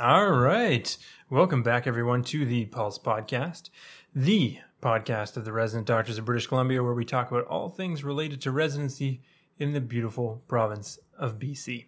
All 0.00 0.30
right. 0.30 0.96
Welcome 1.28 1.64
back, 1.64 1.88
everyone, 1.88 2.22
to 2.24 2.46
the 2.46 2.66
Pulse 2.66 3.00
Podcast, 3.00 3.68
the 4.14 4.58
podcast 4.80 5.36
of 5.36 5.44
the 5.44 5.52
resident 5.52 5.88
doctors 5.88 6.18
of 6.18 6.24
British 6.24 6.46
Columbia, 6.46 6.84
where 6.84 6.94
we 6.94 7.04
talk 7.04 7.32
about 7.32 7.46
all 7.46 7.68
things 7.68 8.04
related 8.04 8.40
to 8.42 8.52
residency 8.52 9.22
in 9.58 9.72
the 9.72 9.80
beautiful 9.80 10.44
province 10.46 11.00
of 11.18 11.40
BC. 11.40 11.86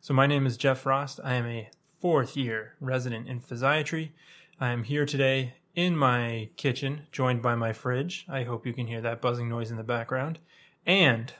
So, 0.00 0.14
my 0.14 0.26
name 0.26 0.46
is 0.46 0.56
Jeff 0.56 0.78
Frost. 0.78 1.20
I 1.22 1.34
am 1.34 1.44
a 1.44 1.68
fourth 2.00 2.38
year 2.38 2.72
resident 2.80 3.28
in 3.28 3.40
physiatry. 3.40 4.12
I 4.58 4.70
am 4.70 4.84
here 4.84 5.04
today 5.04 5.56
in 5.74 5.94
my 5.94 6.48
kitchen, 6.56 7.02
joined 7.12 7.42
by 7.42 7.54
my 7.54 7.74
fridge. 7.74 8.24
I 8.30 8.44
hope 8.44 8.64
you 8.66 8.72
can 8.72 8.86
hear 8.86 9.02
that 9.02 9.20
buzzing 9.20 9.50
noise 9.50 9.70
in 9.70 9.76
the 9.76 9.82
background. 9.82 10.38
And 10.86 11.34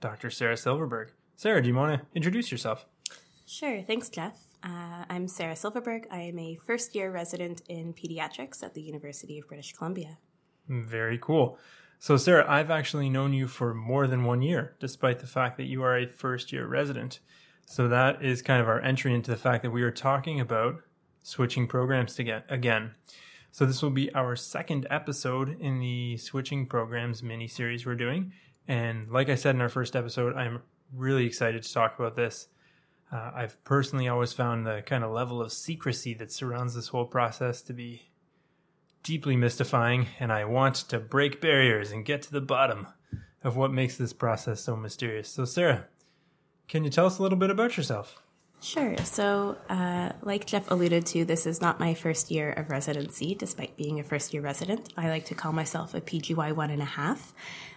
Dr. 0.00 0.30
Sarah 0.30 0.56
Silverberg. 0.56 1.12
Sarah, 1.36 1.60
do 1.60 1.68
you 1.68 1.74
want 1.74 2.00
to 2.00 2.06
introduce 2.14 2.50
yourself? 2.50 2.86
Sure. 3.44 3.82
Thanks, 3.82 4.08
Jeff. 4.08 4.47
Uh, 4.62 5.04
I'm 5.08 5.28
Sarah 5.28 5.54
Silverberg. 5.54 6.06
I 6.10 6.20
am 6.20 6.38
a 6.38 6.58
first 6.66 6.94
year 6.94 7.10
resident 7.10 7.62
in 7.68 7.94
pediatrics 7.94 8.62
at 8.62 8.74
the 8.74 8.82
University 8.82 9.38
of 9.38 9.46
British 9.46 9.72
Columbia. 9.72 10.18
Very 10.68 11.18
cool. 11.18 11.58
So, 12.00 12.16
Sarah, 12.16 12.44
I've 12.48 12.70
actually 12.70 13.08
known 13.08 13.32
you 13.32 13.48
for 13.48 13.74
more 13.74 14.06
than 14.06 14.24
one 14.24 14.42
year, 14.42 14.76
despite 14.78 15.18
the 15.18 15.26
fact 15.26 15.56
that 15.56 15.64
you 15.64 15.82
are 15.82 15.96
a 15.96 16.08
first 16.08 16.52
year 16.52 16.66
resident. 16.66 17.20
So, 17.66 17.88
that 17.88 18.22
is 18.24 18.42
kind 18.42 18.60
of 18.60 18.68
our 18.68 18.80
entry 18.80 19.14
into 19.14 19.30
the 19.30 19.36
fact 19.36 19.62
that 19.62 19.70
we 19.70 19.82
are 19.82 19.90
talking 19.90 20.40
about 20.40 20.80
switching 21.22 21.66
programs 21.66 22.14
to 22.16 22.24
get 22.24 22.44
again. 22.48 22.92
So, 23.52 23.66
this 23.66 23.82
will 23.82 23.90
be 23.90 24.12
our 24.14 24.36
second 24.36 24.86
episode 24.90 25.60
in 25.60 25.80
the 25.80 26.16
switching 26.18 26.66
programs 26.66 27.22
mini 27.22 27.48
series 27.48 27.86
we're 27.86 27.94
doing. 27.94 28.32
And 28.66 29.10
like 29.10 29.28
I 29.28 29.34
said 29.34 29.54
in 29.54 29.60
our 29.60 29.68
first 29.68 29.96
episode, 29.96 30.36
I'm 30.36 30.60
really 30.94 31.26
excited 31.26 31.62
to 31.62 31.72
talk 31.72 31.98
about 31.98 32.16
this. 32.16 32.48
Uh, 33.10 33.30
I've 33.34 33.62
personally 33.64 34.08
always 34.08 34.32
found 34.32 34.66
the 34.66 34.82
kind 34.84 35.02
of 35.02 35.10
level 35.10 35.40
of 35.40 35.52
secrecy 35.52 36.14
that 36.14 36.30
surrounds 36.30 36.74
this 36.74 36.88
whole 36.88 37.06
process 37.06 37.62
to 37.62 37.72
be 37.72 38.02
deeply 39.02 39.36
mystifying, 39.36 40.08
and 40.20 40.32
I 40.32 40.44
want 40.44 40.76
to 40.76 40.98
break 40.98 41.40
barriers 41.40 41.90
and 41.90 42.04
get 42.04 42.22
to 42.22 42.32
the 42.32 42.40
bottom 42.40 42.86
of 43.42 43.56
what 43.56 43.72
makes 43.72 43.96
this 43.96 44.12
process 44.12 44.60
so 44.60 44.76
mysterious. 44.76 45.28
So, 45.28 45.44
Sarah, 45.44 45.86
can 46.66 46.84
you 46.84 46.90
tell 46.90 47.06
us 47.06 47.18
a 47.18 47.22
little 47.22 47.38
bit 47.38 47.50
about 47.50 47.76
yourself? 47.76 48.20
Sure. 48.60 48.96
So, 49.04 49.56
uh, 49.68 50.10
like 50.22 50.44
Jeff 50.44 50.70
alluded 50.70 51.06
to, 51.06 51.24
this 51.24 51.46
is 51.46 51.60
not 51.60 51.78
my 51.78 51.94
first 51.94 52.30
year 52.30 52.50
of 52.50 52.70
residency, 52.70 53.36
despite 53.36 53.76
being 53.76 54.00
a 54.00 54.02
first 54.02 54.34
year 54.34 54.42
resident. 54.42 54.92
I 54.96 55.08
like 55.08 55.26
to 55.26 55.34
call 55.34 55.52
myself 55.52 55.94
a 55.94 56.00
PGY 56.00 56.52
one 56.52 56.70
and 56.70 56.82
a 56.82 56.86
half. 56.86 57.32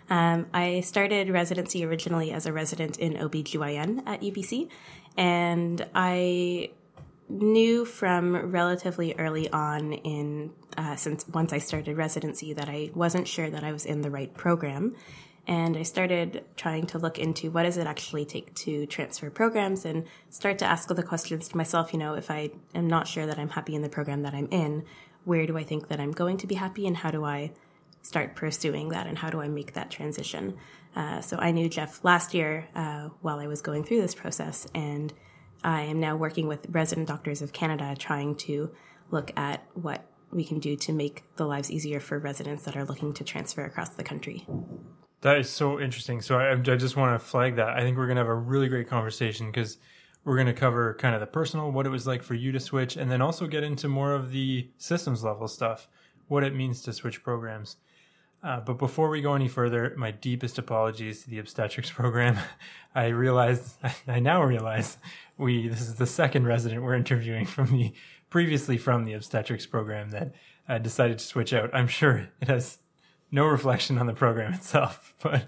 Um, 0.09 0.47
I 0.53 0.81
started 0.81 1.29
residency 1.29 1.85
originally 1.85 2.31
as 2.31 2.45
a 2.45 2.51
resident 2.51 2.97
in 2.97 3.13
OBGYN 3.13 4.03
at 4.07 4.21
UBC, 4.21 4.69
and 5.17 5.85
I 5.93 6.71
knew 7.29 7.85
from 7.85 8.35
relatively 8.51 9.15
early 9.17 9.49
on 9.49 9.93
in 9.93 10.51
uh, 10.77 10.95
since 10.95 11.27
once 11.27 11.53
I 11.53 11.59
started 11.59 11.97
residency 11.97 12.53
that 12.53 12.69
I 12.69 12.91
wasn't 12.93 13.27
sure 13.27 13.49
that 13.49 13.63
I 13.63 13.71
was 13.71 13.85
in 13.85 14.01
the 14.01 14.09
right 14.09 14.33
program. 14.33 14.95
And 15.47 15.75
I 15.75 15.83
started 15.83 16.45
trying 16.55 16.85
to 16.87 16.99
look 16.99 17.17
into 17.17 17.49
what 17.49 17.63
does 17.63 17.77
it 17.77 17.87
actually 17.87 18.25
take 18.25 18.53
to 18.55 18.85
transfer 18.85 19.29
programs 19.31 19.85
and 19.85 20.05
start 20.29 20.59
to 20.59 20.65
ask 20.65 20.87
the 20.87 21.03
questions 21.03 21.47
to 21.49 21.57
myself, 21.57 21.93
you 21.93 21.99
know, 21.99 22.13
if 22.13 22.29
I 22.29 22.51
am 22.75 22.87
not 22.87 23.07
sure 23.07 23.25
that 23.25 23.39
I'm 23.39 23.49
happy 23.49 23.75
in 23.75 23.81
the 23.81 23.89
program 23.89 24.21
that 24.21 24.35
I'm 24.35 24.47
in, 24.51 24.85
where 25.25 25.45
do 25.47 25.57
I 25.57 25.63
think 25.63 25.87
that 25.87 25.99
I'm 25.99 26.11
going 26.11 26.37
to 26.37 26.47
be 26.47 26.55
happy 26.55 26.85
and 26.85 26.95
how 26.95 27.09
do 27.09 27.25
I 27.25 27.51
start 28.03 28.35
pursuing 28.35 28.89
that 28.89 29.07
and 29.07 29.17
how 29.17 29.29
do 29.29 29.41
I 29.41 29.47
make 29.47 29.73
that 29.73 29.89
transition? 29.89 30.57
Uh, 30.95 31.21
so 31.21 31.37
I 31.37 31.51
knew 31.51 31.69
Jeff 31.69 32.03
last 32.03 32.33
year 32.33 32.67
uh, 32.75 33.09
while 33.21 33.39
I 33.39 33.47
was 33.47 33.61
going 33.61 33.83
through 33.83 34.01
this 34.01 34.15
process, 34.15 34.67
and 34.75 35.13
I 35.63 35.81
am 35.83 35.99
now 35.99 36.15
working 36.15 36.47
with 36.47 36.65
Resident 36.69 37.07
Doctors 37.07 37.41
of 37.41 37.53
Canada 37.53 37.95
trying 37.97 38.35
to 38.37 38.71
look 39.09 39.31
at 39.37 39.63
what 39.73 40.05
we 40.31 40.43
can 40.43 40.59
do 40.59 40.75
to 40.77 40.93
make 40.93 41.23
the 41.35 41.45
lives 41.45 41.69
easier 41.69 41.99
for 41.99 42.17
residents 42.17 42.63
that 42.63 42.75
are 42.75 42.85
looking 42.85 43.13
to 43.13 43.23
transfer 43.23 43.63
across 43.65 43.89
the 43.89 44.03
country. 44.03 44.45
That 45.21 45.37
is 45.37 45.49
so 45.49 45.79
interesting. 45.79 46.21
So 46.21 46.39
I, 46.39 46.53
I 46.53 46.55
just 46.55 46.95
want 46.95 47.19
to 47.19 47.25
flag 47.25 47.57
that. 47.57 47.69
I 47.69 47.81
think 47.81 47.97
we're 47.97 48.07
going 48.07 48.15
to 48.15 48.21
have 48.21 48.29
a 48.29 48.35
really 48.35 48.69
great 48.69 48.87
conversation 48.87 49.47
because 49.47 49.77
we're 50.23 50.35
going 50.35 50.47
to 50.47 50.53
cover 50.53 50.95
kind 50.95 51.13
of 51.13 51.21
the 51.21 51.27
personal, 51.27 51.71
what 51.71 51.85
it 51.85 51.89
was 51.89 52.07
like 52.07 52.23
for 52.23 52.33
you 52.33 52.51
to 52.51 52.59
switch, 52.59 52.95
and 52.95 53.11
then 53.11 53.21
also 53.21 53.47
get 53.47 53.63
into 53.63 53.87
more 53.87 54.13
of 54.13 54.31
the 54.31 54.69
systems 54.77 55.23
level 55.23 55.47
stuff, 55.47 55.87
what 56.27 56.43
it 56.43 56.55
means 56.55 56.81
to 56.83 56.93
switch 56.93 57.23
programs. 57.23 57.77
Uh, 58.43 58.59
but 58.59 58.77
before 58.79 59.09
we 59.09 59.21
go 59.21 59.35
any 59.35 59.47
further, 59.47 59.93
my 59.97 60.11
deepest 60.11 60.57
apologies 60.57 61.23
to 61.23 61.29
the 61.29 61.39
obstetrics 61.39 61.91
program. 61.91 62.37
I 62.95 63.07
realized, 63.07 63.77
I 64.07 64.19
now 64.19 64.43
realize, 64.43 64.97
we 65.37 65.67
this 65.67 65.81
is 65.81 65.95
the 65.95 66.07
second 66.07 66.45
resident 66.45 66.83
we're 66.83 66.95
interviewing 66.95 67.45
from 67.45 67.71
the 67.71 67.93
previously 68.29 68.77
from 68.77 69.05
the 69.05 69.13
obstetrics 69.13 69.65
program 69.65 70.09
that 70.11 70.33
uh, 70.67 70.77
decided 70.77 71.19
to 71.19 71.25
switch 71.25 71.53
out. 71.53 71.69
I'm 71.73 71.87
sure 71.87 72.29
it 72.41 72.47
has 72.47 72.79
no 73.31 73.45
reflection 73.45 73.97
on 73.97 74.07
the 74.07 74.13
program 74.13 74.53
itself, 74.55 75.13
but 75.21 75.45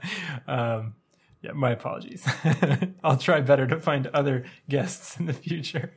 um, 0.47 0.95
yeah, 1.41 1.51
my 1.53 1.71
apologies. 1.71 2.25
I'll 3.03 3.17
try 3.17 3.41
better 3.41 3.67
to 3.67 3.79
find 3.79 4.07
other 4.07 4.45
guests 4.69 5.17
in 5.17 5.25
the 5.25 5.33
future. 5.33 5.93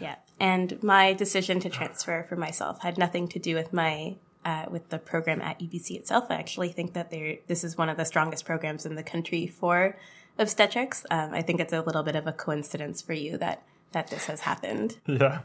Yeah, 0.00 0.16
and 0.40 0.82
my 0.82 1.12
decision 1.12 1.60
to 1.60 1.68
transfer 1.68 2.24
for 2.28 2.36
myself 2.36 2.80
had 2.82 2.96
nothing 2.96 3.28
to 3.28 3.38
do 3.38 3.54
with 3.54 3.72
my 3.72 4.16
uh, 4.44 4.66
with 4.70 4.88
the 4.88 4.98
program 4.98 5.40
at 5.40 5.58
UBC 5.60 5.92
itself. 5.92 6.26
I 6.30 6.34
actually 6.34 6.70
think 6.70 6.94
that 6.94 7.10
this 7.10 7.64
is 7.64 7.76
one 7.76 7.88
of 7.88 7.96
the 7.96 8.04
strongest 8.04 8.44
programs 8.44 8.86
in 8.86 8.94
the 8.94 9.02
country 9.02 9.46
for 9.46 9.96
obstetrics. 10.38 11.04
Um, 11.10 11.32
I 11.32 11.42
think 11.42 11.60
it's 11.60 11.72
a 11.72 11.82
little 11.82 12.02
bit 12.02 12.16
of 12.16 12.26
a 12.26 12.32
coincidence 12.32 13.02
for 13.02 13.12
you 13.12 13.38
that 13.38 13.62
that 13.92 14.08
this 14.08 14.26
has 14.26 14.40
happened. 14.40 14.98
Yeah. 15.06 15.40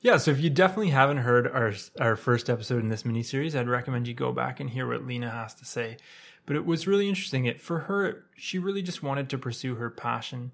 Yeah, 0.00 0.16
so 0.16 0.32
if 0.32 0.40
you 0.40 0.50
definitely 0.50 0.90
haven't 0.90 1.18
heard 1.18 1.46
our 1.46 1.72
our 2.00 2.16
first 2.16 2.50
episode 2.50 2.82
in 2.82 2.88
this 2.88 3.04
mini 3.04 3.22
series, 3.22 3.54
I'd 3.54 3.68
recommend 3.68 4.08
you 4.08 4.14
go 4.14 4.32
back 4.32 4.58
and 4.58 4.68
hear 4.68 4.88
what 4.88 5.06
Lena 5.06 5.30
has 5.30 5.54
to 5.54 5.64
say. 5.64 5.96
But 6.44 6.56
it 6.56 6.66
was 6.66 6.88
really 6.88 7.08
interesting. 7.08 7.44
It 7.44 7.60
for 7.60 7.80
her, 7.80 8.24
she 8.36 8.58
really 8.58 8.82
just 8.82 9.04
wanted 9.04 9.30
to 9.30 9.38
pursue 9.38 9.76
her 9.76 9.90
passion, 9.90 10.50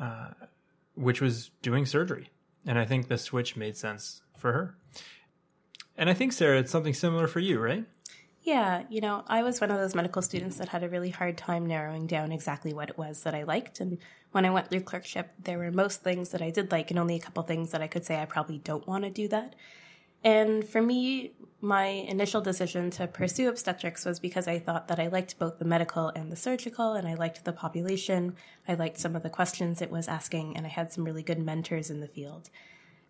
uh, 0.00 0.30
which 0.96 1.20
was 1.20 1.50
doing 1.62 1.86
surgery, 1.86 2.30
and 2.66 2.80
I 2.80 2.84
think 2.84 3.06
the 3.06 3.16
switch 3.16 3.56
made 3.56 3.76
sense 3.76 4.22
for 4.36 4.52
her. 4.52 4.76
And 6.00 6.08
I 6.08 6.14
think, 6.14 6.32
Sarah, 6.32 6.58
it's 6.58 6.70
something 6.70 6.94
similar 6.94 7.26
for 7.26 7.40
you, 7.40 7.60
right? 7.60 7.84
Yeah, 8.42 8.84
you 8.88 9.02
know, 9.02 9.22
I 9.26 9.42
was 9.42 9.60
one 9.60 9.70
of 9.70 9.76
those 9.76 9.94
medical 9.94 10.22
students 10.22 10.56
that 10.56 10.70
had 10.70 10.82
a 10.82 10.88
really 10.88 11.10
hard 11.10 11.36
time 11.36 11.66
narrowing 11.66 12.06
down 12.06 12.32
exactly 12.32 12.72
what 12.72 12.88
it 12.88 12.96
was 12.96 13.22
that 13.24 13.34
I 13.34 13.42
liked. 13.42 13.80
And 13.80 13.98
when 14.32 14.46
I 14.46 14.50
went 14.50 14.70
through 14.70 14.80
clerkship, 14.80 15.30
there 15.44 15.58
were 15.58 15.70
most 15.70 16.02
things 16.02 16.30
that 16.30 16.40
I 16.40 16.48
did 16.48 16.72
like, 16.72 16.90
and 16.90 16.98
only 16.98 17.16
a 17.16 17.20
couple 17.20 17.42
things 17.42 17.70
that 17.72 17.82
I 17.82 17.86
could 17.86 18.06
say 18.06 18.18
I 18.18 18.24
probably 18.24 18.56
don't 18.56 18.86
want 18.88 19.04
to 19.04 19.10
do 19.10 19.28
that. 19.28 19.56
And 20.24 20.66
for 20.66 20.80
me, 20.80 21.32
my 21.60 21.84
initial 21.84 22.40
decision 22.40 22.88
to 22.92 23.06
pursue 23.06 23.50
obstetrics 23.50 24.06
was 24.06 24.18
because 24.18 24.48
I 24.48 24.58
thought 24.58 24.88
that 24.88 24.98
I 24.98 25.08
liked 25.08 25.38
both 25.38 25.58
the 25.58 25.66
medical 25.66 26.08
and 26.08 26.32
the 26.32 26.36
surgical, 26.36 26.94
and 26.94 27.06
I 27.06 27.12
liked 27.12 27.44
the 27.44 27.52
population. 27.52 28.36
I 28.66 28.72
liked 28.72 28.98
some 28.98 29.14
of 29.14 29.22
the 29.22 29.28
questions 29.28 29.82
it 29.82 29.90
was 29.90 30.08
asking, 30.08 30.56
and 30.56 30.64
I 30.64 30.70
had 30.70 30.94
some 30.94 31.04
really 31.04 31.22
good 31.22 31.38
mentors 31.38 31.90
in 31.90 32.00
the 32.00 32.08
field. 32.08 32.48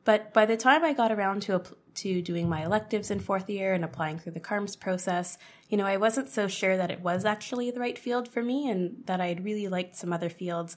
But 0.04 0.32
by 0.32 0.46
the 0.46 0.56
time 0.56 0.84
I 0.84 0.92
got 0.92 1.12
around 1.12 1.42
to 1.42 1.62
to 1.92 2.22
doing 2.22 2.48
my 2.48 2.64
electives 2.64 3.10
in 3.10 3.18
fourth 3.18 3.50
year 3.50 3.74
and 3.74 3.84
applying 3.84 4.18
through 4.18 4.32
the 4.32 4.40
CARMS 4.40 4.76
process, 4.76 5.36
you 5.68 5.76
know, 5.76 5.86
I 5.86 5.96
wasn't 5.96 6.28
so 6.28 6.46
sure 6.46 6.76
that 6.76 6.90
it 6.90 7.00
was 7.00 7.24
actually 7.24 7.70
the 7.72 7.80
right 7.80 7.98
field 7.98 8.28
for 8.28 8.42
me 8.42 8.70
and 8.70 9.02
that 9.06 9.20
I'd 9.20 9.44
really 9.44 9.66
liked 9.66 9.96
some 9.96 10.12
other 10.12 10.30
fields 10.30 10.76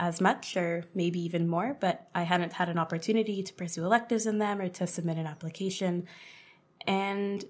as 0.00 0.20
much 0.20 0.56
or 0.56 0.84
maybe 0.94 1.20
even 1.20 1.48
more, 1.48 1.76
but 1.78 2.08
I 2.14 2.22
hadn't 2.22 2.54
had 2.54 2.68
an 2.68 2.78
opportunity 2.78 3.42
to 3.42 3.54
pursue 3.54 3.84
electives 3.84 4.26
in 4.26 4.38
them 4.38 4.60
or 4.60 4.68
to 4.68 4.86
submit 4.86 5.18
an 5.18 5.26
application. 5.26 6.06
And 6.86 7.44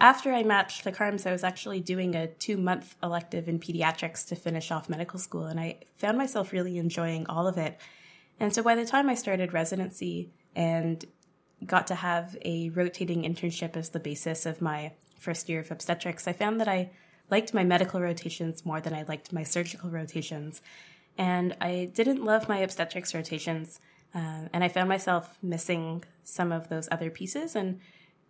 after 0.00 0.32
I 0.32 0.42
matched 0.42 0.84
the 0.84 0.92
CARMS, 0.92 1.26
I 1.26 1.32
was 1.32 1.44
actually 1.44 1.80
doing 1.80 2.14
a 2.14 2.28
two 2.28 2.56
month 2.56 2.96
elective 3.02 3.48
in 3.48 3.58
pediatrics 3.58 4.26
to 4.28 4.36
finish 4.36 4.70
off 4.70 4.88
medical 4.88 5.18
school, 5.18 5.44
and 5.44 5.60
I 5.60 5.80
found 5.96 6.18
myself 6.18 6.52
really 6.52 6.78
enjoying 6.78 7.26
all 7.26 7.46
of 7.46 7.58
it. 7.58 7.78
And 8.40 8.52
so 8.52 8.62
by 8.62 8.74
the 8.74 8.84
time 8.84 9.08
I 9.08 9.14
started 9.14 9.52
residency, 9.52 10.32
and 10.54 11.04
got 11.64 11.86
to 11.88 11.94
have 11.94 12.36
a 12.44 12.70
rotating 12.70 13.22
internship 13.22 13.76
as 13.76 13.90
the 13.90 14.00
basis 14.00 14.46
of 14.46 14.60
my 14.60 14.92
first 15.18 15.48
year 15.48 15.60
of 15.60 15.70
obstetrics, 15.70 16.28
I 16.28 16.32
found 16.32 16.60
that 16.60 16.68
I 16.68 16.90
liked 17.30 17.54
my 17.54 17.64
medical 17.64 18.00
rotations 18.00 18.64
more 18.66 18.80
than 18.80 18.94
I 18.94 19.02
liked 19.02 19.32
my 19.32 19.42
surgical 19.42 19.90
rotations. 19.90 20.60
And 21.16 21.56
I 21.60 21.90
didn't 21.94 22.24
love 22.24 22.48
my 22.48 22.58
obstetrics 22.58 23.14
rotations. 23.14 23.80
Uh, 24.14 24.48
and 24.52 24.62
I 24.62 24.68
found 24.68 24.88
myself 24.88 25.38
missing 25.42 26.04
some 26.22 26.52
of 26.52 26.68
those 26.68 26.88
other 26.90 27.10
pieces. 27.10 27.56
And, 27.56 27.80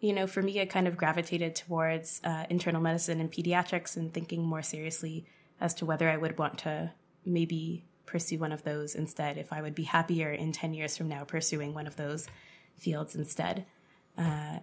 you 0.01 0.13
know, 0.13 0.27
for 0.27 0.43
me, 0.43 0.61
I 0.61 0.67
kind 0.67 0.87
of 0.87 0.97
gravitated 0.97 1.55
towards 1.55 2.21
uh, 2.25 2.45
internal 2.49 2.81
medicine 2.81 3.21
and 3.21 3.31
pediatrics 3.31 3.97
and 3.97 4.13
thinking 4.13 4.43
more 4.43 4.63
seriously 4.63 5.27
as 5.61 5.75
to 5.75 5.87
whether 5.87 6.09
I 6.09 6.17
would 6.17 6.39
want 6.39 6.59
to 6.59 6.93
maybe 7.25 7.85
pursue 8.07 8.39
one 8.39 8.53
of 8.53 8.63
those 8.63 8.95
instead, 8.95 9.39
if 9.39 9.53
I 9.53 9.63
would 9.63 9.75
be 9.75 9.85
happier 9.85 10.31
in 10.31 10.53
10 10.53 10.75
years 10.75 10.97
from 10.97 11.09
now 11.09 11.25
pursuing 11.25 11.75
one 11.75 11.87
of 11.87 11.97
those 11.97 12.27
fields 12.77 13.15
instead. 13.15 13.65
Uh, 14.17 14.59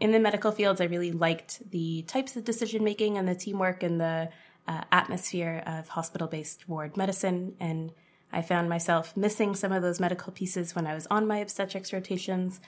in 0.00 0.12
the 0.12 0.18
medical 0.18 0.52
fields, 0.52 0.80
I 0.80 0.84
really 0.84 1.12
liked 1.12 1.70
the 1.70 2.02
types 2.02 2.36
of 2.36 2.44
decision 2.44 2.84
making 2.84 3.16
and 3.16 3.28
the 3.28 3.34
teamwork 3.34 3.82
and 3.82 4.00
the 4.00 4.28
uh, 4.66 4.82
atmosphere 4.90 5.62
of 5.66 5.88
hospital 5.88 6.26
based 6.26 6.68
ward 6.68 6.96
medicine. 6.96 7.54
And 7.60 7.92
I 8.32 8.42
found 8.42 8.68
myself 8.68 9.16
missing 9.16 9.54
some 9.54 9.72
of 9.72 9.82
those 9.82 10.00
medical 10.00 10.32
pieces 10.32 10.74
when 10.74 10.86
I 10.86 10.94
was 10.94 11.06
on 11.10 11.26
my 11.26 11.38
obstetrics 11.38 11.92
rotations. 11.92 12.60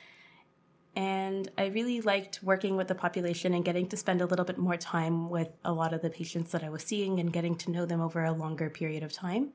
And 0.95 1.51
I 1.59 1.67
really 1.67 2.01
liked 2.01 2.43
working 2.43 2.77
with 2.77 2.89
the 2.89 2.95
population 2.95 3.53
and 3.53 3.65
getting 3.65 3.87
to 3.89 3.97
spend 3.97 4.23
a 4.23 4.27
little 4.27 4.47
bit 4.47 4.57
more 4.57 4.79
time 4.79 5.29
with 5.29 5.49
a 5.65 5.73
lot 5.73 5.93
of 5.93 6.01
the 6.01 6.09
patients 6.09 6.53
that 6.53 6.65
I 6.65 6.71
was 6.71 6.85
seeing 6.85 7.21
and 7.21 7.33
getting 7.33 7.57
to 7.57 7.71
know 7.71 7.85
them 7.85 8.01
over 8.01 8.25
a 8.25 8.33
longer 8.33 8.71
period 8.71 9.03
of 9.03 9.13
time. 9.13 9.53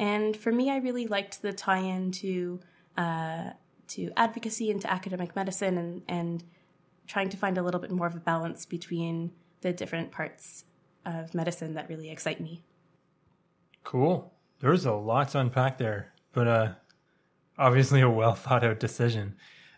And 0.00 0.34
for 0.34 0.50
me, 0.50 0.70
I 0.70 0.78
really 0.78 1.06
liked 1.06 1.42
the 1.42 1.52
tie 1.52 1.80
in 1.80 2.10
to, 2.12 2.58
uh, 2.96 3.50
to 3.88 4.10
advocacy 4.16 4.70
and 4.70 4.80
to 4.80 4.90
academic 4.90 5.36
medicine 5.36 5.76
and, 5.76 6.02
and 6.08 6.44
trying 7.06 7.28
to 7.28 7.36
find 7.36 7.58
a 7.58 7.62
little 7.62 7.78
bit 7.78 7.90
more 7.90 8.06
of 8.06 8.16
a 8.16 8.20
balance 8.20 8.64
between 8.64 9.30
the 9.60 9.74
different 9.74 10.10
parts 10.10 10.64
of 11.04 11.34
medicine 11.34 11.74
that 11.74 11.90
really 11.90 12.10
excite 12.10 12.40
me. 12.40 12.62
Cool. 13.84 14.32
There's 14.60 14.86
a 14.86 14.92
lot 14.92 15.28
to 15.30 15.40
unpack 15.40 15.76
there, 15.76 16.14
but 16.32 16.48
uh, 16.48 16.72
obviously 17.58 18.00
a 18.00 18.08
well 18.08 18.34
thought 18.34 18.64
out 18.64 18.80
decision. 18.80 19.36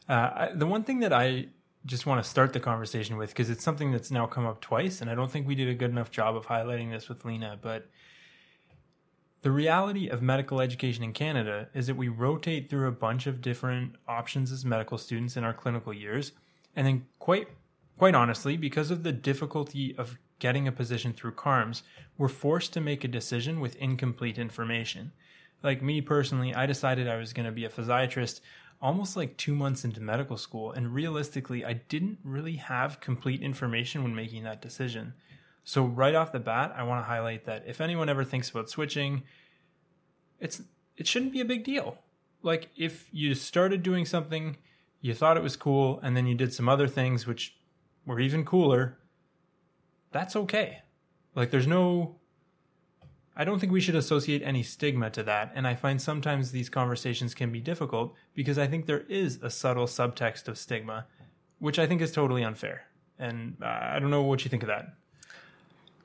Uh, 0.09 0.13
I, 0.13 0.51
the 0.55 0.67
one 0.67 0.85
thing 0.85 1.01
that 1.01 1.13
I 1.13 1.49
just 1.85 2.07
want 2.07 2.23
to 2.23 2.31
start 2.31 2.53
the 2.53 2.61
conversation 2.61 3.17
with, 3.17 3.31
because 3.31 3.51
it's 3.51 3.65
something 3.65 3.91
that's 3.91 4.13
now 4.13 4.27
come 4.27 4.47
up 4.47 4.61
twice, 4.61 5.01
and 5.01 5.11
I 5.11 5.17
don't 5.17 5.31
think 5.33 5.49
we 5.49 5.57
did 5.57 5.69
a 5.69 5.75
good 5.75 5.91
enough 5.91 6.13
job 6.13 6.37
of 6.37 6.47
highlighting 6.47 6.93
this 6.93 7.09
with 7.09 7.25
Lena, 7.25 7.59
but 7.61 7.89
the 9.43 9.51
reality 9.51 10.09
of 10.09 10.23
medical 10.23 10.61
education 10.61 11.03
in 11.03 11.13
Canada 11.13 11.69
is 11.75 11.89
that 11.89 11.97
we 11.97 12.09
rotate 12.09 12.71
through 12.71 12.89
a 12.89 12.93
bunch 12.93 13.27
of 13.27 13.41
different 13.41 13.97
options 14.07 14.53
as 14.53 14.65
medical 14.65 14.99
students 14.99 15.37
in 15.37 15.45
our 15.45 15.53
clinical 15.53 15.93
years, 15.93 16.33
and 16.75 16.87
then 16.87 17.07
quite 17.19 17.49
quite 17.99 18.15
honestly, 18.15 18.57
because 18.57 18.91
of 18.91 19.03
the 19.03 19.13
difficulty 19.13 19.95
of 19.97 20.19
getting 20.39 20.67
a 20.67 20.73
position 20.73 21.13
through 21.13 21.33
CARMS, 21.33 21.83
we're 22.19 22.29
forced 22.29 22.73
to 22.73 22.81
make 22.81 23.05
a 23.05 23.09
decision 23.09 23.61
with 23.61 23.77
incomplete 23.77 24.39
information. 24.39 25.13
Like 25.63 25.83
me 25.83 26.01
personally, 26.01 26.55
I 26.55 26.67
decided 26.67 27.07
I 27.07 27.19
was 27.19 27.33
going 27.33 27.47
to 27.47 27.53
be 27.53 27.65
a 27.65 27.69
physiatrist 27.69 28.41
almost 28.81 29.17
like 29.17 29.37
two 29.37 29.55
months 29.55 29.85
into 29.85 30.01
medical 30.01 30.37
school, 30.37 30.73
and 30.73 30.93
realistically, 30.93 31.65
I 31.65 31.75
didn't 31.75 32.19
really 32.25 32.57
have 32.57 33.01
complete 33.01 33.41
information 33.41 34.03
when 34.03 34.15
making 34.15 34.43
that 34.43 34.61
decision. 34.61 35.15
So, 35.65 35.85
right 35.85 36.15
off 36.15 36.33
the 36.33 36.41
bat, 36.41 36.75
I 36.77 36.83
want 36.83 37.01
to 37.01 37.09
highlight 37.09 37.45
that 37.47 37.65
if 37.67 37.81
anyone 37.81 38.09
ever 38.09 38.25
thinks 38.25 38.51
about 38.51 38.69
switching, 38.69 39.23
it's 40.41 40.63
it 40.97 41.07
shouldn't 41.07 41.33
be 41.33 41.41
a 41.41 41.45
big 41.45 41.65
deal. 41.65 41.99
Like 42.43 42.69
if 42.77 43.09
you 43.13 43.35
started 43.35 43.83
doing 43.83 44.05
something, 44.05 44.57
you 45.01 45.15
thought 45.15 45.37
it 45.37 45.43
was 45.43 45.57
cool, 45.57 46.01
and 46.03 46.17
then 46.17 46.27
you 46.27 46.35
did 46.35 46.53
some 46.53 46.69
other 46.69 46.89
things 46.89 47.27
which 47.27 47.57
were 48.05 48.19
even 48.19 48.45
cooler, 48.45 48.99
that's 50.11 50.35
okay. 50.35 50.83
Like 51.35 51.51
there's 51.51 51.67
no 51.67 52.17
I 53.35 53.45
don't 53.45 53.59
think 53.59 53.73
we 53.73 53.81
should 53.81 53.95
associate 53.95 54.43
any 54.45 54.63
stigma 54.63 55.09
to 55.11 55.23
that, 55.23 55.53
and 55.55 55.67
I 55.67 55.75
find 55.75 56.01
sometimes 56.01 56.53
these 56.53 56.69
conversations 56.69 57.35
can 57.35 57.51
be 57.51 57.61
difficult 57.61 58.15
because 58.35 58.59
I 58.59 58.67
think 58.67 58.85
there 58.85 59.05
is 59.09 59.39
a 59.43 59.49
subtle 59.49 59.87
subtext 59.87 60.49
of 60.49 60.59
stigma, 60.59 61.07
which 61.59 61.79
I 61.79 61.87
think 61.87 62.03
is 62.03 62.13
totally 62.13 62.45
unfair. 62.45 62.89
And 63.19 63.57
uh, 63.63 63.67
I 63.67 63.99
don't 64.01 64.11
know 64.11 64.23
what 64.23 64.45
you 64.45 64.51
think 64.51 64.63
of 64.63 64.67
that. 64.67 64.95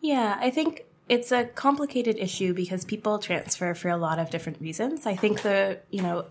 Yeah, 0.01 0.37
I 0.39 0.49
think 0.51 0.85
it's 1.09 1.31
a 1.31 1.45
complicated 1.45 2.17
issue 2.17 2.53
because 2.53 2.85
people 2.85 3.19
transfer 3.19 3.73
for 3.73 3.89
a 3.89 3.97
lot 3.97 4.19
of 4.19 4.29
different 4.29 4.61
reasons. 4.61 5.05
I 5.05 5.15
think 5.15 5.41
the, 5.41 5.79
you 5.89 6.01
know, 6.01 6.25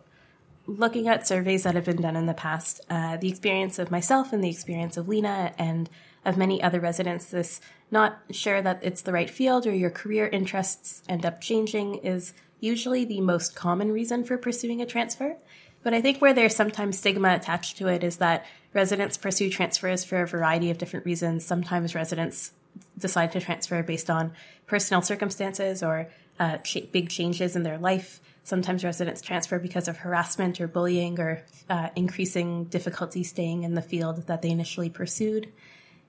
looking 0.67 1.09
at 1.09 1.27
surveys 1.27 1.63
that 1.63 1.75
have 1.75 1.85
been 1.85 2.03
done 2.03 2.17
in 2.17 2.27
the 2.27 2.35
past, 2.35 2.81
uh, 2.91 3.17
the 3.17 3.29
experience 3.29 3.79
of 3.79 3.91
myself 3.91 4.33
and 4.33 4.43
the 4.43 4.51
experience 4.51 4.97
of 4.97 5.09
Lena 5.09 5.53
and 5.59 5.89
of 6.25 6.37
many 6.37 6.63
other 6.63 6.81
residents, 6.81 7.27
this 7.27 7.61
not 7.91 8.19
sure 8.31 8.61
that 8.61 8.81
it's 8.83 9.03
the 9.03 9.13
right 9.13 9.31
field 9.31 9.67
or 9.67 9.75
your 9.75 9.91
career 9.91 10.27
interests 10.27 11.03
end 11.09 11.25
up 11.25 11.41
changing 11.41 11.97
is 11.97 12.33
usually 12.59 13.05
the 13.05 13.21
most 13.21 13.55
common 13.55 13.93
reason 13.93 14.25
for 14.25 14.37
pursuing 14.37 14.83
a 14.83 14.87
transfer. 14.87 15.37
But 15.83 15.95
I 15.95 16.01
think 16.01 16.21
where 16.21 16.35
there's 16.35 16.57
sometimes 16.57 16.99
stigma 16.99 17.35
attached 17.35 17.77
to 17.79 17.87
it 17.87 18.03
is 18.03 18.17
that 18.17 18.45
residents 18.75 19.17
pursue 19.17 19.51
transfers 19.51 20.03
for 20.03 20.21
a 20.21 20.27
variety 20.27 20.71
of 20.71 20.79
different 20.79 21.07
reasons. 21.07 21.47
Sometimes 21.47 21.95
residents 21.95 22.51
decide 22.99 23.33
to 23.33 23.41
transfer 23.41 23.83
based 23.83 24.11
on 24.11 24.33
personal 24.67 25.03
circumstances 25.03 25.83
or 25.83 26.09
uh, 26.39 26.59
ch- 26.59 26.91
big 26.93 27.09
changes 27.09 27.57
in 27.57 27.63
their 27.63 27.79
life. 27.79 28.21
Sometimes 28.45 28.85
residents 28.85 29.23
transfer 29.23 29.59
because 29.59 29.89
of 29.89 29.99
harassment 29.99 30.61
or 30.61 30.69
bullying 30.69 31.19
or 31.19 31.43
uh, 31.69 31.89
increasing 31.97 32.65
difficulty 32.65 33.25
staying 33.25 33.65
in 33.65 33.75
the 33.75 33.83
field 33.83 34.27
that 34.27 34.43
they 34.43 34.51
initially 34.51 34.91
pursued. 34.91 35.53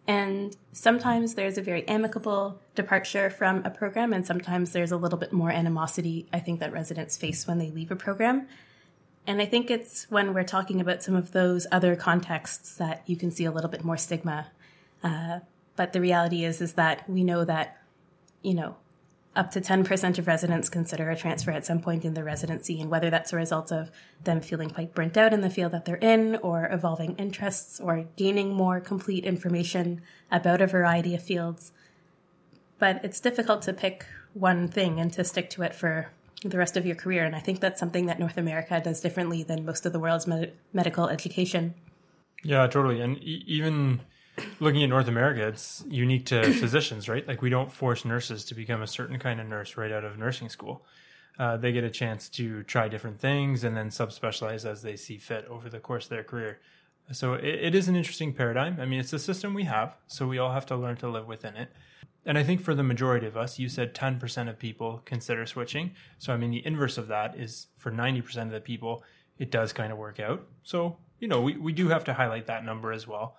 And 0.07 0.55
sometimes 0.71 1.33
there's 1.33 1.57
a 1.57 1.61
very 1.61 1.85
amicable 1.87 2.61
departure 2.75 3.29
from 3.29 3.65
a 3.65 3.69
program, 3.69 4.13
and 4.13 4.25
sometimes 4.25 4.71
there's 4.71 4.93
a 4.93 4.97
little 4.97 5.19
bit 5.19 5.33
more 5.33 5.51
animosity, 5.51 6.27
I 6.31 6.39
think, 6.39 6.61
that 6.61 6.71
residents 6.71 7.17
face 7.17 7.45
when 7.45 7.57
they 7.57 7.71
leave 7.71 7.91
a 7.91 7.95
program. 7.97 8.47
And 9.25 9.41
I 9.41 9.45
think 9.45 9.69
it's 9.69 10.09
when 10.09 10.33
we're 10.33 10.43
talking 10.43 10.79
about 10.79 11.03
some 11.03 11.15
of 11.15 11.33
those 11.33 11.67
other 11.73 11.97
contexts 11.97 12.75
that 12.75 13.03
you 13.05 13.17
can 13.17 13.31
see 13.31 13.43
a 13.43 13.51
little 13.51 13.69
bit 13.69 13.83
more 13.83 13.97
stigma. 13.97 14.47
Uh, 15.03 15.39
but 15.77 15.93
the 15.93 16.01
reality 16.01 16.43
is, 16.43 16.59
is 16.59 16.73
that 16.73 17.09
we 17.09 17.23
know 17.23 17.45
that, 17.45 17.77
you 18.41 18.53
know, 18.53 18.75
up 19.37 19.51
to 19.51 19.61
10% 19.61 20.17
of 20.17 20.27
residents 20.27 20.67
consider 20.67 21.11
a 21.11 21.15
transfer 21.15 21.51
at 21.51 21.65
some 21.65 21.79
point 21.79 22.03
in 22.03 22.15
their 22.15 22.23
residency, 22.23 22.81
and 22.81 22.89
whether 22.89 23.11
that's 23.11 23.31
a 23.31 23.35
result 23.35 23.71
of 23.71 23.91
them 24.23 24.41
feeling 24.41 24.69
quite 24.69 24.95
burnt 24.95 25.15
out 25.15 25.31
in 25.31 25.41
the 25.41 25.49
field 25.49 25.71
that 25.71 25.85
they're 25.85 25.95
in, 25.97 26.35
or 26.37 26.67
evolving 26.71 27.15
interests, 27.15 27.79
or 27.79 28.07
gaining 28.15 28.51
more 28.51 28.81
complete 28.81 29.23
information 29.23 30.01
about 30.31 30.61
a 30.61 30.67
variety 30.67 31.13
of 31.13 31.21
fields. 31.21 31.71
But 32.79 32.99
it's 33.05 33.19
difficult 33.19 33.61
to 33.63 33.73
pick 33.73 34.07
one 34.33 34.67
thing 34.67 34.99
and 34.99 35.13
to 35.13 35.23
stick 35.23 35.51
to 35.51 35.61
it 35.61 35.75
for 35.75 36.11
the 36.43 36.57
rest 36.57 36.75
of 36.75 36.85
your 36.85 36.95
career. 36.95 37.23
And 37.23 37.35
I 37.35 37.39
think 37.39 37.59
that's 37.59 37.79
something 37.79 38.07
that 38.07 38.19
North 38.19 38.37
America 38.37 38.81
does 38.83 39.01
differently 39.01 39.43
than 39.43 39.65
most 39.65 39.85
of 39.85 39.93
the 39.93 39.99
world's 39.99 40.27
med- 40.27 40.53
medical 40.73 41.07
education. 41.07 41.75
Yeah, 42.43 42.65
totally. 42.67 43.01
And 43.01 43.17
e- 43.17 43.43
even 43.45 44.01
looking 44.59 44.83
at 44.83 44.89
North 44.89 45.07
America, 45.07 45.47
it's 45.47 45.83
unique 45.87 46.25
to 46.27 46.53
physicians, 46.59 47.07
right? 47.09 47.27
Like 47.27 47.41
we 47.41 47.49
don't 47.49 47.71
force 47.71 48.05
nurses 48.05 48.45
to 48.45 48.55
become 48.55 48.81
a 48.81 48.87
certain 48.87 49.19
kind 49.19 49.39
of 49.39 49.47
nurse 49.47 49.77
right 49.77 49.91
out 49.91 50.03
of 50.03 50.17
nursing 50.17 50.49
school. 50.49 50.85
Uh, 51.39 51.55
they 51.55 51.71
get 51.71 51.83
a 51.83 51.89
chance 51.89 52.29
to 52.29 52.63
try 52.63 52.87
different 52.87 53.19
things 53.19 53.63
and 53.63 53.77
then 53.77 53.89
subspecialize 53.89 54.65
as 54.65 54.81
they 54.81 54.95
see 54.95 55.17
fit 55.17 55.45
over 55.45 55.69
the 55.69 55.79
course 55.79 56.05
of 56.05 56.09
their 56.09 56.23
career. 56.23 56.59
So 57.11 57.33
it, 57.33 57.45
it 57.45 57.75
is 57.75 57.87
an 57.87 57.95
interesting 57.95 58.33
paradigm. 58.33 58.79
I 58.79 58.85
mean, 58.85 58.99
it's 58.99 59.13
a 59.13 59.19
system 59.19 59.53
we 59.53 59.63
have, 59.65 59.95
so 60.07 60.27
we 60.27 60.39
all 60.39 60.51
have 60.51 60.65
to 60.67 60.75
learn 60.75 60.97
to 60.97 61.07
live 61.07 61.27
within 61.27 61.55
it. 61.55 61.69
And 62.25 62.37
I 62.37 62.43
think 62.43 62.61
for 62.61 62.75
the 62.75 62.83
majority 62.83 63.25
of 63.25 63.37
us, 63.37 63.57
you 63.57 63.69
said 63.69 63.95
10% 63.95 64.49
of 64.49 64.59
people 64.59 65.01
consider 65.05 65.45
switching. 65.45 65.91
So, 66.17 66.33
I 66.33 66.37
mean, 66.37 66.51
the 66.51 66.65
inverse 66.65 66.97
of 66.97 67.07
that 67.07 67.37
is 67.37 67.67
for 67.77 67.89
90% 67.89 68.43
of 68.43 68.51
the 68.51 68.59
people, 68.59 69.03
it 69.37 69.49
does 69.49 69.71
kind 69.71 69.93
of 69.93 69.97
work 69.97 70.19
out. 70.19 70.45
So, 70.63 70.97
you 71.19 71.29
know, 71.29 71.41
we, 71.41 71.55
we 71.55 71.71
do 71.71 71.87
have 71.87 72.03
to 72.05 72.13
highlight 72.13 72.47
that 72.47 72.65
number 72.65 72.91
as 72.91 73.07
well. 73.07 73.37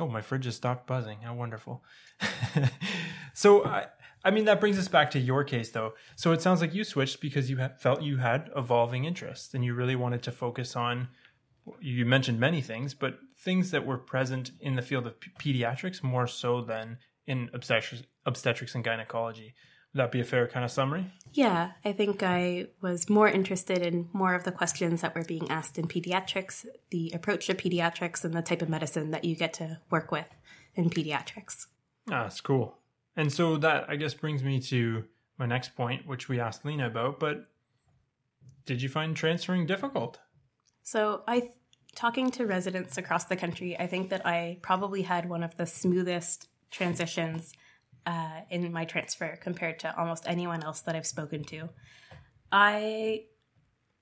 Oh, 0.00 0.08
my 0.08 0.20
fridge 0.20 0.44
has 0.44 0.56
stopped 0.56 0.86
buzzing. 0.86 1.20
How 1.20 1.34
wonderful. 1.34 1.82
so, 3.34 3.64
I, 3.64 3.86
I 4.24 4.30
mean, 4.30 4.44
that 4.46 4.60
brings 4.60 4.78
us 4.78 4.88
back 4.88 5.10
to 5.12 5.18
your 5.18 5.44
case, 5.44 5.70
though. 5.70 5.94
So 6.16 6.32
it 6.32 6.42
sounds 6.42 6.60
like 6.60 6.74
you 6.74 6.84
switched 6.84 7.20
because 7.20 7.50
you 7.50 7.58
felt 7.78 8.02
you 8.02 8.18
had 8.18 8.50
evolving 8.56 9.04
interests 9.04 9.54
and 9.54 9.64
you 9.64 9.74
really 9.74 9.96
wanted 9.96 10.22
to 10.24 10.32
focus 10.32 10.76
on, 10.76 11.08
you 11.80 12.04
mentioned 12.04 12.40
many 12.40 12.60
things, 12.60 12.94
but 12.94 13.18
things 13.38 13.70
that 13.70 13.86
were 13.86 13.98
present 13.98 14.50
in 14.60 14.74
the 14.74 14.82
field 14.82 15.06
of 15.06 15.20
p- 15.20 15.30
pediatrics 15.38 16.02
more 16.02 16.26
so 16.26 16.60
than 16.60 16.98
in 17.26 17.50
obstetrics, 17.52 18.02
obstetrics 18.26 18.74
and 18.74 18.84
gynecology. 18.84 19.54
Would 19.92 20.00
that 20.00 20.12
be 20.12 20.20
a 20.20 20.24
fair 20.24 20.46
kind 20.46 20.64
of 20.64 20.70
summary? 20.70 21.06
Yeah, 21.32 21.72
I 21.84 21.92
think 21.92 22.22
I 22.22 22.66
was 22.80 23.08
more 23.08 23.28
interested 23.28 23.78
in 23.78 24.08
more 24.12 24.34
of 24.34 24.44
the 24.44 24.52
questions 24.52 25.00
that 25.02 25.14
were 25.14 25.24
being 25.24 25.50
asked 25.50 25.78
in 25.78 25.86
pediatrics, 25.86 26.66
the 26.90 27.10
approach 27.14 27.46
to 27.46 27.54
pediatrics, 27.54 28.24
and 28.24 28.34
the 28.34 28.42
type 28.42 28.62
of 28.62 28.68
medicine 28.68 29.10
that 29.10 29.24
you 29.24 29.34
get 29.34 29.52
to 29.54 29.78
work 29.90 30.10
with 30.10 30.28
in 30.74 30.90
pediatrics. 30.90 31.66
Ah, 32.10 32.24
that's 32.24 32.40
cool. 32.40 32.76
And 33.16 33.32
so 33.32 33.56
that, 33.58 33.86
I 33.88 33.96
guess, 33.96 34.14
brings 34.14 34.42
me 34.42 34.60
to 34.62 35.04
my 35.38 35.46
next 35.46 35.74
point, 35.74 36.06
which 36.06 36.28
we 36.28 36.40
asked 36.40 36.64
Lena 36.64 36.86
about. 36.86 37.18
But 37.20 37.48
did 38.64 38.82
you 38.82 38.88
find 38.88 39.16
transferring 39.16 39.66
difficult? 39.66 40.18
So, 40.82 41.22
I, 41.26 41.50
talking 41.94 42.30
to 42.32 42.46
residents 42.46 42.96
across 42.96 43.24
the 43.24 43.36
country, 43.36 43.78
I 43.78 43.86
think 43.86 44.10
that 44.10 44.26
I 44.26 44.58
probably 44.62 45.02
had 45.02 45.28
one 45.28 45.42
of 45.42 45.56
the 45.56 45.66
smoothest 45.66 46.48
transitions 46.70 47.52
uh, 48.08 48.40
in 48.48 48.72
my 48.72 48.86
transfer 48.86 49.38
compared 49.40 49.78
to 49.80 49.94
almost 49.98 50.24
anyone 50.26 50.64
else 50.64 50.80
that 50.80 50.96
I've 50.96 51.06
spoken 51.06 51.44
to. 51.44 51.68
I 52.50 53.24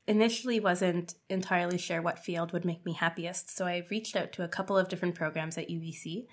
initially 0.06 0.60
wasn't 0.60 1.14
entirely 1.28 1.76
sure 1.76 2.00
what 2.00 2.20
field 2.20 2.52
would 2.52 2.64
make 2.64 2.86
me 2.86 2.92
happiest, 2.92 3.54
so 3.54 3.66
I 3.66 3.84
reached 3.90 4.14
out 4.14 4.30
to 4.34 4.44
a 4.44 4.48
couple 4.48 4.78
of 4.78 4.88
different 4.88 5.16
programs 5.16 5.58
at 5.58 5.68
UBC 5.68 6.26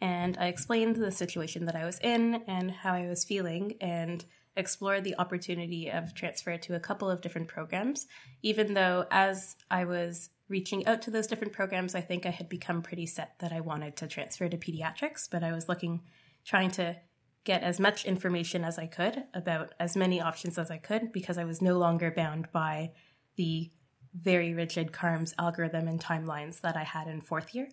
and 0.00 0.36
I 0.36 0.48
explained 0.48 0.96
the 0.96 1.12
situation 1.12 1.66
that 1.66 1.76
I 1.76 1.84
was 1.84 2.00
in 2.00 2.42
and 2.48 2.72
how 2.72 2.92
I 2.92 3.06
was 3.06 3.24
feeling 3.24 3.76
and 3.80 4.24
explored 4.56 5.04
the 5.04 5.14
opportunity 5.16 5.90
of 5.90 6.14
transfer 6.14 6.58
to 6.58 6.74
a 6.74 6.80
couple 6.80 7.08
of 7.08 7.20
different 7.20 7.46
programs, 7.46 8.08
even 8.42 8.74
though 8.74 9.06
as 9.12 9.54
I 9.70 9.84
was 9.84 10.30
reaching 10.48 10.84
out 10.88 11.02
to 11.02 11.12
those 11.12 11.28
different 11.28 11.52
programs, 11.52 11.94
I 11.94 12.00
think 12.00 12.26
I 12.26 12.30
had 12.30 12.48
become 12.48 12.82
pretty 12.82 13.06
set 13.06 13.38
that 13.38 13.52
I 13.52 13.60
wanted 13.60 13.94
to 13.98 14.08
transfer 14.08 14.48
to 14.48 14.56
pediatrics, 14.56 15.28
but 15.30 15.44
I 15.44 15.52
was 15.52 15.68
looking, 15.68 16.00
trying 16.44 16.72
to 16.72 16.96
get 17.44 17.62
as 17.62 17.80
much 17.80 18.04
information 18.04 18.64
as 18.64 18.78
I 18.78 18.86
could 18.86 19.24
about 19.34 19.74
as 19.80 19.96
many 19.96 20.20
options 20.20 20.58
as 20.58 20.70
I 20.70 20.78
could 20.78 21.12
because 21.12 21.38
I 21.38 21.44
was 21.44 21.60
no 21.60 21.78
longer 21.78 22.12
bound 22.14 22.50
by 22.52 22.92
the 23.36 23.70
very 24.14 24.54
rigid 24.54 24.92
CARMS 24.92 25.34
algorithm 25.38 25.88
and 25.88 26.00
timelines 26.00 26.60
that 26.60 26.76
I 26.76 26.84
had 26.84 27.08
in 27.08 27.20
fourth 27.20 27.54
year. 27.54 27.68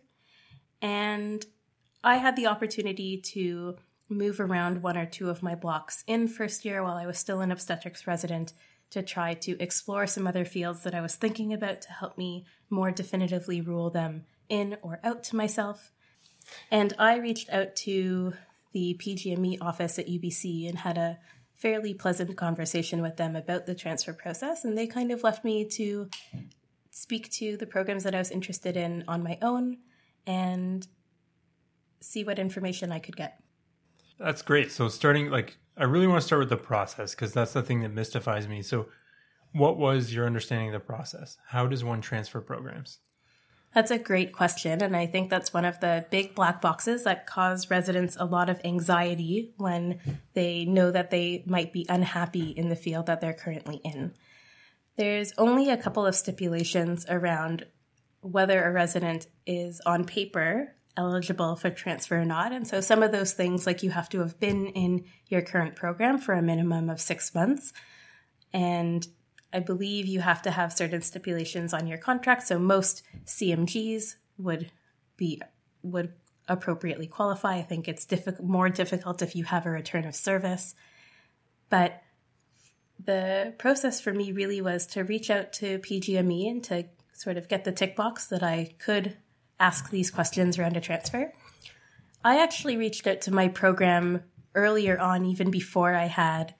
And 0.81 1.45
I 2.03 2.15
had 2.15 2.35
the 2.35 2.47
opportunity 2.47 3.17
to 3.33 3.75
move 4.07 4.39
around 4.39 4.81
one 4.81 4.97
or 4.97 5.05
two 5.05 5.29
of 5.29 5.43
my 5.43 5.53
blocks 5.53 6.03
in 6.07 6.27
first 6.27 6.65
year 6.65 6.81
while 6.83 6.95
I 6.95 7.05
was 7.05 7.17
still 7.17 7.41
an 7.41 7.51
obstetrics 7.51 8.07
resident 8.07 8.53
to 8.91 9.03
try 9.03 9.35
to 9.35 9.61
explore 9.61 10.07
some 10.07 10.25
other 10.25 10.45
fields 10.45 10.81
that 10.83 10.95
I 10.95 11.01
was 11.01 11.15
thinking 11.15 11.53
about 11.53 11.81
to 11.81 11.91
help 11.91 12.17
me 12.17 12.45
more 12.69 12.89
definitively 12.89 13.61
rule 13.61 13.91
them 13.91 14.25
in 14.47 14.77
or 14.81 14.99
out 15.03 15.23
to 15.25 15.35
myself. 15.35 15.91
And 16.71 16.93
I 16.97 17.17
reached 17.17 17.51
out 17.51 17.75
to 17.77 18.33
the 18.71 18.95
PGME 18.99 19.57
office 19.61 19.97
at 19.99 20.07
UBC 20.07 20.67
and 20.67 20.79
had 20.79 20.97
a 20.97 21.17
fairly 21.55 21.93
pleasant 21.93 22.38
conversation 22.38 23.01
with 23.01 23.17
them 23.17 23.35
about 23.35 23.65
the 23.65 23.75
transfer 23.75 24.13
process. 24.13 24.63
And 24.63 24.77
they 24.77 24.88
kind 24.88 25.11
of 25.11 25.23
left 25.23 25.43
me 25.43 25.65
to 25.65 26.09
speak 26.91 27.29
to 27.31 27.57
the 27.57 27.65
programs 27.65 28.03
that 28.03 28.15
I 28.15 28.19
was 28.19 28.31
interested 28.31 28.77
in 28.77 29.03
on 29.07 29.23
my 29.23 29.38
own 29.41 29.77
and 30.25 30.88
see 32.01 32.23
what 32.23 32.39
information 32.39 32.91
I 32.91 32.99
could 32.99 33.17
get. 33.17 33.41
That's 34.17 34.41
great. 34.41 34.71
So, 34.71 34.88
starting 34.89 35.29
like, 35.29 35.57
I 35.77 35.83
really 35.83 36.07
want 36.07 36.21
to 36.21 36.25
start 36.25 36.39
with 36.39 36.49
the 36.49 36.57
process 36.57 37.15
because 37.15 37.33
that's 37.33 37.53
the 37.53 37.61
thing 37.61 37.81
that 37.81 37.89
mystifies 37.89 38.47
me. 38.47 38.61
So, 38.61 38.88
what 39.53 39.77
was 39.77 40.13
your 40.13 40.25
understanding 40.25 40.67
of 40.67 40.73
the 40.73 40.79
process? 40.85 41.38
How 41.47 41.67
does 41.67 41.83
one 41.83 42.01
transfer 42.01 42.41
programs? 42.41 42.99
That's 43.73 43.91
a 43.91 43.99
great 43.99 44.33
question. 44.33 44.81
And 44.81 44.95
I 44.95 45.05
think 45.05 45.29
that's 45.29 45.53
one 45.53 45.65
of 45.65 45.79
the 45.79 46.05
big 46.09 46.33
black 46.33 46.59
boxes 46.59 47.03
that 47.03 47.27
cause 47.27 47.69
residents 47.69 48.17
a 48.19 48.25
lot 48.25 48.49
of 48.49 48.59
anxiety 48.63 49.53
when 49.57 49.99
they 50.33 50.65
know 50.65 50.89
that 50.89 51.11
they 51.11 51.43
might 51.45 51.71
be 51.71 51.85
unhappy 51.88 52.49
in 52.49 52.69
the 52.69 52.75
field 52.75 53.05
that 53.05 53.21
they're 53.21 53.33
currently 53.33 53.79
in. 53.83 54.13
There's 54.97 55.33
only 55.38 55.69
a 55.69 55.77
couple 55.77 56.05
of 56.05 56.15
stipulations 56.15 57.05
around 57.07 57.65
whether 58.21 58.63
a 58.63 58.71
resident 58.71 59.27
is 59.45 59.81
on 59.85 60.03
paper 60.03 60.75
eligible 60.97 61.55
for 61.55 61.69
transfer 61.69 62.19
or 62.19 62.25
not. 62.25 62.51
And 62.51 62.67
so 62.67 62.81
some 62.81 63.03
of 63.03 63.11
those 63.11 63.33
things, 63.33 63.65
like 63.65 63.83
you 63.83 63.91
have 63.91 64.09
to 64.09 64.19
have 64.19 64.39
been 64.39 64.67
in 64.67 65.05
your 65.27 65.41
current 65.41 65.75
program 65.75 66.17
for 66.17 66.33
a 66.33 66.41
minimum 66.41 66.89
of 66.89 66.99
six 66.99 67.33
months. 67.33 67.71
And 68.51 69.07
I 69.51 69.59
believe 69.59 70.05
you 70.05 70.19
have 70.19 70.41
to 70.43 70.51
have 70.51 70.73
certain 70.73 71.01
stipulations 71.01 71.73
on 71.73 71.87
your 71.87 71.97
contract. 71.97 72.47
So 72.47 72.59
most 72.59 73.03
CMGs 73.25 74.15
would 74.37 74.71
be 75.17 75.41
would 75.81 76.13
appropriately 76.47 77.07
qualify. 77.07 77.57
I 77.57 77.61
think 77.61 77.87
it's 77.87 78.05
difficult, 78.05 78.47
more 78.47 78.69
difficult 78.69 79.21
if 79.21 79.35
you 79.35 79.43
have 79.45 79.65
a 79.65 79.69
return 79.69 80.05
of 80.05 80.15
service. 80.15 80.75
But 81.69 82.01
the 83.03 83.53
process 83.57 84.01
for 84.01 84.11
me 84.11 84.31
really 84.31 84.61
was 84.61 84.85
to 84.87 85.03
reach 85.03 85.29
out 85.29 85.53
to 85.53 85.79
PGME 85.79 86.49
and 86.49 86.63
to 86.65 86.85
sort 87.13 87.37
of 87.37 87.47
get 87.47 87.63
the 87.63 87.71
tick 87.71 87.95
box 87.95 88.27
that 88.27 88.43
I 88.43 88.73
could 88.79 89.15
ask 89.59 89.89
these 89.89 90.11
questions 90.11 90.57
around 90.57 90.77
a 90.77 90.81
transfer. 90.81 91.31
I 92.23 92.41
actually 92.41 92.77
reached 92.77 93.07
out 93.07 93.21
to 93.21 93.33
my 93.33 93.47
program 93.47 94.23
earlier 94.55 94.99
on, 94.99 95.25
even 95.25 95.51
before 95.51 95.93
I 95.93 96.05
had 96.05 96.55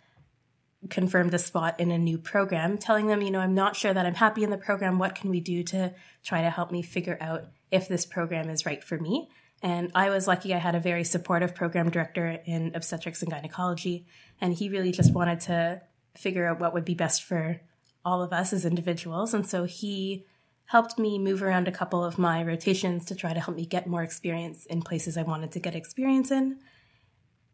confirmed 0.90 1.34
a 1.34 1.40
spot 1.40 1.80
in 1.80 1.92
a 1.92 1.98
new 1.98 2.18
program, 2.18 2.78
telling 2.78 3.08
them, 3.08 3.22
you 3.22 3.32
know, 3.32 3.40
I'm 3.40 3.54
not 3.54 3.76
sure 3.76 3.94
that 3.94 4.06
I'm 4.06 4.16
happy 4.16 4.44
in 4.44 4.50
the 4.50 4.58
program. 4.58 4.98
What 4.98 5.16
can 5.16 5.30
we 5.30 5.42
do 5.42 5.64
to 5.64 5.94
try 6.24 6.42
to 6.42 6.50
help 6.50 6.72
me 6.72 6.82
figure 6.82 7.18
out 7.20 7.46
if 7.70 7.88
this 7.88 8.06
program 8.06 8.50
is 8.50 8.66
right 8.66 8.84
for 8.84 8.98
me? 8.98 9.30
And 9.62 9.92
I 9.94 10.10
was 10.10 10.28
lucky 10.28 10.54
I 10.54 10.58
had 10.58 10.76
a 10.76 10.80
very 10.80 11.04
supportive 11.04 11.54
program 11.54 11.90
director 11.90 12.40
in 12.46 12.72
obstetrics 12.76 13.22
and 13.22 13.32
gynecology, 13.32 14.06
and 14.40 14.54
he 14.54 14.70
really 14.70 14.94
just 14.94 15.14
wanted 15.14 15.42
to 15.42 15.82
figure 16.16 16.48
out 16.48 16.60
what 16.60 16.74
would 16.74 16.86
be 16.86 16.96
best 16.96 17.24
for 17.24 17.60
all 18.06 18.22
of 18.22 18.32
us 18.32 18.54
as 18.54 18.66
individuals. 18.66 19.34
And 19.34 19.46
so 19.46 19.66
he 19.66 20.26
helped 20.66 20.98
me 20.98 21.20
move 21.20 21.44
around 21.44 21.68
a 21.68 21.74
couple 21.74 22.04
of 22.04 22.18
my 22.18 22.44
rotations 22.44 23.06
to 23.06 23.16
try 23.16 23.34
to 23.34 23.40
help 23.40 23.58
me 23.58 23.66
get 23.66 23.88
more 23.88 24.04
experience 24.04 24.66
in 24.66 24.82
places 24.82 25.18
I 25.18 25.24
wanted 25.24 25.52
to 25.54 25.60
get 25.60 25.76
experience 25.76 26.32
in. 26.32 26.60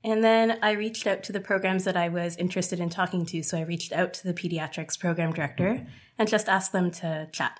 And 0.05 0.23
then 0.23 0.59
I 0.61 0.73
reached 0.73 1.07
out 1.07 1.23
to 1.23 1.31
the 1.31 1.39
programs 1.39 1.83
that 1.85 1.97
I 1.97 2.09
was 2.09 2.37
interested 2.37 2.79
in 2.79 2.91
talking 2.91 3.25
to. 3.25 3.41
So 3.41 3.57
I 3.57 3.61
reached 3.61 3.91
out 3.91 4.13
to 4.13 4.23
the 4.23 4.35
pediatrics 4.35 4.99
program 4.99 5.33
director 5.33 5.87
and 6.19 6.29
just 6.29 6.47
asked 6.47 6.71
them 6.71 6.91
to 6.91 7.27
chat. 7.31 7.59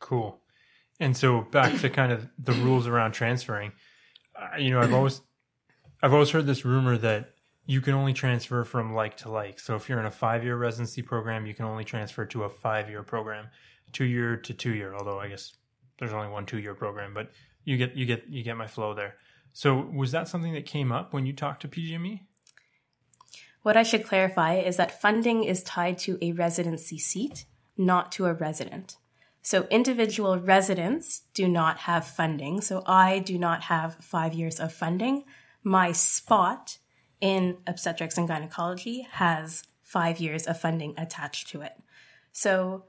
Cool. 0.00 0.40
And 0.98 1.16
so 1.16 1.42
back 1.42 1.78
to 1.82 1.88
kind 1.88 2.10
of 2.10 2.28
the 2.36 2.52
rules 2.52 2.88
around 2.88 3.12
transferring. 3.12 3.70
Uh, 4.34 4.56
you 4.58 4.72
know, 4.72 4.80
I've 4.80 4.92
always 4.92 5.22
I've 6.02 6.12
always 6.12 6.30
heard 6.30 6.46
this 6.46 6.64
rumor 6.64 6.98
that 6.98 7.30
you 7.64 7.80
can 7.80 7.94
only 7.94 8.12
transfer 8.12 8.64
from 8.64 8.92
like 8.92 9.16
to 9.18 9.30
like. 9.30 9.60
So 9.60 9.76
if 9.76 9.88
you're 9.88 10.00
in 10.00 10.06
a 10.06 10.10
5-year 10.10 10.56
residency 10.56 11.00
program, 11.00 11.46
you 11.46 11.54
can 11.54 11.64
only 11.64 11.84
transfer 11.84 12.24
to 12.26 12.44
a 12.44 12.50
5-year 12.50 13.02
program, 13.04 13.48
2-year 13.92 14.36
to 14.36 14.54
2-year, 14.54 14.94
although 14.94 15.20
I 15.20 15.28
guess 15.28 15.52
there's 15.98 16.12
only 16.12 16.28
one 16.28 16.44
2-year 16.44 16.74
program, 16.74 17.14
but 17.14 17.30
you 17.64 17.76
get 17.76 17.94
you 17.94 18.04
get 18.04 18.26
you 18.28 18.42
get 18.42 18.56
my 18.56 18.66
flow 18.66 18.94
there. 18.94 19.14
So, 19.56 19.88
was 19.90 20.12
that 20.12 20.28
something 20.28 20.52
that 20.52 20.66
came 20.66 20.92
up 20.92 21.14
when 21.14 21.24
you 21.24 21.32
talked 21.32 21.62
to 21.62 21.68
PGME? 21.68 22.20
What 23.62 23.74
I 23.74 23.84
should 23.84 24.04
clarify 24.04 24.56
is 24.56 24.76
that 24.76 25.00
funding 25.00 25.44
is 25.44 25.62
tied 25.62 25.96
to 26.00 26.18
a 26.20 26.32
residency 26.32 26.98
seat, 26.98 27.46
not 27.74 28.12
to 28.12 28.26
a 28.26 28.34
resident. 28.34 28.98
So, 29.40 29.66
individual 29.70 30.38
residents 30.38 31.22
do 31.32 31.48
not 31.48 31.78
have 31.78 32.06
funding. 32.06 32.60
So, 32.60 32.82
I 32.84 33.18
do 33.18 33.38
not 33.38 33.62
have 33.62 33.96
five 34.02 34.34
years 34.34 34.60
of 34.60 34.74
funding. 34.74 35.24
My 35.64 35.90
spot 35.90 36.76
in 37.22 37.56
obstetrics 37.66 38.18
and 38.18 38.28
gynecology 38.28 39.08
has 39.12 39.62
five 39.82 40.20
years 40.20 40.46
of 40.46 40.60
funding 40.60 40.92
attached 40.98 41.48
to 41.52 41.62
it. 41.62 41.72
So, 42.30 42.84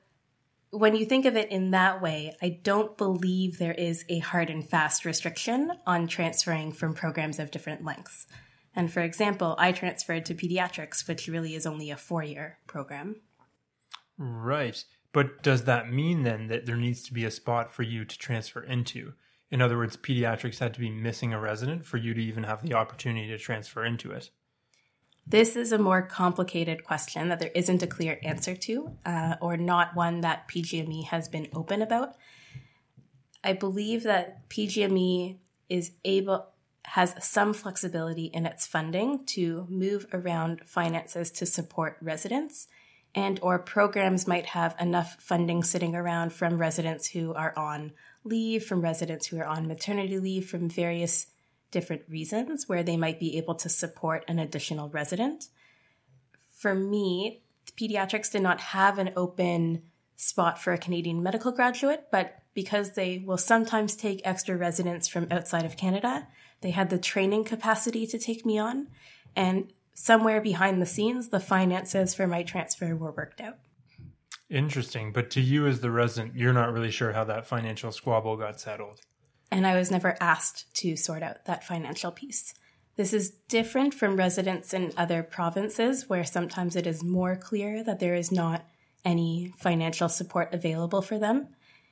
when 0.72 0.96
you 0.96 1.06
think 1.06 1.26
of 1.26 1.36
it 1.36 1.50
in 1.50 1.72
that 1.72 2.02
way, 2.02 2.36
I 2.42 2.60
don't 2.62 2.98
believe 2.98 3.58
there 3.58 3.74
is 3.74 4.04
a 4.10 4.20
hard 4.20 4.50
and 4.50 4.68
fast 4.68 5.06
restriction 5.06 5.72
on 5.86 6.08
transferring 6.08 6.72
from 6.74 6.94
programs 6.94 7.40
of 7.40 7.52
different 7.52 7.86
lengths. 7.86 8.28
And 8.76 8.92
for 8.92 9.02
example, 9.02 9.56
I 9.58 9.72
transferred 9.72 10.26
to 10.26 10.36
pediatrics, 10.36 11.08
which 11.08 11.28
really 11.28 11.56
is 11.56 11.66
only 11.66 11.90
a 11.90 11.98
four 11.98 12.24
year 12.24 12.60
program. 12.68 13.16
Right. 14.18 14.84
But 15.14 15.42
does 15.42 15.64
that 15.64 15.92
mean 15.92 16.24
then 16.24 16.48
that 16.48 16.66
there 16.66 16.76
needs 16.76 17.02
to 17.04 17.14
be 17.14 17.26
a 17.26 17.32
spot 17.32 17.72
for 17.72 17.84
you 17.84 18.06
to 18.06 18.18
transfer 18.18 18.62
into? 18.62 19.14
In 19.50 19.62
other 19.62 19.78
words, 19.78 19.96
pediatrics 19.96 20.60
had 20.60 20.74
to 20.74 20.80
be 20.80 20.90
missing 20.90 21.34
a 21.34 21.40
resident 21.40 21.86
for 21.86 21.98
you 21.98 22.14
to 22.14 22.22
even 22.22 22.44
have 22.44 22.62
the 22.62 22.74
opportunity 22.74 23.28
to 23.30 23.38
transfer 23.38 23.86
into 23.86 24.12
it. 24.12 24.30
This 25.30 25.58
is 25.58 25.74
a 25.74 25.78
more 25.78 26.02
complicated 26.02 26.86
question 26.86 27.28
that 27.28 27.40
there 27.40 27.52
isn't 27.54 27.84
a 27.84 27.88
clear 27.88 28.18
answer 28.24 28.56
to, 28.56 28.92
uh, 29.06 29.36
or 29.42 29.58
not 29.58 29.94
one 29.94 30.22
that 30.22 30.48
PGME 30.48 31.04
has 31.06 31.28
been 31.28 31.50
open 31.54 31.82
about. 31.82 32.16
I 33.44 33.52
believe 33.52 34.04
that 34.04 34.48
PGME 34.50 35.38
is 35.70 35.92
able 36.06 36.48
has 36.86 37.14
some 37.20 37.54
flexibility 37.54 38.26
in 38.28 38.46
its 38.46 38.66
funding 38.66 39.26
to 39.26 39.68
move 39.70 40.08
around 40.14 40.62
finances 40.66 41.30
to 41.32 41.46
support 41.46 41.98
residents 42.02 42.70
and 43.14 43.40
or 43.42 43.60
programs 43.60 44.26
might 44.28 44.46
have 44.46 44.74
enough 44.80 45.18
funding 45.20 45.64
sitting 45.64 45.96
around 45.96 46.32
from 46.32 46.58
residents 46.58 47.10
who 47.10 47.34
are 47.34 47.54
on 47.58 47.92
leave 48.24 48.64
from 48.64 48.80
residents 48.80 49.28
who 49.28 49.38
are 49.38 49.46
on 49.46 49.68
maternity 49.68 50.18
leave 50.18 50.48
from 50.48 50.70
various 50.70 51.28
different 51.72 52.04
reasons 52.10 52.68
where 52.68 52.84
they 52.84 52.98
might 52.98 53.20
be 53.20 53.38
able 53.38 53.56
to 53.56 53.70
support 53.70 54.24
an 54.28 54.40
additional 54.40 54.90
resident. 54.90 55.50
For 56.52 56.74
me, 56.74 57.42
pediatrics 57.80 58.32
did 58.32 58.42
not 58.42 58.60
have 58.60 58.98
an 58.98 59.12
open 59.16 59.84
spot 60.16 60.62
for 60.62 60.74
a 60.74 60.78
Canadian 60.78 61.22
medical 61.22 61.52
graduate, 61.52 62.08
but 62.12 62.40
because 62.54 62.94
they 62.94 63.24
will 63.26 63.38
sometimes 63.38 63.96
take 63.96 64.22
extra 64.24 64.58
residents 64.58 65.08
from 65.08 65.28
outside 65.30 65.66
of 65.66 65.78
Canada, 65.78 66.28
they 66.62 66.72
had 66.72 66.90
the 66.90 66.98
training 66.98 67.44
capacity 67.44 68.08
to 68.08 68.18
take 68.18 68.46
me 68.46 68.58
on. 68.58 68.88
And 69.36 69.72
somewhere 69.94 70.42
behind 70.42 70.82
the 70.82 70.88
scenes, 70.88 71.30
the 71.30 71.40
finances 71.40 72.16
for 72.16 72.26
my 72.26 72.42
transfer 72.42 72.96
were 72.96 73.12
worked 73.12 73.42
out. 73.42 73.60
Interesting. 74.50 75.12
But 75.12 75.30
to 75.32 75.42
you 75.42 75.68
as 75.68 75.82
the 75.82 75.92
resident, 75.92 76.36
you're 76.36 76.54
not 76.54 76.74
really 76.74 76.90
sure 76.90 77.14
how 77.14 77.26
that 77.26 77.46
financial 77.46 77.92
squabble 77.92 78.38
got 78.38 78.60
settled 78.60 79.02
and 79.52 79.66
I 79.66 79.76
was 79.76 79.92
never 79.92 80.18
asked 80.20 80.74
to 80.78 80.96
sort 80.96 81.24
out 81.24 81.46
that 81.46 81.64
financial 81.64 82.12
piece. 82.12 82.54
This 82.96 83.14
is 83.14 83.30
different 83.48 83.94
from 83.94 84.18
residents 84.18 84.74
in 84.74 84.92
other 84.98 85.22
provinces 85.22 86.10
where 86.10 86.24
sometimes 86.24 86.76
it 86.76 86.88
is 86.88 87.04
more 87.04 87.36
clear 87.36 87.84
that 87.84 88.00
there 88.00 88.16
is 88.16 88.32
not 88.32 88.66
any 89.06 89.54
financial 89.58 90.10
support 90.10 90.54
available 90.54 91.02
for 91.02 91.20
them. 91.20 91.50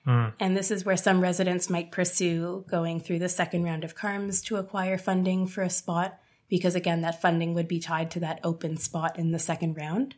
Mm. 0.07 0.33
And 0.39 0.57
this 0.57 0.71
is 0.71 0.83
where 0.83 0.97
some 0.97 1.21
residents 1.21 1.69
might 1.69 1.91
pursue 1.91 2.65
going 2.69 3.00
through 3.00 3.19
the 3.19 3.29
second 3.29 3.63
round 3.63 3.83
of 3.83 3.95
CARMS 3.95 4.41
to 4.43 4.57
acquire 4.57 4.97
funding 4.97 5.47
for 5.47 5.62
a 5.62 5.69
spot, 5.69 6.17
because 6.50 6.75
again, 6.75 7.01
that 7.01 7.21
funding 7.21 7.53
would 7.53 7.67
be 7.67 7.79
tied 7.79 8.12
to 8.12 8.19
that 8.21 8.39
open 8.43 8.77
spot 8.77 9.17
in 9.17 9.31
the 9.31 9.39
second 9.39 9.77
round. 9.77 10.15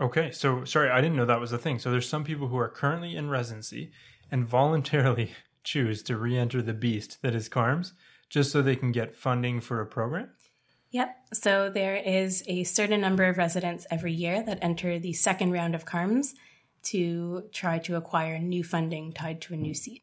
Okay, 0.00 0.30
so 0.30 0.64
sorry, 0.64 0.90
I 0.90 1.00
didn't 1.00 1.16
know 1.16 1.26
that 1.26 1.40
was 1.40 1.52
a 1.52 1.58
thing. 1.58 1.78
So 1.78 1.90
there's 1.90 2.08
some 2.08 2.24
people 2.24 2.48
who 2.48 2.58
are 2.58 2.68
currently 2.68 3.16
in 3.16 3.30
residency 3.30 3.90
and 4.30 4.46
voluntarily 4.46 5.32
choose 5.68 6.02
to 6.04 6.16
re 6.16 6.36
enter 6.36 6.62
the 6.62 6.72
beast 6.72 7.18
that 7.22 7.34
is 7.34 7.48
CARMS 7.48 7.92
just 8.30 8.50
so 8.50 8.62
they 8.62 8.76
can 8.76 8.92
get 8.92 9.14
funding 9.14 9.60
for 9.60 9.80
a 9.80 9.86
program? 9.86 10.30
Yep. 10.90 11.16
So 11.34 11.68
there 11.68 11.96
is 11.96 12.42
a 12.46 12.64
certain 12.64 13.00
number 13.00 13.24
of 13.24 13.36
residents 13.36 13.86
every 13.90 14.12
year 14.12 14.42
that 14.42 14.58
enter 14.62 14.98
the 14.98 15.12
second 15.12 15.52
round 15.52 15.74
of 15.74 15.84
CARMS 15.84 16.34
to 16.84 17.44
try 17.52 17.78
to 17.80 17.96
acquire 17.96 18.38
new 18.38 18.64
funding 18.64 19.12
tied 19.12 19.42
to 19.42 19.54
a 19.54 19.56
new 19.56 19.74
seat. 19.74 20.02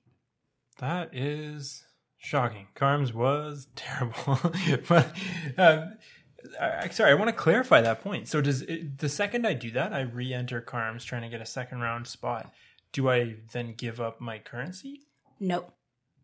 That 0.80 1.16
is 1.16 1.84
shocking. 2.18 2.68
CARMS 2.76 3.14
was 3.14 3.68
terrible. 3.76 4.40
but 4.88 5.16
um, 5.58 5.94
I, 6.62 6.90
sorry, 6.90 7.12
I 7.12 7.16
want 7.16 7.30
to 7.30 7.36
clarify 7.36 7.82
that 7.82 8.04
point. 8.04 8.28
So 8.28 8.42
does 8.42 8.62
it, 8.62 9.00
the 9.00 9.10
second 9.10 9.48
I 9.48 9.54
do 9.54 9.72
that, 9.72 9.94
I 9.94 10.02
re-enter 10.02 10.62
CARMS 10.62 11.04
trying 11.06 11.24
to 11.24 11.30
get 11.30 11.42
a 11.42 11.46
second 11.46 11.82
round 11.82 12.06
spot. 12.06 12.54
Do 12.92 13.10
I 13.10 13.38
then 13.52 13.74
give 13.76 14.00
up 14.00 14.22
my 14.22 14.38
currency? 14.38 15.02
Nope. 15.40 15.72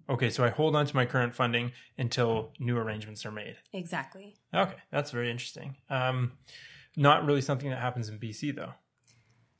Okay, 0.09 0.29
so 0.29 0.43
I 0.43 0.49
hold 0.49 0.75
on 0.75 0.85
to 0.85 0.95
my 0.95 1.05
current 1.05 1.33
funding 1.33 1.71
until 1.97 2.51
new 2.59 2.77
arrangements 2.77 3.25
are 3.25 3.31
made. 3.31 3.55
Exactly. 3.71 4.35
Okay, 4.53 4.75
that's 4.91 5.11
very 5.11 5.31
interesting. 5.31 5.77
Um, 5.89 6.33
not 6.97 7.25
really 7.25 7.41
something 7.41 7.69
that 7.69 7.79
happens 7.79 8.09
in 8.09 8.19
BC 8.19 8.55
though. 8.55 8.73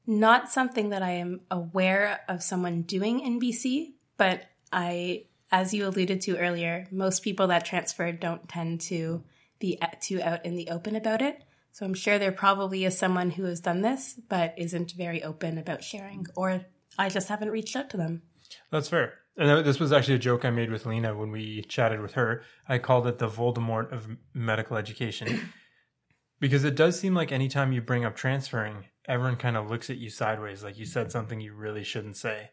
Not 0.06 0.50
something 0.52 0.90
that 0.90 1.04
I 1.04 1.12
am 1.12 1.42
aware 1.50 2.22
of 2.28 2.44
someone 2.44 2.82
doing 2.82 3.20
in 3.22 3.40
BC, 3.40 3.94
but 4.18 4.44
I, 4.74 5.26
as 5.52 5.74
you 5.74 5.88
alluded 5.88 6.22
to 6.22 6.38
earlier, 6.38 6.88
most 6.92 7.24
people 7.24 7.48
that 7.48 7.66
transfer 7.66 8.12
don't 8.12 8.50
tend 8.50 8.82
to 8.82 9.24
be 9.60 9.80
too 10.02 10.22
out 10.22 10.46
in 10.46 10.56
the 10.56 10.70
open 10.70 10.96
about 10.96 11.22
it. 11.22 11.44
So 11.72 11.86
I'm 11.86 11.94
sure 11.94 12.20
there 12.20 12.32
probably 12.32 12.84
is 12.84 12.98
someone 12.98 13.32
who 13.32 13.46
has 13.46 13.62
done 13.62 13.82
this, 13.82 14.20
but 14.28 14.56
isn't 14.58 14.92
very 14.92 15.24
open 15.24 15.58
about 15.58 15.84
sharing, 15.84 16.26
or 16.36 16.66
I 16.98 17.08
just 17.08 17.30
haven't 17.30 17.52
reached 17.52 17.76
out 17.76 17.90
to 17.92 17.98
them. 17.98 18.24
That's 18.72 18.90
fair. 18.90 19.21
And 19.42 19.66
this 19.66 19.80
was 19.80 19.92
actually 19.92 20.14
a 20.14 20.20
joke 20.20 20.46
I 20.46 20.52
made 20.52 20.70
with 20.70 20.86
Lena 20.86 21.18
when 21.18 21.32
we 21.32 21.64
chatted 21.64 22.00
with 22.00 22.14
her. 22.14 22.44
I 22.70 22.78
called 22.78 23.08
it 23.08 23.18
the 23.18 23.28
Voldemort 23.28 23.92
of 23.92 24.08
medical 24.36 24.78
education 24.78 25.50
because 26.40 26.64
it 26.64 26.76
does 26.76 27.00
seem 27.00 27.16
like 27.16 27.32
anytime 27.32 27.74
you 27.74 27.82
bring 27.82 28.06
up 28.06 28.16
transferring, 28.16 28.86
everyone 29.08 29.38
kind 29.38 29.58
of 29.58 29.68
looks 29.68 29.90
at 29.90 29.98
you 29.98 30.12
sideways, 30.12 30.64
like 30.64 30.78
you 30.78 30.86
said 30.86 31.12
something 31.12 31.42
you 31.42 31.56
really 31.56 31.84
shouldn't 31.84 32.18
say. 32.18 32.52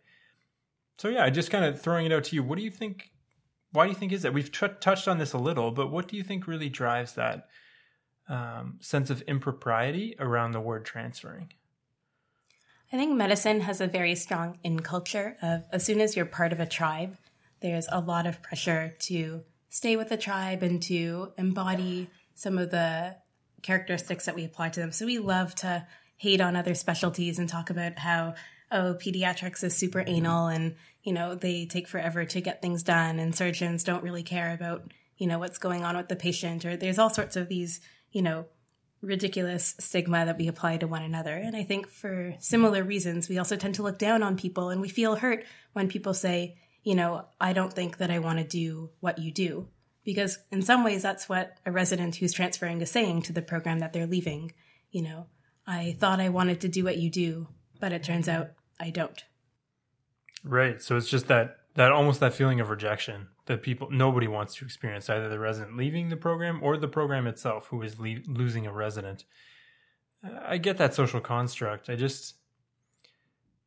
So 0.97 1.09
yeah, 1.09 1.29
just 1.29 1.51
kind 1.51 1.67
of 1.67 1.79
throwing 1.79 2.07
it 2.07 2.13
out 2.13 2.25
to 2.25 2.35
you. 2.35 2.43
What 2.43 2.57
do 2.57 2.65
you 2.65 2.71
think? 2.71 3.11
Why 3.73 3.85
do 3.85 3.91
you 3.91 3.95
think 3.97 4.13
is 4.13 4.23
that? 4.23 4.33
We've 4.33 4.51
t- 4.51 4.67
touched 4.81 5.09
on 5.09 5.19
this 5.19 5.35
a 5.35 5.39
little, 5.39 5.71
but 5.71 5.91
what 5.91 6.09
do 6.09 6.17
you 6.17 6.23
think 6.23 6.47
really 6.47 6.71
drives 6.71 7.13
that 7.17 7.49
um, 8.31 8.79
sense 8.81 9.11
of 9.11 9.21
impropriety 9.23 10.17
around 10.19 10.53
the 10.53 10.61
word 10.61 10.87
transferring? 10.87 11.53
I 12.93 12.97
think 12.97 13.15
medicine 13.15 13.61
has 13.61 13.81
a 13.81 13.87
very 13.87 14.15
strong 14.15 14.59
in 14.65 14.81
culture 14.81 15.37
of 15.43 15.65
as 15.73 15.85
soon 15.85 16.01
as 16.01 16.17
you're 16.17 16.25
part 16.25 16.53
of 16.53 16.61
a 16.61 16.67
tribe, 16.67 17.17
there's 17.61 17.87
a 17.91 18.01
lot 18.01 18.27
of 18.27 18.43
pressure 18.43 18.95
to 19.01 19.43
stay 19.69 19.97
with 19.97 20.09
the 20.09 20.17
tribe 20.17 20.63
and 20.63 20.83
to 20.85 21.33
embody 21.37 22.09
some 22.35 22.57
of 22.57 22.71
the 22.71 23.17
characteristics 23.63 24.25
that 24.25 24.35
we 24.35 24.45
apply 24.45 24.71
to 24.71 24.81
them. 24.81 24.93
So 24.93 25.05
we 25.05 25.19
love 25.19 25.55
to 25.57 25.87
hate 26.17 26.41
on 26.41 26.57
other 26.57 26.75
specialties 26.75 27.39
and 27.39 27.49
talk 27.49 27.71
about 27.71 27.99
how 27.99 28.35
oh 28.71 28.97
pediatrics 29.01 29.65
is 29.65 29.75
super 29.77 30.05
anal 30.07 30.49
and 30.49 30.75
you 31.03 31.13
know 31.13 31.35
they 31.35 31.65
take 31.65 31.89
forever 31.89 32.25
to 32.25 32.41
get 32.41 32.61
things 32.61 32.83
done 32.83 33.19
and 33.19 33.35
surgeons 33.35 33.85
don't 33.85 34.03
really 34.03 34.23
care 34.23 34.53
about 34.53 34.93
you 35.17 35.27
know 35.27 35.39
what's 35.39 35.59
going 35.59 35.85
on 35.85 35.97
with 35.97 36.09
the 36.09 36.17
patient 36.17 36.65
or 36.67 36.77
there's 36.77 36.99
all 36.99 37.09
sorts 37.09 37.37
of 37.37 37.49
these 37.49 37.81
you 38.13 38.21
know 38.21 38.45
ridiculous 39.01 39.75
stigma 39.79 40.27
that 40.27 40.39
we 40.39 40.49
apply 40.49 40.77
to 40.79 40.87
one 40.87 41.03
another. 41.03 41.35
And 41.35 41.57
I 41.57 41.63
think 41.63 41.89
for 41.89 42.35
similar 42.41 42.83
reasons, 42.83 43.29
we 43.29 43.39
also 43.39 43.57
tend 43.57 43.77
to 43.77 43.83
look 43.83 43.99
down 43.99 44.23
on 44.23 44.37
people 44.37 44.71
and 44.71 44.81
we 44.81 44.89
feel 44.89 45.17
hurt 45.17 45.45
when 45.73 45.89
people 45.89 46.15
say, 46.15 46.57
you 46.83 46.95
know, 46.95 47.27
I 47.41 47.53
don't 47.53 47.73
think 47.73 47.99
that 47.99 48.11
I 48.11 48.19
want 48.19 48.39
to 48.39 48.45
do 48.45 48.91
what 49.01 49.19
you 49.19 49.31
do. 49.31 49.69
Because 50.05 50.39
in 50.51 50.63
some 50.63 50.85
ways, 50.85 51.03
that's 51.03 51.29
what 51.29 51.59
a 51.67 51.71
resident 51.71 52.17
who's 52.17 52.33
transferring 52.33 52.81
is 52.81 52.91
saying 52.91 53.23
to 53.23 53.33
the 53.33 53.43
program 53.43 53.81
that 53.81 53.93
they're 53.93 54.07
leaving. 54.07 54.53
You 54.91 55.03
know, 55.03 55.27
I 55.67 55.97
thought 55.99 56.21
I 56.21 56.31
wanted 56.31 56.63
to 56.63 56.69
do 56.69 56.85
what 56.85 56.97
you 56.97 57.11
do, 57.11 57.49
but 57.79 57.93
it 57.93 58.03
turns 58.03 58.27
out 58.29 58.53
I 58.81 58.91
don't. 58.91 59.23
Right. 60.43 60.81
So 60.81 60.97
it's 60.97 61.11
just 61.11 61.29
that 61.29 61.58
that 61.79 61.93
almost 61.93 62.19
that 62.19 62.35
feeling 62.35 62.59
of 62.59 62.71
rejection 62.71 63.29
that 63.47 63.63
people 63.63 63.89
nobody 63.89 64.27
wants 64.27 64.57
to 64.57 64.65
experience 64.65 65.09
either 65.09 65.29
the 65.29 65.39
resident 65.39 65.77
leaving 65.77 66.09
the 66.09 66.17
program 66.17 66.59
or 66.61 66.77
the 66.77 66.89
program 66.89 67.25
itself 67.25 67.69
who 67.69 67.81
is 67.83 68.01
le- 68.01 68.17
losing 68.27 68.67
a 68.67 68.73
resident. 68.73 69.25
I 70.45 70.59
get 70.59 70.77
that 70.79 70.93
social 70.93 71.21
construct. 71.21 71.89
I 71.89 71.95
just 71.95 72.35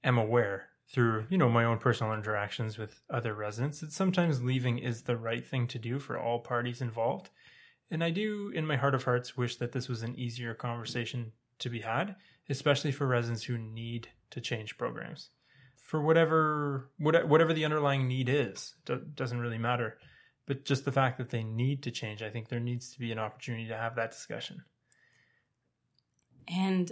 am 0.04 0.18
aware 0.18 0.68
through 0.90 1.26
you 1.30 1.38
know 1.38 1.48
my 1.48 1.64
own 1.64 1.78
personal 1.78 2.14
interactions 2.14 2.78
with 2.78 3.02
other 3.10 3.34
residents 3.34 3.80
that 3.80 3.94
sometimes 3.94 4.44
leaving 4.44 4.78
is 4.78 5.04
the 5.04 5.16
right 5.16 5.48
thing 5.48 5.66
to 5.68 5.80
do 5.80 5.98
for 5.98 6.20
all 6.20 6.40
parties 6.40 6.82
involved. 6.82 7.30
And 7.90 8.04
i 8.04 8.10
do 8.10 8.52
in 8.54 8.66
my 8.66 8.76
heart 8.76 8.94
of 8.94 9.06
hearts 9.06 9.38
wish 9.38 9.56
that 9.56 9.72
this 9.72 9.88
was 9.88 10.04
an 10.04 10.20
easier 10.20 10.54
conversation 10.54 11.32
to 11.60 11.70
be 11.70 11.80
had 11.80 12.18
especially 12.50 12.92
for 12.92 13.08
residents 13.08 13.44
who 13.44 13.58
need 13.58 14.10
to 14.32 14.42
change 14.42 14.78
programs 14.78 15.30
for 15.92 16.02
whatever 16.02 16.90
whatever 16.98 17.52
the 17.52 17.66
underlying 17.66 18.08
need 18.08 18.30
is. 18.30 18.76
doesn't 18.86 19.42
really 19.42 19.58
matter. 19.58 19.98
But 20.48 20.64
just 20.64 20.86
the 20.86 20.92
fact 20.94 21.18
that 21.18 21.32
they 21.32 21.44
need 21.44 21.84
to 21.84 21.92
change, 21.92 22.22
I 22.22 22.30
think 22.30 22.48
there 22.48 22.62
needs 22.62 22.94
to 22.94 23.00
be 23.00 23.12
an 23.12 23.20
opportunity 23.20 23.68
to 23.68 23.76
have 23.76 23.98
that 23.98 24.12
discussion. 24.12 24.64
And 26.48 26.90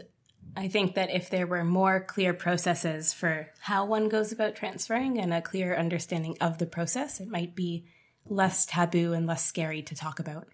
I 0.58 0.68
think 0.68 0.96
that 0.96 1.12
if 1.12 1.30
there 1.30 1.48
were 1.48 1.64
more 1.64 2.02
clear 2.02 2.34
processes 2.34 3.14
for 3.14 3.48
how 3.62 3.86
one 3.86 4.10
goes 4.10 4.34
about 4.34 4.56
transferring 4.56 5.18
and 5.18 5.34
a 5.34 5.42
clear 5.42 5.78
understanding 5.78 6.36
of 6.42 6.58
the 6.58 6.66
process, 6.66 7.22
it 7.22 7.30
might 7.30 7.56
be 7.56 7.86
less 8.26 8.66
taboo 8.66 9.14
and 9.14 9.26
less 9.26 9.46
scary 9.46 9.82
to 9.84 9.96
talk 9.96 10.20
about. 10.20 10.50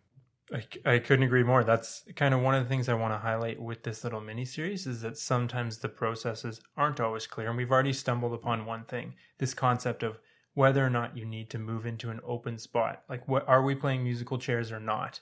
I, 0.54 0.64
I 0.86 1.00
couldn't 1.00 1.26
agree 1.26 1.44
more. 1.44 1.64
That's 1.64 2.04
kind 2.16 2.34
of 2.34 2.42
one 2.42 2.54
of 2.54 2.64
the 2.64 2.70
things 2.70 2.88
I 2.88 2.94
want 2.94 3.14
to 3.14 3.18
highlight 3.18 3.60
with 3.60 3.84
this 3.84 4.04
little 4.04 4.22
mini 4.22 4.46
series 4.46 4.86
is 4.86 5.02
that 5.02 5.18
sometimes 5.18 5.80
the 5.80 5.90
processes 5.90 6.62
aren't 6.78 7.00
always 7.00 7.26
clear. 7.26 7.50
And 7.50 7.58
we've 7.58 7.72
already 7.72 7.94
stumbled 7.94 8.34
upon 8.34 8.66
one 8.66 8.86
thing 8.86 9.16
this 9.40 9.54
concept 9.54 10.04
of 10.04 10.20
whether 10.54 10.86
or 10.86 10.90
not 10.90 11.18
you 11.18 11.26
need 11.26 11.50
to 11.50 11.60
move 11.60 11.86
into 11.86 12.12
an 12.12 12.22
open 12.24 12.58
spot. 12.58 13.04
Like, 13.10 13.28
what 13.28 13.48
are 13.48 13.64
we 13.64 13.76
playing 13.76 14.04
musical 14.04 14.38
chairs 14.38 14.72
or 14.72 14.80
not? 14.80 15.20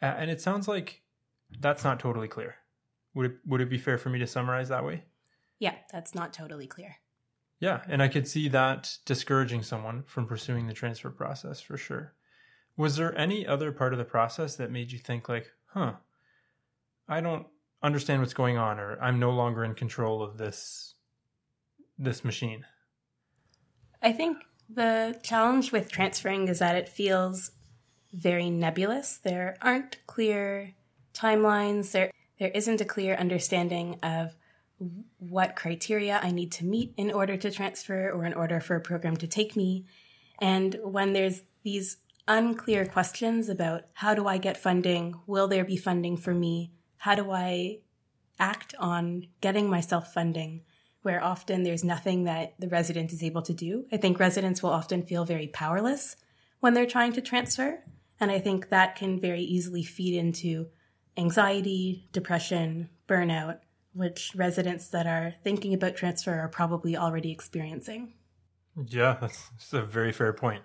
Uh, 0.00 0.06
and 0.06 0.30
it 0.30 0.40
sounds 0.40 0.68
like 0.68 1.02
that's 1.60 1.84
not 1.84 2.00
totally 2.00 2.28
clear. 2.28 2.56
Would 3.14 3.26
it, 3.26 3.36
would 3.46 3.60
it 3.60 3.70
be 3.70 3.78
fair 3.78 3.98
for 3.98 4.08
me 4.08 4.18
to 4.20 4.26
summarize 4.26 4.68
that 4.68 4.84
way? 4.84 5.04
Yeah, 5.58 5.74
that's 5.92 6.14
not 6.14 6.32
totally 6.32 6.66
clear. 6.66 6.96
Yeah, 7.60 7.82
and 7.88 8.02
I 8.02 8.08
could 8.08 8.28
see 8.28 8.48
that 8.48 8.98
discouraging 9.04 9.62
someone 9.62 10.02
from 10.06 10.26
pursuing 10.26 10.66
the 10.66 10.74
transfer 10.74 11.10
process 11.10 11.60
for 11.60 11.76
sure. 11.76 12.14
Was 12.76 12.96
there 12.96 13.16
any 13.16 13.46
other 13.46 13.72
part 13.72 13.92
of 13.92 13.98
the 13.98 14.04
process 14.04 14.56
that 14.56 14.70
made 14.70 14.90
you 14.90 14.98
think 14.98 15.28
like, 15.28 15.52
huh, 15.66 15.94
I 17.08 17.20
don't 17.20 17.46
understand 17.82 18.20
what's 18.20 18.34
going 18.34 18.56
on 18.56 18.80
or 18.80 18.98
I'm 19.00 19.20
no 19.20 19.30
longer 19.30 19.64
in 19.64 19.74
control 19.74 20.22
of 20.22 20.38
this 20.38 20.94
this 21.98 22.24
machine? 22.24 22.64
I 24.02 24.12
think 24.12 24.38
the 24.68 25.18
challenge 25.22 25.70
with 25.70 25.92
transferring 25.92 26.48
is 26.48 26.58
that 26.58 26.76
it 26.76 26.88
feels 26.88 27.52
very 28.12 28.50
nebulous. 28.50 29.18
There 29.18 29.56
aren't 29.62 30.04
clear 30.06 30.74
timelines. 31.12 31.92
There 31.92 32.10
there 32.38 32.50
isn't 32.50 32.80
a 32.80 32.84
clear 32.84 33.14
understanding 33.14 33.98
of 34.02 34.34
what 35.18 35.56
criteria 35.56 36.18
I 36.22 36.30
need 36.30 36.52
to 36.52 36.64
meet 36.64 36.92
in 36.96 37.12
order 37.12 37.36
to 37.36 37.50
transfer 37.50 38.10
or 38.10 38.24
in 38.24 38.34
order 38.34 38.60
for 38.60 38.76
a 38.76 38.80
program 38.80 39.16
to 39.18 39.26
take 39.26 39.54
me. 39.54 39.86
And 40.40 40.76
when 40.82 41.12
there's 41.12 41.42
these 41.62 41.98
unclear 42.26 42.86
questions 42.86 43.48
about 43.48 43.82
how 43.92 44.14
do 44.14 44.26
I 44.26 44.38
get 44.38 44.56
funding? 44.56 45.20
Will 45.26 45.48
there 45.48 45.64
be 45.64 45.76
funding 45.76 46.16
for 46.16 46.34
me? 46.34 46.72
How 46.96 47.14
do 47.14 47.30
I 47.30 47.80
act 48.38 48.74
on 48.78 49.26
getting 49.40 49.68
myself 49.68 50.12
funding? 50.12 50.62
Where 51.02 51.22
often 51.22 51.62
there's 51.62 51.84
nothing 51.84 52.24
that 52.24 52.54
the 52.58 52.68
resident 52.68 53.12
is 53.12 53.22
able 53.22 53.42
to 53.42 53.52
do. 53.52 53.84
I 53.92 53.98
think 53.98 54.18
residents 54.18 54.62
will 54.62 54.70
often 54.70 55.02
feel 55.02 55.24
very 55.24 55.48
powerless 55.48 56.16
when 56.60 56.72
they're 56.72 56.86
trying 56.86 57.12
to 57.12 57.20
transfer. 57.20 57.84
And 58.18 58.30
I 58.30 58.38
think 58.38 58.70
that 58.70 58.96
can 58.96 59.20
very 59.20 59.42
easily 59.42 59.82
feed 59.82 60.16
into 60.16 60.68
anxiety, 61.16 62.08
depression, 62.12 62.88
burnout, 63.06 63.58
which 63.92 64.32
residents 64.34 64.88
that 64.88 65.06
are 65.06 65.34
thinking 65.44 65.74
about 65.74 65.96
transfer 65.96 66.40
are 66.40 66.48
probably 66.48 66.96
already 66.96 67.30
experiencing. 67.30 68.14
Yeah, 68.88 69.18
that's, 69.20 69.50
that's 69.50 69.72
a 69.74 69.82
very 69.82 70.10
fair 70.10 70.32
point. 70.32 70.62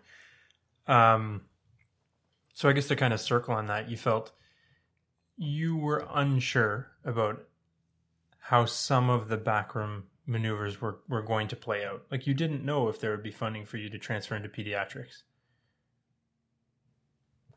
Um, 0.88 1.42
so 2.60 2.68
I 2.68 2.74
guess 2.74 2.90
to 2.90 2.96
kind 2.98 3.14
of 3.14 3.22
circle 3.22 3.54
on 3.54 3.68
that, 3.68 3.90
you 3.90 3.96
felt 3.96 4.34
you 5.38 5.78
were 5.78 6.06
unsure 6.14 6.88
about 7.06 7.46
how 8.38 8.66
some 8.66 9.10
of 9.10 9.30
the 9.30 9.38
backroom 9.38 10.04
maneuvers 10.26 10.82
were, 10.82 11.00
were 11.08 11.22
going 11.22 11.48
to 11.48 11.56
play 11.56 11.86
out. 11.86 12.04
Like 12.12 12.28
you 12.28 12.34
didn't 12.34 12.66
know 12.66 12.90
if 12.90 13.00
there 13.00 13.12
would 13.12 13.24
be 13.24 13.32
funding 13.32 13.66
for 13.66 13.78
you 13.78 13.90
to 13.90 13.98
transfer 13.98 14.36
into 14.36 14.50
pediatrics. 14.50 15.24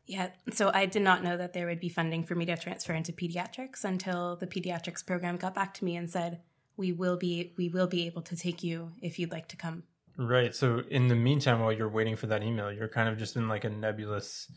Yeah, 0.05 0.29
so 0.53 0.71
I 0.73 0.85
did 0.85 1.01
not 1.01 1.21
know 1.21 1.35
that 1.35 1.51
there 1.51 1.67
would 1.67 1.81
be 1.81 1.89
funding 1.89 2.23
for 2.23 2.35
me 2.35 2.45
to 2.45 2.55
transfer 2.55 2.93
into 2.93 3.11
pediatrics 3.11 3.83
until 3.83 4.37
the 4.37 4.47
pediatrics 4.47 5.05
program 5.05 5.35
got 5.35 5.53
back 5.53 5.73
to 5.73 5.83
me 5.83 5.97
and 5.97 6.09
said, 6.09 6.39
"We 6.77 6.93
will 6.93 7.17
be 7.17 7.53
we 7.57 7.67
will 7.67 7.87
be 7.87 8.05
able 8.05 8.21
to 8.21 8.37
take 8.37 8.63
you 8.63 8.93
if 9.01 9.19
you'd 9.19 9.33
like 9.33 9.49
to 9.49 9.57
come." 9.57 9.83
Right. 10.17 10.55
So 10.55 10.79
in 10.89 11.09
the 11.09 11.15
meantime 11.15 11.59
while 11.59 11.73
you're 11.73 11.89
waiting 11.89 12.15
for 12.15 12.27
that 12.27 12.41
email, 12.41 12.71
you're 12.71 12.87
kind 12.87 13.09
of 13.09 13.17
just 13.17 13.35
in 13.35 13.49
like 13.49 13.65
a 13.65 13.69
nebulous 13.69 14.49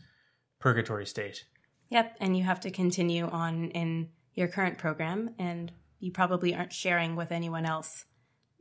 purgatory 0.59 1.05
state. 1.05 1.45
Yep, 1.89 2.17
and 2.19 2.37
you 2.37 2.43
have 2.43 2.59
to 2.61 2.71
continue 2.71 3.25
on 3.25 3.69
in 3.71 4.09
your 4.33 4.47
current 4.47 4.77
program, 4.77 5.35
and 5.39 5.71
you 5.99 6.11
probably 6.11 6.53
aren't 6.53 6.73
sharing 6.73 7.15
with 7.15 7.31
anyone 7.31 7.65
else 7.65 8.05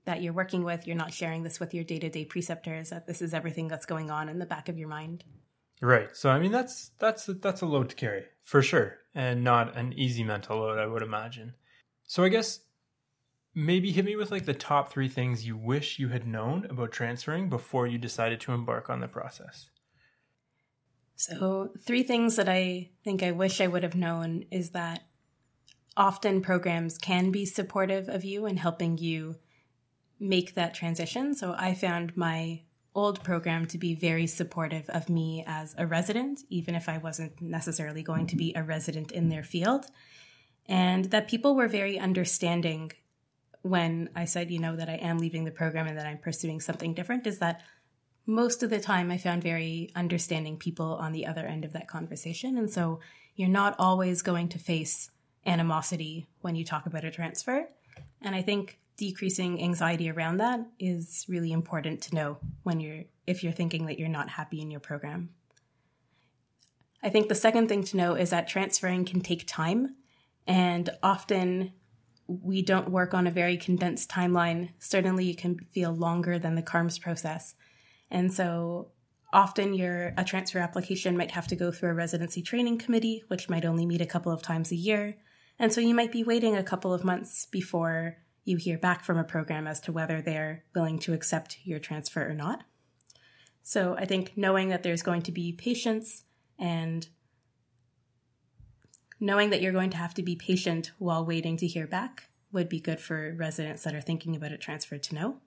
that 0.05 0.23
you're 0.23 0.33
working 0.33 0.65
with. 0.65 0.87
You're 0.87 0.97
not 0.97 1.13
sharing 1.13 1.43
this 1.43 1.61
with 1.61 1.75
your 1.75 1.85
day 1.85 1.99
to 1.99 2.09
day 2.09 2.25
preceptors. 2.25 2.91
That 2.91 3.07
this 3.07 3.21
is 3.21 3.35
everything 3.35 3.69
that's 3.69 3.87
going 3.87 4.11
on 4.11 4.29
in 4.29 4.39
the 4.39 4.47
back 4.47 4.69
of 4.69 4.79
your 4.79 4.89
mind. 4.89 5.25
Right. 5.83 6.17
So 6.17 6.31
I 6.31 6.39
mean, 6.39 6.53
that's 6.53 6.93
that's 6.99 7.27
that's 7.27 7.61
a 7.61 7.67
load 7.67 7.91
to 7.91 7.97
carry 7.97 8.25
for 8.45 8.63
sure, 8.63 8.99
and 9.15 9.45
not 9.45 9.77
an 9.77 9.93
easy 9.93 10.25
mental 10.25 10.59
load, 10.59 10.79
I 10.79 10.87
would 10.87 11.03
imagine. 11.03 11.55
So 12.05 12.23
I 12.25 12.29
guess 12.29 12.61
maybe 13.55 13.91
hit 13.91 14.05
me 14.05 14.17
with 14.17 14.31
like 14.31 14.47
the 14.47 14.55
top 14.55 14.91
three 14.91 15.09
things 15.09 15.47
you 15.47 15.57
wish 15.57 15.99
you 15.99 16.09
had 16.09 16.27
known 16.27 16.67
about 16.71 16.93
transferring 16.93 17.49
before 17.49 17.87
you 17.87 17.99
decided 17.99 18.41
to 18.41 18.53
embark 18.53 18.89
on 18.89 19.01
the 19.01 19.09
process. 19.09 19.71
So, 21.19 21.71
three 21.81 22.03
things 22.03 22.37
that 22.37 22.49
I 22.49 22.91
think 23.03 23.23
I 23.23 23.33
wish 23.33 23.63
I 23.63 23.67
would 23.67 23.83
have 23.83 23.95
known 23.95 24.45
is 24.51 24.71
that 24.71 25.05
often 25.97 26.43
programs 26.43 26.99
can 26.99 27.31
be 27.31 27.47
supportive 27.47 28.09
of 28.09 28.23
you 28.23 28.45
and 28.45 28.59
helping 28.59 28.99
you 28.99 29.37
make 30.21 30.55
that 30.55 30.75
transition. 30.75 31.35
So, 31.35 31.55
I 31.57 31.73
found 31.73 32.19
my 32.19 32.61
old 32.95 33.25
program 33.25 33.65
to 33.67 33.79
be 33.79 33.95
very 33.95 34.27
supportive 34.27 34.89
of 34.91 35.09
me 35.09 35.43
as 35.47 35.75
a 35.79 35.87
resident, 35.87 36.41
even 36.51 36.75
if 36.75 36.87
I 36.87 36.99
wasn't 36.99 37.41
necessarily 37.41 38.03
going 38.03 38.27
to 38.29 38.37
be 38.37 38.53
a 38.55 38.63
resident 38.63 39.11
in 39.11 39.31
their 39.31 39.43
field. 39.43 39.87
And 40.67 41.07
that 41.07 41.29
people 41.29 41.55
were 41.55 41.69
very 41.69 41.99
understanding 41.99 42.93
when 43.63 44.11
I 44.15 44.27
said, 44.27 44.51
you 44.51 44.59
know, 44.59 44.77
that 44.77 44.89
I 44.89 44.95
am 44.95 45.19
leaving 45.19 45.45
the 45.45 45.51
program 45.51 45.87
and 45.87 45.99
that 45.99 46.07
I'm 46.07 46.19
pursuing 46.19 46.61
something 46.61 46.95
different, 46.95 47.27
is 47.27 47.39
that 47.39 47.63
most 48.27 48.63
of 48.63 48.71
the 48.71 48.81
time 48.81 49.11
I 49.11 49.19
found 49.19 49.43
very 49.43 49.91
understanding 49.95 50.57
people 50.57 50.97
on 50.97 51.13
the 51.13 51.27
other 51.27 51.47
end 51.47 51.65
of 51.65 51.73
that 51.73 51.89
conversation. 51.89 52.59
And 52.59 52.71
so 52.71 53.01
you're 53.37 53.49
not 53.49 53.77
always 53.79 54.23
going 54.23 54.49
to 54.51 54.59
face 54.59 55.11
animosity 55.47 56.27
when 56.41 56.57
you 56.57 56.65
talk 56.65 56.87
about 56.87 57.05
a 57.05 57.11
transfer. 57.11 57.69
And 58.21 58.35
I 58.35 58.43
think 58.43 58.79
decreasing 58.97 59.63
anxiety 59.63 60.11
around 60.11 60.39
that 60.39 60.61
is 60.79 61.25
really 61.29 61.53
important 61.53 62.01
to 62.01 62.15
know 62.15 62.39
when 62.63 62.81
you're 62.81 63.05
if 63.27 63.43
you're 63.43 63.53
thinking 63.53 63.87
that 63.87 63.99
you're 63.99 64.09
not 64.09 64.29
happy 64.29 64.61
in 64.61 64.71
your 64.71 64.81
program. 64.81 65.31
I 67.03 67.11
think 67.11 67.29
the 67.29 67.35
second 67.35 67.69
thing 67.69 67.85
to 67.85 67.97
know 67.97 68.15
is 68.15 68.31
that 68.31 68.49
transferring 68.49 69.05
can 69.05 69.21
take 69.21 69.47
time 69.47 69.97
and 70.47 70.89
often 71.03 71.73
we 72.27 72.63
don't 72.63 72.91
work 72.91 73.15
on 73.15 73.27
a 73.27 73.31
very 73.31 73.57
condensed 73.57 74.11
timeline. 74.11 74.71
Certainly 74.79 75.31
it 75.31 75.39
can 75.39 75.59
feel 75.71 75.93
longer 75.93 76.39
than 76.39 76.55
the 76.55 76.63
CARMS 76.63 76.99
process. 76.99 77.55
And 78.17 78.33
so 78.33 78.93
often 79.31 79.75
your 79.75 80.15
a 80.17 80.25
transfer 80.25 80.59
application 80.59 81.19
might 81.19 81.33
have 81.33 81.47
to 81.49 81.55
go 81.55 81.71
through 81.71 81.91
a 81.91 81.95
residency 81.95 82.41
training 82.41 82.79
committee, 82.79 83.23
which 83.29 83.51
might 83.51 83.67
only 83.67 83.85
meet 83.85 84.01
a 84.01 84.07
couple 84.07 84.33
of 84.33 84.41
times 84.41 84.73
a 84.73 84.75
year. 84.75 85.19
And 85.59 85.71
so 85.71 85.83
you 85.83 85.95
might 85.95 86.13
be 86.13 86.25
waiting 86.25 86.57
a 86.57 86.63
couple 86.63 86.95
of 86.95 87.05
months 87.05 87.45
before 87.45 88.17
you 88.43 88.57
hear 88.57 88.79
back 88.79 89.05
from 89.05 89.19
a 89.19 89.25
program 89.25 89.67
as 89.67 89.81
to 89.81 89.93
whether 89.93 90.23
they're 90.23 90.65
willing 90.75 90.99
to 91.01 91.13
accept 91.13 91.59
your 91.63 91.79
transfer 91.79 92.27
or 92.27 92.33
not. 92.33 92.65
So 93.63 93.95
I 93.99 94.07
think 94.07 94.33
knowing 94.35 94.71
that 94.71 94.83
there's 94.83 95.03
going 95.03 95.21
to 95.23 95.33
be 95.33 95.53
patience 95.53 96.25
and 96.59 97.07
knowing 99.21 99.51
that 99.51 99.61
you're 99.61 99.73
going 99.75 99.91
to 99.91 99.99
have 99.99 100.15
to 100.15 100.23
be 100.23 100.37
patient 100.37 100.91
while 100.99 101.27
waiting 101.27 101.59
to 101.59 101.67
hear 101.67 101.87
back 101.87 102.31
would 102.51 102.71
be 102.71 102.81
good 102.81 102.99
for 102.99 103.35
residents 103.37 103.83
that 103.83 103.95
are 103.95 104.01
thinking 104.01 104.35
about 104.35 104.53
a 104.53 104.57
transfer 104.57 104.97
to 104.97 105.15
know. 105.15 105.41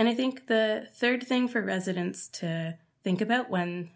And 0.00 0.08
I 0.08 0.14
think 0.14 0.46
the 0.46 0.88
third 0.94 1.26
thing 1.26 1.46
for 1.46 1.60
residents 1.60 2.28
to 2.28 2.78
think 3.04 3.20
about 3.20 3.50
when 3.50 3.90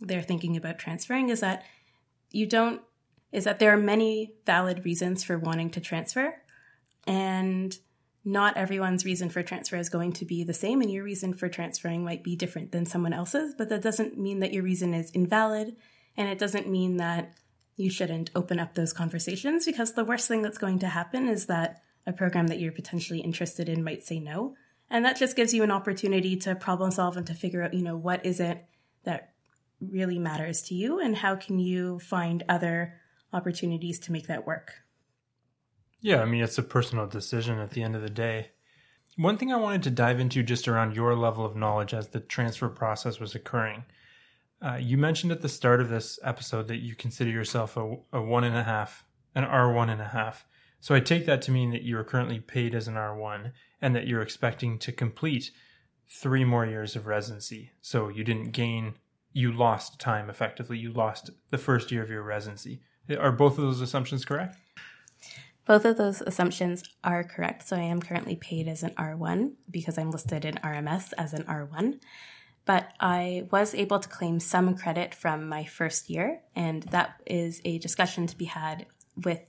they're 0.00 0.22
thinking 0.22 0.56
about 0.56 0.78
transferring 0.78 1.28
is 1.28 1.40
that 1.40 1.64
you 2.30 2.46
don't 2.46 2.82
is 3.32 3.42
that 3.44 3.58
there 3.58 3.72
are 3.72 3.76
many 3.76 4.32
valid 4.46 4.84
reasons 4.84 5.24
for 5.24 5.36
wanting 5.36 5.70
to 5.70 5.80
transfer 5.80 6.36
and 7.04 7.76
not 8.24 8.56
everyone's 8.56 9.04
reason 9.04 9.28
for 9.28 9.42
transfer 9.42 9.76
is 9.76 9.88
going 9.88 10.12
to 10.12 10.24
be 10.24 10.44
the 10.44 10.54
same 10.54 10.82
and 10.82 10.90
your 10.90 11.02
reason 11.02 11.34
for 11.34 11.48
transferring 11.48 12.04
might 12.04 12.22
be 12.22 12.36
different 12.36 12.70
than 12.70 12.86
someone 12.86 13.12
else's 13.12 13.52
but 13.58 13.68
that 13.70 13.82
doesn't 13.82 14.16
mean 14.16 14.38
that 14.38 14.52
your 14.52 14.62
reason 14.62 14.94
is 14.94 15.10
invalid 15.10 15.74
and 16.16 16.28
it 16.28 16.38
doesn't 16.38 16.68
mean 16.68 16.98
that 16.98 17.34
you 17.74 17.90
shouldn't 17.90 18.30
open 18.36 18.60
up 18.60 18.74
those 18.74 18.92
conversations 18.92 19.66
because 19.66 19.94
the 19.94 20.04
worst 20.04 20.28
thing 20.28 20.42
that's 20.42 20.58
going 20.58 20.78
to 20.78 20.86
happen 20.86 21.28
is 21.28 21.46
that 21.46 21.82
a 22.06 22.12
program 22.12 22.46
that 22.46 22.60
you're 22.60 22.70
potentially 22.70 23.18
interested 23.18 23.68
in 23.68 23.82
might 23.82 24.04
say 24.04 24.20
no 24.20 24.54
and 24.90 25.04
that 25.04 25.16
just 25.16 25.36
gives 25.36 25.54
you 25.54 25.62
an 25.62 25.70
opportunity 25.70 26.36
to 26.36 26.54
problem 26.54 26.90
solve 26.90 27.16
and 27.16 27.26
to 27.26 27.34
figure 27.34 27.62
out, 27.62 27.74
you 27.74 27.82
know, 27.82 27.96
what 27.96 28.26
is 28.26 28.40
it 28.40 28.66
that 29.04 29.32
really 29.80 30.18
matters 30.18 30.62
to 30.62 30.74
you 30.74 31.00
and 31.00 31.16
how 31.16 31.36
can 31.36 31.58
you 31.58 31.98
find 32.00 32.42
other 32.48 33.00
opportunities 33.32 33.98
to 34.00 34.12
make 34.12 34.26
that 34.26 34.46
work. 34.46 34.74
Yeah, 36.00 36.22
I 36.22 36.24
mean, 36.24 36.42
it's 36.42 36.58
a 36.58 36.62
personal 36.62 37.06
decision 37.06 37.58
at 37.58 37.70
the 37.70 37.82
end 37.82 37.94
of 37.94 38.02
the 38.02 38.10
day. 38.10 38.50
One 39.16 39.36
thing 39.36 39.52
I 39.52 39.56
wanted 39.56 39.82
to 39.84 39.90
dive 39.90 40.18
into 40.18 40.42
just 40.42 40.66
around 40.66 40.96
your 40.96 41.14
level 41.14 41.44
of 41.44 41.56
knowledge 41.56 41.92
as 41.92 42.08
the 42.08 42.20
transfer 42.20 42.68
process 42.68 43.20
was 43.20 43.34
occurring. 43.34 43.84
Uh, 44.62 44.78
you 44.80 44.96
mentioned 44.96 45.32
at 45.32 45.42
the 45.42 45.48
start 45.48 45.80
of 45.80 45.88
this 45.88 46.18
episode 46.22 46.68
that 46.68 46.78
you 46.78 46.94
consider 46.94 47.30
yourself 47.30 47.76
a, 47.76 47.96
a 48.12 48.20
one 48.20 48.44
and 48.44 48.56
a 48.56 48.62
half, 48.62 49.04
an 49.34 49.44
R 49.44 49.72
one 49.72 49.90
and 49.90 50.00
a 50.00 50.08
half. 50.08 50.46
So 50.80 50.94
I 50.94 51.00
take 51.00 51.26
that 51.26 51.42
to 51.42 51.50
mean 51.50 51.70
that 51.70 51.82
you 51.82 51.98
are 51.98 52.04
currently 52.04 52.40
paid 52.40 52.74
as 52.74 52.88
an 52.88 52.94
R1 52.94 53.52
and 53.80 53.94
that 53.94 54.06
you're 54.06 54.22
expecting 54.22 54.78
to 54.78 54.92
complete 54.92 55.50
three 56.08 56.44
more 56.44 56.66
years 56.66 56.96
of 56.96 57.06
residency. 57.06 57.70
So 57.80 58.08
you 58.08 58.24
didn't 58.24 58.50
gain, 58.50 58.94
you 59.32 59.52
lost 59.52 60.00
time 60.00 60.28
effectively. 60.28 60.78
You 60.78 60.92
lost 60.92 61.30
the 61.50 61.58
first 61.58 61.92
year 61.92 62.02
of 62.02 62.10
your 62.10 62.22
residency. 62.22 62.82
Are 63.18 63.32
both 63.32 63.58
of 63.58 63.64
those 63.64 63.80
assumptions 63.80 64.24
correct? 64.24 64.56
Both 65.66 65.84
of 65.84 65.96
those 65.96 66.20
assumptions 66.20 66.82
are 67.04 67.22
correct. 67.22 67.68
So 67.68 67.76
I 67.76 67.82
am 67.82 68.00
currently 68.00 68.36
paid 68.36 68.66
as 68.66 68.82
an 68.82 68.90
R1 68.90 69.52
because 69.70 69.98
I'm 69.98 70.10
listed 70.10 70.44
in 70.44 70.54
RMS 70.56 71.12
as 71.16 71.32
an 71.32 71.44
R1. 71.44 72.00
But 72.64 72.92
I 73.00 73.48
was 73.50 73.74
able 73.74 73.98
to 74.00 74.08
claim 74.08 74.38
some 74.38 74.76
credit 74.76 75.14
from 75.14 75.48
my 75.48 75.64
first 75.64 76.10
year, 76.10 76.40
and 76.54 76.82
that 76.84 77.20
is 77.26 77.60
a 77.64 77.78
discussion 77.78 78.26
to 78.26 78.36
be 78.36 78.44
had 78.44 78.86
with 79.24 79.40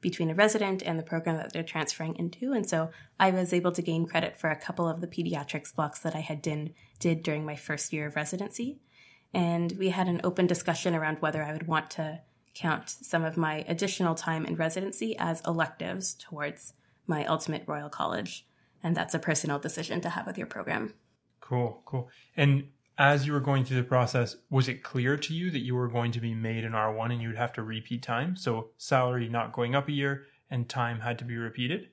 between 0.00 0.30
a 0.30 0.34
resident 0.34 0.82
and 0.82 0.98
the 0.98 1.02
program 1.02 1.36
that 1.36 1.52
they're 1.52 1.62
transferring 1.62 2.16
into. 2.16 2.52
And 2.52 2.68
so 2.68 2.90
I 3.18 3.30
was 3.30 3.52
able 3.52 3.72
to 3.72 3.82
gain 3.82 4.06
credit 4.06 4.38
for 4.38 4.50
a 4.50 4.60
couple 4.60 4.88
of 4.88 5.00
the 5.00 5.06
pediatrics 5.06 5.74
blocks 5.74 6.00
that 6.00 6.14
I 6.14 6.20
had 6.20 6.42
did, 6.42 6.74
did 6.98 7.22
during 7.22 7.44
my 7.44 7.56
first 7.56 7.92
year 7.92 8.06
of 8.06 8.16
residency. 8.16 8.78
And 9.32 9.72
we 9.78 9.90
had 9.90 10.08
an 10.08 10.20
open 10.24 10.46
discussion 10.46 10.94
around 10.94 11.18
whether 11.20 11.42
I 11.42 11.52
would 11.52 11.66
want 11.66 11.90
to 11.92 12.20
count 12.54 12.88
some 12.88 13.24
of 13.24 13.36
my 13.36 13.64
additional 13.68 14.14
time 14.14 14.46
in 14.46 14.56
residency 14.56 15.16
as 15.18 15.42
electives 15.46 16.14
towards 16.14 16.72
my 17.06 17.24
ultimate 17.26 17.64
Royal 17.66 17.90
College. 17.90 18.46
And 18.82 18.96
that's 18.96 19.14
a 19.14 19.18
personal 19.18 19.58
decision 19.58 20.00
to 20.02 20.10
have 20.10 20.26
with 20.26 20.38
your 20.38 20.46
program. 20.46 20.94
Cool, 21.40 21.82
cool. 21.84 22.08
And 22.36 22.68
as 22.98 23.26
you 23.26 23.32
were 23.32 23.40
going 23.40 23.64
through 23.64 23.76
the 23.76 23.82
process, 23.82 24.36
was 24.50 24.68
it 24.68 24.82
clear 24.82 25.16
to 25.16 25.34
you 25.34 25.50
that 25.50 25.60
you 25.60 25.74
were 25.74 25.88
going 25.88 26.12
to 26.12 26.20
be 26.20 26.34
made 26.34 26.64
an 26.64 26.72
R1 26.72 27.12
and 27.12 27.20
you 27.20 27.28
would 27.28 27.36
have 27.36 27.52
to 27.54 27.62
repeat 27.62 28.02
time? 28.02 28.36
So 28.36 28.70
salary 28.78 29.28
not 29.28 29.52
going 29.52 29.74
up 29.74 29.88
a 29.88 29.92
year 29.92 30.26
and 30.50 30.68
time 30.68 31.00
had 31.00 31.18
to 31.18 31.24
be 31.24 31.36
repeated? 31.36 31.88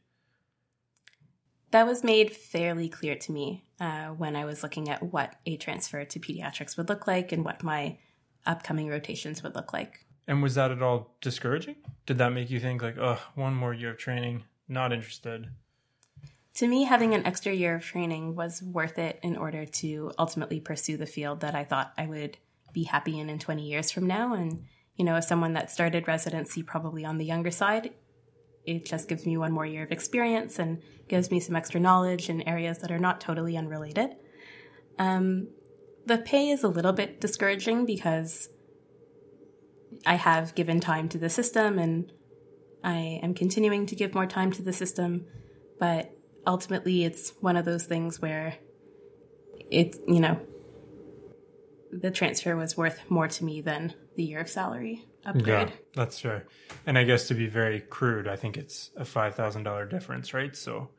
That 1.72 1.88
was 1.88 2.04
made 2.04 2.32
fairly 2.32 2.88
clear 2.88 3.16
to 3.16 3.32
me 3.32 3.66
uh, 3.80 4.10
when 4.10 4.36
I 4.36 4.46
was 4.46 4.64
looking 4.64 4.90
at 4.90 5.02
what 5.02 5.36
a 5.46 5.58
transfer 5.58 6.06
to 6.06 6.20
pediatrics 6.20 6.78
would 6.78 6.88
look 6.88 7.08
like 7.08 7.32
and 7.32 7.44
what 7.44 7.64
my 7.64 7.98
upcoming 8.46 8.90
rotations 8.90 9.42
would 9.44 9.56
look 9.56 9.74
like. 9.74 10.06
And 10.28 10.42
was 10.42 10.56
that 10.56 10.72
at 10.72 10.82
all 10.82 11.16
discouraging? 11.20 11.76
Did 12.06 12.18
that 12.20 12.32
make 12.32 12.50
you 12.50 12.60
think, 12.60 12.82
like, 12.82 12.98
oh, 12.98 13.20
one 13.36 13.56
more 13.56 13.74
year 13.74 13.92
of 13.92 13.98
training, 13.98 14.44
not 14.70 14.94
interested? 14.94 15.48
To 16.56 16.68
me, 16.68 16.84
having 16.84 17.14
an 17.14 17.26
extra 17.26 17.52
year 17.52 17.76
of 17.76 17.84
training 17.84 18.36
was 18.36 18.62
worth 18.62 19.00
it 19.00 19.20
in 19.24 19.38
order 19.38 19.66
to 19.66 20.12
ultimately 20.20 20.60
pursue 20.60 20.98
the 20.98 21.06
field 21.06 21.40
that 21.40 21.56
I 21.56 21.64
thought 21.64 21.94
I 21.98 22.06
would 22.06 22.38
be 22.74 22.84
happy 22.84 23.20
in 23.20 23.30
in 23.30 23.40
20 23.40 23.64
years 23.64 23.90
from 23.92 24.06
now. 24.06 24.34
And, 24.34 24.66
you 24.96 25.04
know, 25.04 25.16
as 25.16 25.28
someone 25.28 25.54
that 25.54 25.72
started 25.72 26.08
residency 26.08 26.62
probably 26.62 27.06
on 27.06 27.18
the 27.18 27.26
younger 27.26 27.52
side, 27.52 27.94
it 28.66 28.86
just 28.86 29.10
gives 29.10 29.26
me 29.26 29.36
one 29.36 29.52
more 29.52 29.66
year 29.66 29.84
of 29.84 29.92
experience 29.92 30.60
and 30.60 30.82
gives 31.10 31.32
me 31.32 31.40
some 31.40 31.56
extra 31.56 31.80
knowledge 31.80 32.30
in 32.30 32.48
areas 32.48 32.80
that 32.80 32.92
are 32.92 33.00
not 33.00 33.20
totally 33.20 33.58
unrelated. 33.58 34.16
Um, 35.00 35.48
the 36.06 36.20
pay 36.20 36.50
is 36.50 36.64
a 36.64 36.68
little 36.68 36.94
bit 36.94 37.20
discouraging 37.20 37.86
because 37.86 38.50
I 40.06 40.16
have 40.16 40.56
given 40.56 40.80
time 40.80 41.10
to 41.10 41.18
the 41.18 41.30
system 41.30 41.80
and 41.80 42.12
I 42.84 43.20
am 43.24 43.34
continuing 43.34 43.86
to 43.88 43.96
give 43.96 44.14
more 44.14 44.26
time 44.26 44.52
to 44.52 44.62
the 44.62 44.74
system, 44.74 45.26
but 45.80 46.13
ultimately 46.46 47.04
it's 47.04 47.32
one 47.42 47.56
of 47.56 47.66
those 47.66 47.86
things 47.86 48.22
where 48.22 48.56
it, 49.70 49.96
you 50.08 50.20
know, 50.20 50.40
the 51.92 52.12
transfer 52.12 52.56
was 52.56 52.76
worth 52.76 53.00
more 53.10 53.28
to 53.28 53.46
me 53.46 53.62
than 53.62 53.94
the 54.16 54.24
year 54.24 54.40
of 54.40 54.50
salary 54.50 55.06
upgrade. 55.26 55.70
Yeah, 55.70 55.76
that's 55.96 56.20
fair. 56.20 56.46
And 56.86 56.98
I 56.98 57.04
guess 57.04 57.28
to 57.28 57.34
be 57.34 57.48
very 57.48 57.80
crude, 57.80 58.28
I 58.28 58.36
think 58.36 58.58
it's 58.58 58.92
a 58.98 59.04
$5,000 59.04 59.90
difference, 59.90 60.34
right? 60.34 60.56
So 60.56 60.90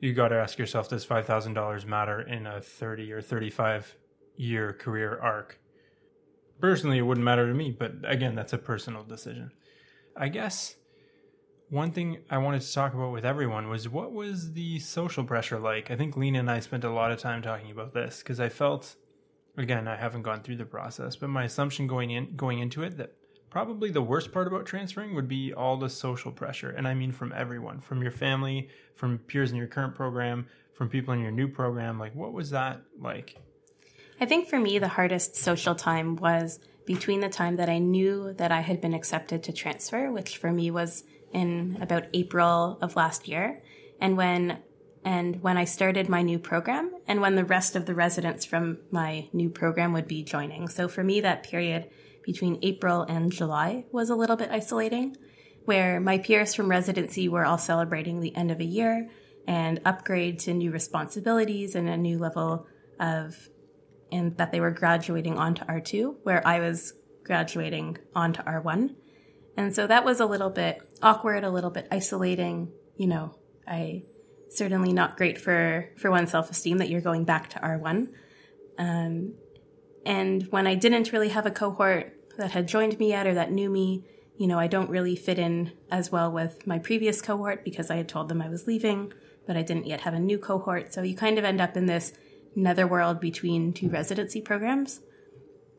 you 0.00 0.14
got 0.14 0.28
to 0.28 0.36
ask 0.36 0.58
yourself 0.58 0.88
does 0.88 1.06
$5,000 1.06 1.84
matter 1.86 2.20
in 2.20 2.46
a 2.46 2.60
30 2.60 3.12
or 3.12 3.20
35 3.20 3.96
year 4.36 4.72
career 4.72 5.18
arc? 5.20 5.58
personally, 6.60 6.98
it 6.98 7.02
wouldn't 7.02 7.24
matter 7.24 7.46
to 7.46 7.54
me, 7.54 7.70
but 7.70 7.92
again, 8.04 8.34
that's 8.34 8.52
a 8.52 8.58
personal 8.58 9.04
decision. 9.04 9.52
I 10.16 10.28
guess 10.28 10.76
one 11.68 11.90
thing 11.90 12.18
I 12.30 12.38
wanted 12.38 12.62
to 12.62 12.72
talk 12.72 12.94
about 12.94 13.12
with 13.12 13.24
everyone 13.24 13.68
was 13.68 13.88
what 13.88 14.12
was 14.12 14.52
the 14.52 14.78
social 14.78 15.24
pressure 15.24 15.58
like? 15.58 15.90
I 15.90 15.96
think 15.96 16.16
Lena 16.16 16.40
and 16.40 16.50
I 16.50 16.60
spent 16.60 16.84
a 16.84 16.90
lot 16.90 17.10
of 17.10 17.18
time 17.18 17.42
talking 17.42 17.70
about 17.70 17.92
this 17.92 18.20
because 18.20 18.38
I 18.38 18.48
felt, 18.48 18.94
again, 19.56 19.88
I 19.88 19.96
haven't 19.96 20.22
gone 20.22 20.42
through 20.42 20.56
the 20.56 20.64
process, 20.64 21.16
but 21.16 21.28
my 21.28 21.44
assumption 21.44 21.86
going 21.86 22.10
in 22.10 22.36
going 22.36 22.60
into 22.60 22.82
it 22.82 22.96
that 22.98 23.14
probably 23.50 23.90
the 23.90 24.02
worst 24.02 24.32
part 24.32 24.46
about 24.46 24.66
transferring 24.66 25.14
would 25.14 25.28
be 25.28 25.52
all 25.54 25.76
the 25.76 25.88
social 25.88 26.30
pressure, 26.30 26.70
and 26.70 26.86
I 26.86 26.94
mean 26.94 27.10
from 27.10 27.32
everyone, 27.34 27.80
from 27.80 28.02
your 28.02 28.12
family, 28.12 28.68
from 28.94 29.18
peers 29.18 29.50
in 29.50 29.56
your 29.56 29.66
current 29.66 29.94
program, 29.94 30.46
from 30.72 30.88
people 30.88 31.14
in 31.14 31.20
your 31.20 31.30
new 31.32 31.48
program. 31.48 31.98
Like, 31.98 32.14
what 32.14 32.32
was 32.32 32.50
that 32.50 32.82
like? 33.00 33.36
I 34.20 34.26
think 34.26 34.48
for 34.48 34.58
me, 34.58 34.78
the 34.78 34.88
hardest 34.88 35.36
social 35.36 35.74
time 35.74 36.16
was 36.16 36.60
between 36.86 37.20
the 37.20 37.28
time 37.28 37.56
that 37.56 37.68
I 37.68 37.78
knew 37.78 38.32
that 38.34 38.52
I 38.52 38.60
had 38.60 38.80
been 38.80 38.94
accepted 38.94 39.42
to 39.44 39.52
transfer, 39.52 40.12
which 40.12 40.36
for 40.36 40.52
me 40.52 40.70
was 40.70 41.04
in 41.36 41.76
about 41.82 42.06
April 42.14 42.78
of 42.80 42.96
last 42.96 43.28
year, 43.28 43.62
and 44.00 44.16
when 44.16 44.58
and 45.04 45.40
when 45.40 45.56
I 45.56 45.66
started 45.66 46.08
my 46.08 46.22
new 46.22 46.40
program, 46.40 46.90
and 47.06 47.20
when 47.20 47.36
the 47.36 47.44
rest 47.44 47.76
of 47.76 47.86
the 47.86 47.94
residents 47.94 48.44
from 48.44 48.78
my 48.90 49.28
new 49.32 49.50
program 49.50 49.92
would 49.92 50.08
be 50.08 50.24
joining. 50.24 50.66
So 50.66 50.88
for 50.88 51.04
me, 51.04 51.20
that 51.20 51.44
period 51.44 51.88
between 52.24 52.58
April 52.62 53.02
and 53.02 53.30
July 53.30 53.84
was 53.92 54.10
a 54.10 54.16
little 54.16 54.34
bit 54.34 54.50
isolating, 54.50 55.16
where 55.64 56.00
my 56.00 56.18
peers 56.18 56.54
from 56.54 56.68
residency 56.68 57.28
were 57.28 57.44
all 57.44 57.58
celebrating 57.58 58.20
the 58.20 58.34
end 58.34 58.50
of 58.50 58.58
a 58.58 58.64
year 58.64 59.08
and 59.46 59.80
upgrade 59.84 60.40
to 60.40 60.54
new 60.54 60.72
responsibilities 60.72 61.76
and 61.76 61.88
a 61.88 61.96
new 61.96 62.18
level 62.18 62.66
of 62.98 63.36
and 64.10 64.36
that 64.38 64.50
they 64.52 64.60
were 64.60 64.70
graduating 64.70 65.36
onto 65.36 65.64
R2, 65.64 66.16
where 66.22 66.44
I 66.46 66.60
was 66.60 66.94
graduating 67.24 67.98
onto 68.14 68.42
R1. 68.42 68.94
And 69.56 69.74
so 69.74 69.86
that 69.86 70.04
was 70.04 70.20
a 70.20 70.26
little 70.26 70.50
bit 70.50 70.80
awkward, 71.02 71.44
a 71.44 71.50
little 71.50 71.70
bit 71.70 71.88
isolating. 71.90 72.72
You 72.96 73.06
know, 73.06 73.34
I 73.66 74.02
certainly 74.50 74.92
not 74.92 75.16
great 75.16 75.38
for 75.38 75.88
for 75.96 76.10
one's 76.10 76.30
self 76.30 76.50
esteem 76.50 76.78
that 76.78 76.88
you're 76.88 77.00
going 77.00 77.24
back 77.24 77.50
to 77.50 77.58
R1. 77.58 78.08
Um, 78.78 79.34
and 80.04 80.44
when 80.50 80.66
I 80.66 80.74
didn't 80.74 81.12
really 81.12 81.30
have 81.30 81.46
a 81.46 81.50
cohort 81.50 82.12
that 82.38 82.52
had 82.52 82.68
joined 82.68 82.98
me 82.98 83.08
yet 83.08 83.26
or 83.26 83.34
that 83.34 83.50
knew 83.50 83.70
me, 83.70 84.04
you 84.36 84.46
know, 84.46 84.58
I 84.58 84.66
don't 84.66 84.90
really 84.90 85.16
fit 85.16 85.38
in 85.38 85.72
as 85.90 86.12
well 86.12 86.30
with 86.30 86.66
my 86.66 86.78
previous 86.78 87.22
cohort 87.22 87.64
because 87.64 87.90
I 87.90 87.96
had 87.96 88.08
told 88.08 88.28
them 88.28 88.42
I 88.42 88.48
was 88.48 88.66
leaving, 88.66 89.12
but 89.46 89.56
I 89.56 89.62
didn't 89.62 89.86
yet 89.86 90.02
have 90.02 90.14
a 90.14 90.20
new 90.20 90.38
cohort. 90.38 90.92
So 90.92 91.02
you 91.02 91.16
kind 91.16 91.38
of 91.38 91.44
end 91.44 91.60
up 91.60 91.76
in 91.76 91.86
this 91.86 92.12
netherworld 92.54 93.20
between 93.20 93.72
two 93.72 93.88
residency 93.88 94.40
programs. 94.40 95.00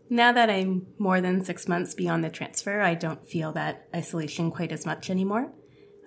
Now 0.10 0.32
that 0.32 0.50
I'm 0.50 0.88
more 0.98 1.20
than 1.20 1.43
six 1.43 1.67
months 1.67 1.93
beyond 1.93 2.24
the 2.24 2.30
transfer, 2.30 2.82
I 2.82 2.93
don't 2.93 3.28
feel 3.28 3.52
that 3.54 3.88
isolation 3.93 4.52
quite 4.52 4.72
as 4.72 4.86
much 4.86 5.10
anymore. 5.10 5.52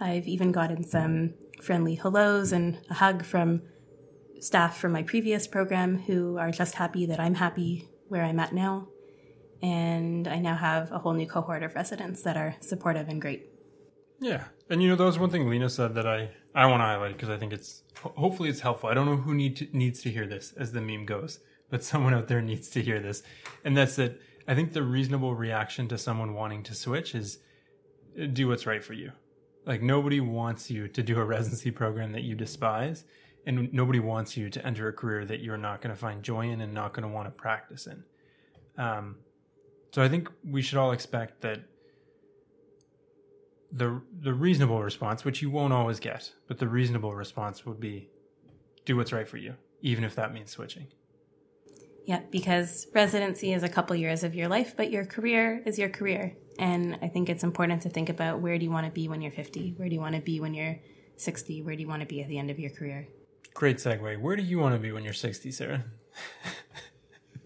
I've 0.00 0.26
even 0.26 0.52
gotten 0.52 0.84
some 0.84 1.34
friendly 1.60 1.96
hellos 1.96 2.52
and 2.52 2.78
a 2.88 2.94
hug 2.94 3.24
from 3.24 3.62
staff 4.40 4.78
from 4.78 4.92
my 4.92 5.02
previous 5.02 5.46
program 5.46 5.98
who 5.98 6.38
are 6.38 6.50
just 6.50 6.74
happy 6.74 7.04
that 7.06 7.20
I'm 7.20 7.34
happy 7.34 7.88
where 8.08 8.24
I'm 8.24 8.40
at 8.40 8.54
now. 8.54 8.88
And 9.60 10.26
I 10.26 10.38
now 10.38 10.56
have 10.56 10.90
a 10.90 10.98
whole 10.98 11.12
new 11.12 11.26
cohort 11.26 11.62
of 11.62 11.74
residents 11.74 12.22
that 12.22 12.38
are 12.38 12.56
supportive 12.60 13.08
and 13.08 13.20
great. 13.20 13.50
Yeah. 14.18 14.44
And 14.70 14.82
you 14.82 14.88
know, 14.88 14.96
that 14.96 15.04
was 15.04 15.18
one 15.18 15.28
thing 15.28 15.50
Lena 15.50 15.68
said 15.68 15.94
that 15.96 16.06
I, 16.06 16.30
I 16.54 16.64
want 16.64 16.80
to 16.80 16.86
highlight 16.86 17.12
because 17.12 17.28
I 17.28 17.36
think 17.36 17.52
it's 17.52 17.82
hopefully 18.02 18.48
it's 18.48 18.60
helpful. 18.60 18.88
I 18.88 18.94
don't 18.94 19.04
know 19.04 19.16
who 19.16 19.34
need 19.34 19.56
to, 19.56 19.68
needs 19.74 20.00
to 20.02 20.10
hear 20.10 20.26
this 20.26 20.54
as 20.56 20.72
the 20.72 20.80
meme 20.80 21.04
goes 21.04 21.40
but 21.70 21.84
someone 21.84 22.12
out 22.12 22.28
there 22.28 22.42
needs 22.42 22.68
to 22.70 22.82
hear 22.82 23.00
this. 23.00 23.22
And 23.64 23.76
that's 23.76 23.96
that 23.96 24.20
I 24.46 24.54
think 24.54 24.72
the 24.72 24.82
reasonable 24.82 25.34
reaction 25.34 25.88
to 25.88 25.98
someone 25.98 26.34
wanting 26.34 26.62
to 26.64 26.74
switch 26.74 27.14
is 27.14 27.38
uh, 28.20 28.26
do 28.26 28.48
what's 28.48 28.66
right 28.66 28.82
for 28.82 28.94
you. 28.94 29.12
Like 29.66 29.82
nobody 29.82 30.20
wants 30.20 30.70
you 30.70 30.88
to 30.88 31.02
do 31.02 31.18
a 31.18 31.24
residency 31.24 31.70
program 31.70 32.12
that 32.12 32.22
you 32.22 32.34
despise, 32.34 33.04
and 33.46 33.72
nobody 33.72 34.00
wants 34.00 34.36
you 34.36 34.50
to 34.50 34.66
enter 34.66 34.88
a 34.88 34.92
career 34.92 35.24
that 35.24 35.40
you're 35.40 35.56
not 35.56 35.80
going 35.80 35.94
to 35.94 36.00
find 36.00 36.22
joy 36.22 36.50
in 36.50 36.60
and 36.60 36.74
not 36.74 36.92
going 36.92 37.08
to 37.08 37.14
want 37.14 37.26
to 37.26 37.30
practice 37.30 37.86
in. 37.86 38.02
Um, 38.76 39.16
so 39.92 40.02
I 40.02 40.08
think 40.08 40.30
we 40.48 40.62
should 40.62 40.78
all 40.78 40.92
expect 40.92 41.42
that 41.42 41.60
the 43.72 44.00
the 44.20 44.32
reasonable 44.34 44.82
response, 44.82 45.24
which 45.24 45.42
you 45.42 45.50
won't 45.50 45.72
always 45.72 46.00
get, 46.00 46.32
but 46.48 46.58
the 46.58 46.66
reasonable 46.66 47.14
response 47.14 47.64
would 47.64 47.78
be 47.78 48.08
do 48.84 48.96
what's 48.96 49.12
right 49.12 49.28
for 49.28 49.36
you, 49.36 49.54
even 49.82 50.02
if 50.02 50.14
that 50.16 50.32
means 50.32 50.50
switching. 50.50 50.88
Yeah, 52.06 52.20
because 52.30 52.86
residency 52.94 53.52
is 53.52 53.62
a 53.62 53.68
couple 53.68 53.94
years 53.96 54.24
of 54.24 54.34
your 54.34 54.48
life, 54.48 54.74
but 54.76 54.90
your 54.90 55.04
career 55.04 55.62
is 55.66 55.78
your 55.78 55.88
career. 55.88 56.36
And 56.58 56.98
I 57.02 57.08
think 57.08 57.28
it's 57.28 57.44
important 57.44 57.82
to 57.82 57.88
think 57.88 58.08
about 58.08 58.40
where 58.40 58.58
do 58.58 58.64
you 58.64 58.70
want 58.70 58.86
to 58.86 58.92
be 58.92 59.08
when 59.08 59.20
you're 59.20 59.32
50? 59.32 59.74
Where 59.76 59.88
do 59.88 59.94
you 59.94 60.00
want 60.00 60.14
to 60.14 60.20
be 60.20 60.40
when 60.40 60.54
you're 60.54 60.78
60? 61.16 61.62
Where 61.62 61.74
do 61.76 61.82
you 61.82 61.88
want 61.88 62.00
to 62.00 62.06
be 62.06 62.20
at 62.22 62.28
the 62.28 62.38
end 62.38 62.50
of 62.50 62.58
your 62.58 62.70
career? 62.70 63.08
Great 63.54 63.78
segue. 63.78 64.20
Where 64.20 64.36
do 64.36 64.42
you 64.42 64.58
want 64.58 64.74
to 64.74 64.80
be 64.80 64.92
when 64.92 65.04
you're 65.04 65.12
60, 65.12 65.52
Sarah? 65.52 65.84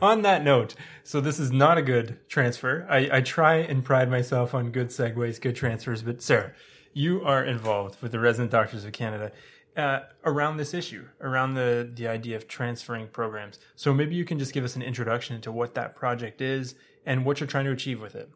on 0.01 0.21
that 0.21 0.43
note, 0.43 0.75
so 1.03 1.21
this 1.21 1.39
is 1.39 1.51
not 1.51 1.77
a 1.77 1.81
good 1.81 2.19
transfer. 2.27 2.85
I, 2.89 3.17
I 3.17 3.21
try 3.21 3.55
and 3.55 3.83
pride 3.83 4.09
myself 4.09 4.53
on 4.53 4.71
good 4.71 4.89
segues, 4.89 5.39
good 5.41 5.55
transfers, 5.55 6.01
but 6.03 6.21
Sarah, 6.21 6.53
you 6.93 7.23
are 7.23 7.43
involved 7.43 8.01
with 8.01 8.11
the 8.11 8.19
Resident 8.19 8.51
Doctors 8.51 8.85
of 8.85 8.91
Canada 8.93 9.31
uh, 9.77 10.01
around 10.23 10.57
this 10.57 10.73
issue, 10.73 11.05
around 11.21 11.53
the 11.53 11.89
the 11.93 12.07
idea 12.07 12.35
of 12.35 12.47
transferring 12.47 13.07
programs. 13.07 13.59
So 13.75 13.93
maybe 13.93 14.15
you 14.15 14.25
can 14.25 14.39
just 14.39 14.53
give 14.53 14.63
us 14.63 14.75
an 14.75 14.81
introduction 14.81 15.35
into 15.35 15.51
what 15.51 15.75
that 15.75 15.95
project 15.95 16.41
is 16.41 16.75
and 17.05 17.25
what 17.25 17.39
you're 17.39 17.47
trying 17.47 17.65
to 17.65 17.71
achieve 17.71 18.01
with 18.01 18.15
it. 18.15 18.29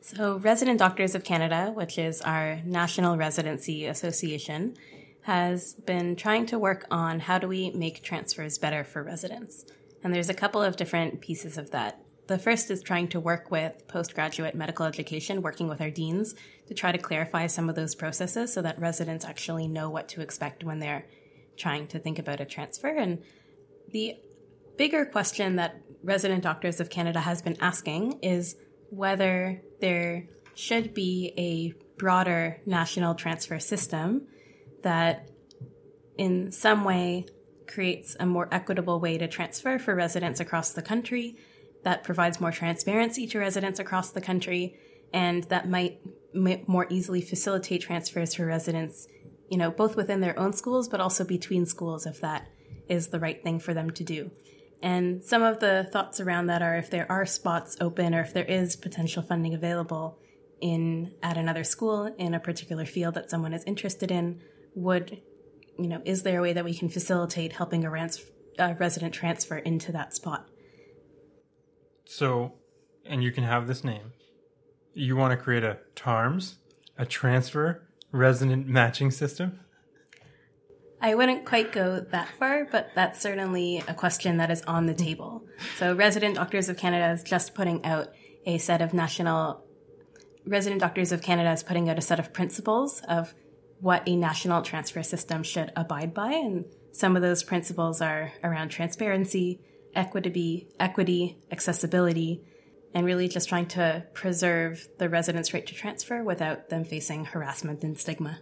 So, 0.00 0.36
Resident 0.36 0.78
Doctors 0.78 1.16
of 1.16 1.24
Canada, 1.24 1.72
which 1.74 1.98
is 1.98 2.22
our 2.22 2.60
national 2.64 3.16
residency 3.16 3.86
association, 3.86 4.76
has 5.22 5.74
been 5.74 6.14
trying 6.14 6.46
to 6.46 6.58
work 6.60 6.86
on 6.92 7.18
how 7.18 7.38
do 7.38 7.48
we 7.48 7.70
make 7.70 8.04
transfers 8.04 8.58
better 8.58 8.84
for 8.84 9.02
residents. 9.02 9.64
And 10.04 10.14
there's 10.14 10.28
a 10.28 10.34
couple 10.34 10.62
of 10.62 10.76
different 10.76 11.20
pieces 11.20 11.58
of 11.58 11.72
that. 11.72 12.00
The 12.26 12.38
first 12.38 12.70
is 12.70 12.82
trying 12.82 13.08
to 13.08 13.20
work 13.20 13.50
with 13.50 13.86
postgraduate 13.86 14.54
medical 14.54 14.84
education, 14.84 15.42
working 15.42 15.68
with 15.68 15.80
our 15.80 15.90
deans 15.90 16.34
to 16.66 16.74
try 16.74 16.90
to 16.90 16.98
clarify 16.98 17.46
some 17.46 17.68
of 17.68 17.76
those 17.76 17.94
processes 17.94 18.52
so 18.52 18.62
that 18.62 18.80
residents 18.80 19.24
actually 19.24 19.68
know 19.68 19.90
what 19.90 20.08
to 20.08 20.20
expect 20.20 20.64
when 20.64 20.80
they're 20.80 21.06
trying 21.56 21.86
to 21.88 21.98
think 21.98 22.18
about 22.18 22.40
a 22.40 22.44
transfer. 22.44 22.88
And 22.88 23.22
the 23.90 24.16
bigger 24.76 25.06
question 25.06 25.56
that 25.56 25.80
Resident 26.02 26.42
Doctors 26.42 26.80
of 26.80 26.90
Canada 26.90 27.20
has 27.20 27.42
been 27.42 27.56
asking 27.60 28.18
is 28.22 28.56
whether 28.90 29.62
there 29.80 30.28
should 30.54 30.94
be 30.94 31.32
a 31.38 31.72
broader 31.98 32.60
national 32.66 33.14
transfer 33.14 33.58
system 33.58 34.26
that 34.82 35.30
in 36.18 36.50
some 36.50 36.84
way 36.84 37.26
creates 37.66 38.16
a 38.18 38.26
more 38.26 38.48
equitable 38.52 39.00
way 39.00 39.18
to 39.18 39.28
transfer 39.28 39.78
for 39.78 39.94
residents 39.94 40.40
across 40.40 40.72
the 40.72 40.82
country 40.82 41.36
that 41.86 42.02
provides 42.02 42.40
more 42.40 42.50
transparency 42.50 43.28
to 43.28 43.38
residents 43.38 43.78
across 43.78 44.10
the 44.10 44.20
country 44.20 44.76
and 45.12 45.44
that 45.44 45.68
might 45.68 46.00
more 46.34 46.88
easily 46.90 47.20
facilitate 47.20 47.80
transfers 47.80 48.34
for 48.34 48.44
residents, 48.44 49.06
you 49.48 49.56
know, 49.56 49.70
both 49.70 49.94
within 49.94 50.20
their 50.20 50.36
own 50.36 50.52
schools, 50.52 50.88
but 50.88 51.00
also 51.00 51.22
between 51.22 51.64
schools 51.64 52.04
if 52.04 52.20
that 52.20 52.48
is 52.88 53.06
the 53.06 53.20
right 53.20 53.40
thing 53.40 53.60
for 53.60 53.72
them 53.72 53.88
to 53.92 54.02
do. 54.02 54.32
And 54.82 55.22
some 55.22 55.44
of 55.44 55.60
the 55.60 55.88
thoughts 55.92 56.18
around 56.18 56.48
that 56.48 56.60
are 56.60 56.76
if 56.76 56.90
there 56.90 57.06
are 57.08 57.24
spots 57.24 57.76
open 57.80 58.16
or 58.16 58.20
if 58.22 58.34
there 58.34 58.44
is 58.44 58.74
potential 58.74 59.22
funding 59.22 59.54
available 59.54 60.18
in 60.60 61.14
at 61.22 61.36
another 61.36 61.62
school 61.62 62.12
in 62.18 62.34
a 62.34 62.40
particular 62.40 62.84
field 62.84 63.14
that 63.14 63.30
someone 63.30 63.52
is 63.52 63.62
interested 63.62 64.10
in, 64.10 64.40
would 64.74 65.22
you 65.78 65.86
know, 65.86 66.02
is 66.04 66.24
there 66.24 66.40
a 66.40 66.42
way 66.42 66.52
that 66.52 66.64
we 66.64 66.74
can 66.74 66.88
facilitate 66.88 67.52
helping 67.52 67.84
a, 67.84 67.90
rans- 67.90 68.26
a 68.58 68.74
resident 68.74 69.14
transfer 69.14 69.58
into 69.58 69.92
that 69.92 70.12
spot? 70.12 70.48
So, 72.06 72.54
and 73.04 73.22
you 73.22 73.32
can 73.32 73.44
have 73.44 73.66
this 73.66 73.84
name. 73.84 74.12
You 74.94 75.16
want 75.16 75.32
to 75.32 75.36
create 75.36 75.64
a 75.64 75.78
TARMS, 75.94 76.56
a 76.96 77.04
transfer 77.04 77.82
resident 78.12 78.66
matching 78.66 79.10
system? 79.10 79.60
I 81.00 81.14
wouldn't 81.14 81.44
quite 81.44 81.72
go 81.72 82.00
that 82.00 82.28
far, 82.38 82.64
but 82.64 82.90
that's 82.94 83.20
certainly 83.20 83.82
a 83.86 83.92
question 83.92 84.38
that 84.38 84.50
is 84.50 84.62
on 84.62 84.86
the 84.86 84.94
table. 84.94 85.44
So, 85.78 85.94
Resident 85.94 86.36
Doctors 86.36 86.68
of 86.68 86.78
Canada 86.78 87.12
is 87.12 87.22
just 87.22 87.54
putting 87.54 87.84
out 87.84 88.08
a 88.46 88.56
set 88.58 88.80
of 88.80 88.94
national. 88.94 89.62
Resident 90.46 90.80
Doctors 90.80 91.12
of 91.12 91.20
Canada 91.20 91.50
is 91.52 91.62
putting 91.62 91.90
out 91.90 91.98
a 91.98 92.02
set 92.02 92.18
of 92.18 92.32
principles 92.32 93.02
of 93.08 93.34
what 93.80 94.02
a 94.06 94.16
national 94.16 94.62
transfer 94.62 95.02
system 95.02 95.42
should 95.42 95.70
abide 95.76 96.14
by. 96.14 96.32
And 96.32 96.64
some 96.92 97.16
of 97.16 97.20
those 97.20 97.42
principles 97.42 98.00
are 98.00 98.32
around 98.42 98.70
transparency, 98.70 99.60
equity, 99.96 100.68
equity, 100.78 101.38
accessibility, 101.50 102.42
and 102.94 103.04
really 103.04 103.28
just 103.28 103.48
trying 103.48 103.66
to 103.66 104.04
preserve 104.14 104.88
the 104.98 105.08
residents' 105.08 105.52
right 105.52 105.66
to 105.66 105.74
transfer 105.74 106.22
without 106.22 106.68
them 106.68 106.84
facing 106.84 107.24
harassment 107.24 107.82
and 107.82 107.98
stigma. 107.98 108.38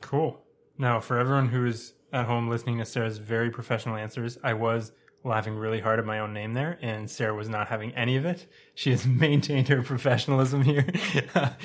Cool. 0.00 0.44
Now, 0.76 1.00
for 1.00 1.18
everyone 1.18 1.48
who 1.48 1.64
is 1.64 1.94
at 2.12 2.26
home 2.26 2.48
listening 2.48 2.78
to 2.78 2.84
Sarah's 2.84 3.18
very 3.18 3.50
professional 3.50 3.96
answers, 3.96 4.36
I 4.42 4.54
was 4.54 4.92
laughing 5.24 5.54
really 5.54 5.80
hard 5.80 5.98
at 5.98 6.04
my 6.04 6.18
own 6.18 6.32
name 6.32 6.52
there, 6.52 6.78
and 6.82 7.10
Sarah 7.10 7.34
was 7.34 7.48
not 7.48 7.68
having 7.68 7.92
any 7.94 8.16
of 8.16 8.24
it. 8.24 8.46
She 8.74 8.90
has 8.90 9.06
maintained 9.06 9.68
her 9.68 9.82
professionalism 9.82 10.62
here. 10.62 10.86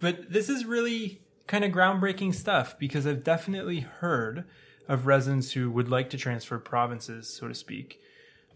but 0.00 0.32
this 0.32 0.48
is 0.48 0.64
really 0.64 1.20
kind 1.46 1.64
of 1.64 1.72
groundbreaking 1.72 2.34
stuff 2.34 2.78
because 2.78 3.06
I've 3.06 3.24
definitely 3.24 3.80
heard 3.80 4.44
of 4.88 5.06
residents 5.06 5.52
who 5.52 5.70
would 5.70 5.88
like 5.88 6.10
to 6.10 6.16
transfer 6.16 6.58
provinces, 6.58 7.28
so 7.28 7.48
to 7.48 7.54
speak. 7.54 8.00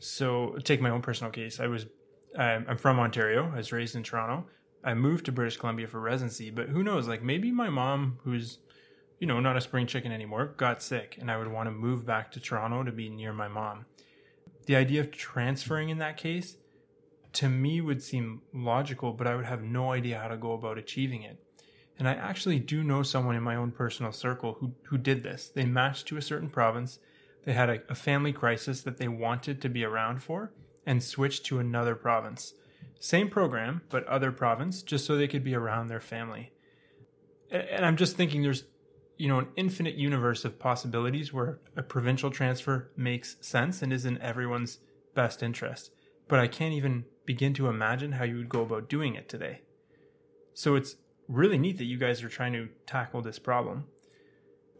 So, 0.05 0.59
take 0.65 0.83
my 0.83 0.91
own 0.91 1.01
personal 1.01 1.33
case. 1.33 1.61
I 1.61 1.67
was, 1.67 1.87
I'm 2.39 2.77
from 2.77 3.01
Ontario. 3.01 3.51
I 3.53 3.57
was 3.57 3.73
raised 3.73 3.97
in 3.97 4.03
Toronto. 4.03 4.47
I 4.85 4.93
moved 4.93 5.25
to 5.25 5.33
British 5.33 5.57
Columbia 5.57 5.87
for 5.87 5.99
residency, 5.99 6.51
but 6.51 6.69
who 6.69 6.83
knows? 6.83 7.09
Like 7.09 7.23
maybe 7.23 7.51
my 7.51 7.71
mom, 7.71 8.19
who's, 8.23 8.59
you 9.19 9.27
know, 9.27 9.41
not 9.41 9.57
a 9.57 9.63
spring 9.63 9.87
chicken 9.87 10.13
anymore, 10.13 10.53
got 10.59 10.83
sick, 10.83 11.17
and 11.19 11.31
I 11.31 11.39
would 11.39 11.51
want 11.51 11.69
to 11.69 11.71
move 11.71 12.05
back 12.05 12.31
to 12.33 12.41
Toronto 12.41 12.83
to 12.83 12.93
be 12.93 13.09
near 13.09 13.33
my 13.33 13.49
mom. 13.49 13.87
The 14.67 14.77
idea 14.77 15.01
of 15.01 15.11
transferring 15.11 15.89
in 15.89 15.99
that 15.99 16.19
case, 16.19 16.59
to 17.35 17.49
me, 17.49 17.81
would 17.81 18.03
seem 18.03 18.43
logical, 18.53 19.13
but 19.13 19.27
I 19.27 19.35
would 19.37 19.47
have 19.47 19.63
no 19.63 19.93
idea 19.93 20.19
how 20.19 20.29
to 20.29 20.37
go 20.37 20.53
about 20.53 20.77
achieving 20.77 21.23
it. 21.23 21.39
And 21.99 22.07
I 22.07 22.13
actually 22.13 22.59
do 22.59 22.85
know 22.85 23.03
someone 23.03 23.37
in 23.37 23.43
my 23.43 23.57
own 23.57 23.71
personal 23.71 24.13
circle 24.13 24.59
who, 24.61 24.75
who 24.85 24.99
did 24.99 25.23
this. 25.23 25.49
They 25.49 25.65
matched 25.65 26.07
to 26.09 26.19
a 26.19 26.23
certain 26.23 26.51
province. 26.51 26.99
They 27.45 27.53
had 27.53 27.71
a, 27.71 27.83
a 27.89 27.95
family 27.95 28.33
crisis 28.33 28.83
that 28.83 28.99
they 28.99 29.09
wanted 29.09 29.61
to 29.63 29.69
be 29.69 29.85
around 29.85 30.23
for 30.23 30.53
and 30.87 31.03
switched 31.03 31.45
to 31.47 31.59
another 31.59 31.95
province. 31.95 32.55
Same 32.99 33.29
program, 33.29 33.83
but 33.91 34.07
other 34.07 34.33
province, 34.33 34.83
just 34.83 35.05
so 35.05 35.17
they 35.17 35.29
could 35.29 35.45
be 35.45 35.55
around 35.55 35.89
their 35.89 36.01
family. 36.01 36.53
And 37.51 37.85
I'm 37.85 37.97
just 37.97 38.17
thinking 38.17 38.43
there's, 38.43 38.65
you 39.17 39.29
know, 39.29 39.39
an 39.39 39.49
infinite 39.57 39.95
universe 39.95 40.45
of 40.45 40.59
possibilities 40.59 41.33
where 41.33 41.61
a 41.77 41.83
provincial 41.83 42.31
transfer 42.31 42.91
makes 42.97 43.37
sense 43.41 43.83
and 43.83 43.93
is 43.93 44.05
in 44.05 44.21
everyone's 44.21 44.79
best 45.15 45.43
interest. 45.43 45.91
But 46.29 46.41
I 46.41 46.49
can't 46.49 46.75
even 46.75 47.05
begin 47.27 47.55
to 47.55 47.69
imagine 47.69 48.13
how 48.13 48.25
you 48.25 48.37
would 48.37 48.49
go 48.49 48.63
about 48.63 48.89
doing 48.89 49.15
it 49.15 49.29
today. 49.29 49.61
So 50.55 50.75
it's 50.75 50.97
really 51.29 51.59
neat 51.59 51.79
that 51.79 51.85
you 51.85 51.99
guys 51.99 52.23
are 52.23 52.29
trying 52.29 52.53
to 52.55 52.69
tackle 52.87 53.23
this 53.23 53.39
problem. 53.39 53.85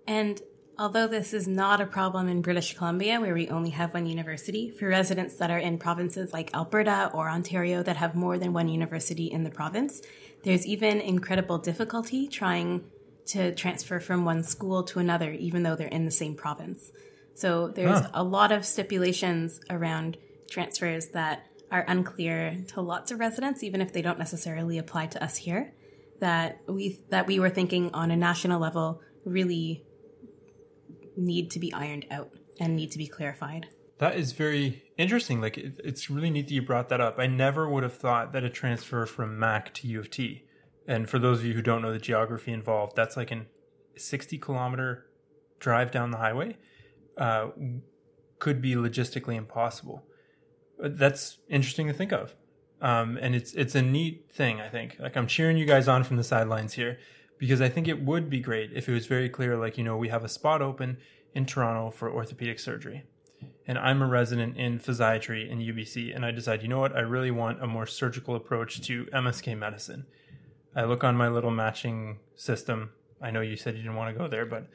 And 0.07 0.41
although 0.79 1.07
this 1.07 1.33
is 1.33 1.47
not 1.47 1.81
a 1.81 1.87
problem 1.87 2.29
in 2.29 2.43
British 2.43 2.77
Columbia, 2.77 3.21
where 3.21 3.35
we 3.35 3.49
only 3.49 3.71
have 3.71 3.95
one 3.95 4.07
university, 4.07 4.71
for 4.71 4.89
residents 4.89 5.37
that 5.37 5.51
are 5.51 5.59
in 5.59 5.79
provinces 5.79 6.33
like 6.33 6.55
Alberta 6.55 7.11
or 7.15 7.29
Ontario 7.29 7.83
that 7.83 7.97
have 7.97 8.15
more 8.15 8.39
than 8.39 8.53
one 8.53 8.69
university 8.69 9.27
in 9.27 9.45
the 9.45 9.51
province, 9.51 10.03
there's 10.43 10.67
even 10.67 11.01
incredible 11.01 11.59
difficulty 11.59 12.29
trying 12.29 12.85
to 13.27 13.55
transfer 13.55 14.01
from 14.01 14.25
one 14.25 14.43
school 14.43 14.83
to 14.83 14.99
another, 14.99 15.33
even 15.33 15.63
though 15.63 15.77
they're 15.77 15.89
in 15.89 16.05
the 16.05 16.11
same 16.11 16.35
province. 16.35 16.93
So 17.35 17.69
there's 17.69 18.01
huh. 18.01 18.11
a 18.13 18.23
lot 18.23 18.53
of 18.53 18.65
stipulations 18.65 19.61
around 19.71 20.19
transfers 20.51 21.09
that 21.09 21.47
are 21.71 21.85
unclear 21.89 22.59
to 22.69 22.81
lots 22.81 23.11
of 23.11 23.19
residents, 23.19 23.63
even 23.63 23.81
if 23.81 23.93
they 23.93 24.03
don't 24.03 24.19
necessarily 24.19 24.79
apply 24.79 25.07
to 25.07 25.25
us 25.25 25.37
here 25.37 25.73
that 26.21 26.61
we 26.67 26.99
that 27.11 27.27
we 27.27 27.39
were 27.39 27.51
thinking 27.51 27.91
on 27.93 28.11
a 28.11 28.17
national 28.17 28.61
level 28.61 29.01
really 29.25 29.85
need 31.17 31.51
to 31.53 31.59
be 31.59 31.73
ironed 31.73 32.07
out 32.11 32.31
and 32.61 32.77
need 32.77 32.91
to 32.93 32.99
be 32.99 33.07
clarified. 33.07 33.67
That 33.99 34.17
is 34.17 34.33
very 34.33 34.83
interesting. 34.99 35.41
Like 35.41 35.57
it, 35.57 35.81
it's 35.85 36.11
really 36.11 36.31
neat 36.31 36.49
that 36.49 36.55
you 36.55 36.63
brought 36.63 36.89
that 36.89 37.01
up. 37.01 37.19
I 37.19 37.27
never 37.27 37.69
would 37.69 37.83
have 37.83 37.97
thought 37.97 38.33
that 38.33 38.45
a 38.45 38.51
transfer 38.51 39.07
from 39.07 39.39
Mac 39.39 39.73
to 39.75 39.89
U 39.89 40.01
of 40.01 40.11
T, 40.11 40.45
and 40.87 41.09
for 41.09 41.19
those 41.19 41.41
of 41.41 41.47
you 41.47 41.55
who 41.55 41.63
don't 41.63 41.83
know 41.83 41.93
the 41.93 41.99
geography 41.99 42.53
involved, 42.53 42.97
that's 42.97 43.17
like 43.17 43.31
a 43.31 43.47
60 43.97 44.39
kilometer 44.39 45.07
drive 45.61 45.91
down 45.91 46.11
the 46.11 46.19
highway, 46.19 46.57
uh, 47.17 47.49
could 48.39 48.61
be 48.61 48.75
logistically 48.75 49.37
impossible. 49.37 50.05
That's 50.79 51.39
interesting 51.49 51.87
to 51.87 51.93
think 51.93 52.13
of. 52.13 52.35
Um, 52.83 53.17
and 53.23 53.35
it's 53.35 53.55
it's 53.55 53.75
a 53.75 53.81
neat 53.81 54.31
thing, 54.33 54.61
I 54.61 54.69
think. 54.69 54.97
Like 54.99 55.17
I'm 55.17 55.27
cheering 55.27 55.57
you 55.57 55.65
guys 55.65 55.89
on 55.89 56.05
from 56.05 56.17
the 56.17 56.25
sidelines 56.25 56.75
here 56.75 56.99
because 57.45 57.61
I 57.61 57.69
think 57.69 57.89
it 57.89 58.03
would 58.03 58.31
be 58.31 58.41
great 58.41 58.73
if 58.73 58.89
it 58.89 58.93
was 58.95 59.05
very 59.05 59.29
clear, 59.29 59.55
like 59.55 59.77
you 59.77 59.85
know, 59.85 59.99
we 59.99 60.09
have 60.09 60.25
a 60.25 60.31
spot 60.31 60.63
open 60.63 60.97
in 61.35 61.45
Toronto 61.45 61.91
for 61.91 62.11
orthopedic 62.11 62.59
surgery, 62.59 63.05
and 63.67 63.77
I'm 63.77 64.01
a 64.01 64.07
resident 64.07 64.57
in 64.57 64.79
physiatry 64.79 65.51
in 65.51 65.59
UBC, 65.59 66.17
and 66.17 66.25
I 66.25 66.31
decide, 66.31 66.63
you 66.63 66.69
know 66.69 66.79
what, 66.79 66.97
I 66.97 67.01
really 67.01 67.31
want 67.31 67.63
a 67.63 67.67
more 67.67 67.85
surgical 67.85 68.35
approach 68.35 68.81
to 68.87 69.05
MSK 69.13 69.59
medicine. 69.59 70.07
I 70.75 70.85
look 70.85 71.05
on 71.05 71.17
my 71.17 71.29
little 71.29 71.51
matching 71.51 72.19
system. 72.35 72.93
I 73.21 73.31
know 73.31 73.43
you 73.43 73.57
said 73.57 73.75
you 73.75 73.83
didn't 73.83 73.97
want 73.97 74.15
to 74.15 74.19
go 74.19 74.27
there, 74.27 74.47
but 74.47 74.67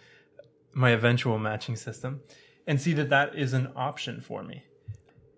my 0.71 0.91
eventual 0.91 1.39
matching 1.39 1.75
system, 1.75 2.21
and 2.67 2.79
see 2.79 2.93
that 2.93 3.09
that 3.09 3.35
is 3.35 3.53
an 3.53 3.71
option 3.75 4.21
for 4.21 4.43
me, 4.43 4.65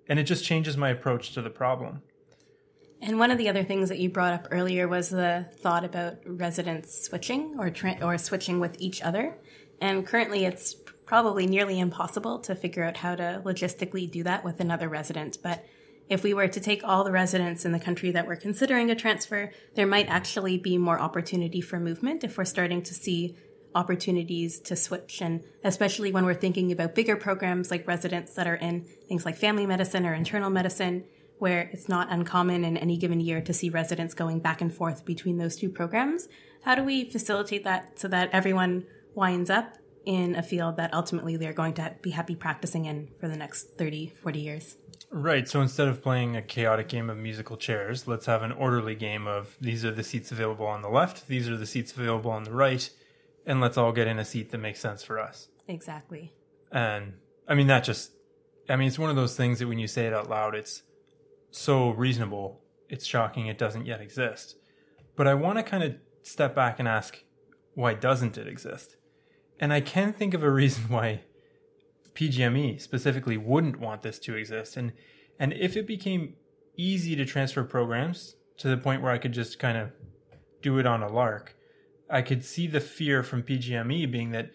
and 0.09 0.19
it 0.19 0.23
just 0.23 0.43
changes 0.43 0.75
my 0.75 0.89
approach 0.89 1.31
to 1.31 1.41
the 1.41 1.49
problem 1.49 2.01
and 3.01 3.17
one 3.17 3.31
of 3.31 3.37
the 3.37 3.49
other 3.49 3.63
things 3.63 3.89
that 3.89 3.99
you 3.99 4.09
brought 4.09 4.33
up 4.33 4.47
earlier 4.51 4.87
was 4.87 5.09
the 5.09 5.47
thought 5.57 5.83
about 5.83 6.17
residents 6.25 7.05
switching 7.05 7.55
or 7.57 7.69
tra- 7.69 7.97
or 8.01 8.17
switching 8.17 8.59
with 8.59 8.75
each 8.79 9.01
other. 9.01 9.37
And 9.79 10.05
currently, 10.05 10.45
it's 10.45 10.75
probably 11.05 11.47
nearly 11.47 11.79
impossible 11.79 12.39
to 12.39 12.55
figure 12.55 12.83
out 12.83 12.97
how 12.97 13.15
to 13.15 13.41
logistically 13.43 14.09
do 14.09 14.23
that 14.23 14.45
with 14.45 14.59
another 14.59 14.87
resident. 14.87 15.39
But 15.41 15.65
if 16.09 16.23
we 16.23 16.33
were 16.33 16.47
to 16.47 16.59
take 16.59 16.83
all 16.83 17.03
the 17.03 17.11
residents 17.11 17.65
in 17.65 17.71
the 17.71 17.79
country 17.79 18.11
that 18.11 18.27
were 18.27 18.35
considering 18.35 18.91
a 18.91 18.95
transfer, 18.95 19.51
there 19.75 19.87
might 19.87 20.07
actually 20.07 20.57
be 20.57 20.77
more 20.77 20.99
opportunity 20.99 21.61
for 21.61 21.79
movement 21.79 22.23
if 22.23 22.37
we're 22.37 22.45
starting 22.45 22.83
to 22.83 22.93
see 22.93 23.35
opportunities 23.73 24.59
to 24.59 24.75
switch. 24.75 25.21
And 25.21 25.43
especially 25.63 26.11
when 26.11 26.25
we're 26.25 26.33
thinking 26.33 26.71
about 26.71 26.95
bigger 26.95 27.15
programs 27.15 27.71
like 27.71 27.87
residents 27.87 28.33
that 28.35 28.47
are 28.47 28.55
in 28.55 28.85
things 29.07 29.25
like 29.25 29.37
family 29.37 29.65
medicine 29.65 30.05
or 30.05 30.13
internal 30.13 30.49
medicine, 30.49 31.05
where 31.41 31.71
it's 31.73 31.89
not 31.89 32.07
uncommon 32.11 32.63
in 32.63 32.77
any 32.77 32.95
given 32.95 33.19
year 33.19 33.41
to 33.41 33.51
see 33.51 33.67
residents 33.67 34.13
going 34.13 34.37
back 34.37 34.61
and 34.61 34.71
forth 34.71 35.03
between 35.03 35.39
those 35.39 35.55
two 35.55 35.69
programs. 35.69 36.27
How 36.61 36.75
do 36.75 36.83
we 36.83 37.09
facilitate 37.09 37.63
that 37.63 37.97
so 37.97 38.07
that 38.09 38.29
everyone 38.31 38.85
winds 39.15 39.49
up 39.49 39.75
in 40.05 40.35
a 40.35 40.43
field 40.43 40.77
that 40.77 40.93
ultimately 40.93 41.37
they're 41.37 41.51
going 41.51 41.73
to 41.73 41.95
be 42.03 42.11
happy 42.11 42.35
practicing 42.35 42.85
in 42.85 43.09
for 43.19 43.27
the 43.27 43.35
next 43.35 43.75
30, 43.75 44.13
40 44.21 44.39
years? 44.39 44.77
Right. 45.09 45.47
So 45.47 45.63
instead 45.63 45.87
of 45.87 46.03
playing 46.03 46.35
a 46.35 46.43
chaotic 46.43 46.87
game 46.87 47.09
of 47.09 47.17
musical 47.17 47.57
chairs, 47.57 48.07
let's 48.07 48.27
have 48.27 48.43
an 48.43 48.51
orderly 48.51 48.93
game 48.93 49.25
of 49.25 49.57
these 49.59 49.83
are 49.83 49.89
the 49.89 50.03
seats 50.03 50.31
available 50.31 50.67
on 50.67 50.83
the 50.83 50.89
left, 50.89 51.27
these 51.27 51.49
are 51.49 51.57
the 51.57 51.65
seats 51.65 51.91
available 51.91 52.29
on 52.29 52.43
the 52.43 52.53
right, 52.53 52.87
and 53.47 53.59
let's 53.59 53.79
all 53.79 53.91
get 53.91 54.05
in 54.05 54.19
a 54.19 54.25
seat 54.25 54.51
that 54.51 54.59
makes 54.59 54.79
sense 54.79 55.03
for 55.03 55.17
us. 55.17 55.47
Exactly. 55.67 56.33
And 56.71 57.13
I 57.47 57.55
mean, 57.55 57.65
that 57.65 57.83
just, 57.83 58.11
I 58.69 58.75
mean, 58.75 58.89
it's 58.89 58.99
one 58.99 59.09
of 59.09 59.15
those 59.15 59.35
things 59.35 59.57
that 59.57 59.67
when 59.67 59.79
you 59.79 59.87
say 59.87 60.05
it 60.05 60.13
out 60.13 60.29
loud, 60.29 60.53
it's, 60.53 60.83
so 61.51 61.91
reasonable, 61.91 62.61
it's 62.89 63.05
shocking 63.05 63.47
it 63.47 63.57
doesn't 63.57 63.85
yet 63.85 64.01
exist. 64.01 64.55
But 65.15 65.27
I 65.27 65.33
want 65.33 65.57
to 65.57 65.63
kind 65.63 65.83
of 65.83 65.95
step 66.23 66.55
back 66.55 66.79
and 66.79 66.87
ask, 66.87 67.23
why 67.75 67.93
doesn't 67.93 68.37
it 68.37 68.47
exist? 68.47 68.95
And 69.59 69.71
I 69.71 69.81
can 69.81 70.13
think 70.13 70.33
of 70.33 70.43
a 70.43 70.49
reason 70.51 70.85
why 70.89 71.21
PGME 72.15 72.81
specifically 72.81 73.37
wouldn't 73.37 73.79
want 73.79 74.01
this 74.01 74.19
to 74.19 74.35
exist. 74.35 74.77
And 74.77 74.93
and 75.39 75.53
if 75.53 75.75
it 75.75 75.87
became 75.87 76.35
easy 76.77 77.15
to 77.15 77.25
transfer 77.25 77.63
programs 77.63 78.35
to 78.57 78.67
the 78.67 78.77
point 78.77 79.01
where 79.01 79.11
I 79.11 79.17
could 79.17 79.31
just 79.31 79.59
kind 79.59 79.77
of 79.77 79.91
do 80.61 80.77
it 80.77 80.85
on 80.85 81.01
a 81.01 81.11
lark, 81.11 81.55
I 82.09 82.21
could 82.21 82.45
see 82.45 82.67
the 82.67 82.79
fear 82.79 83.23
from 83.23 83.41
PGME 83.41 84.11
being 84.11 84.31
that 84.31 84.51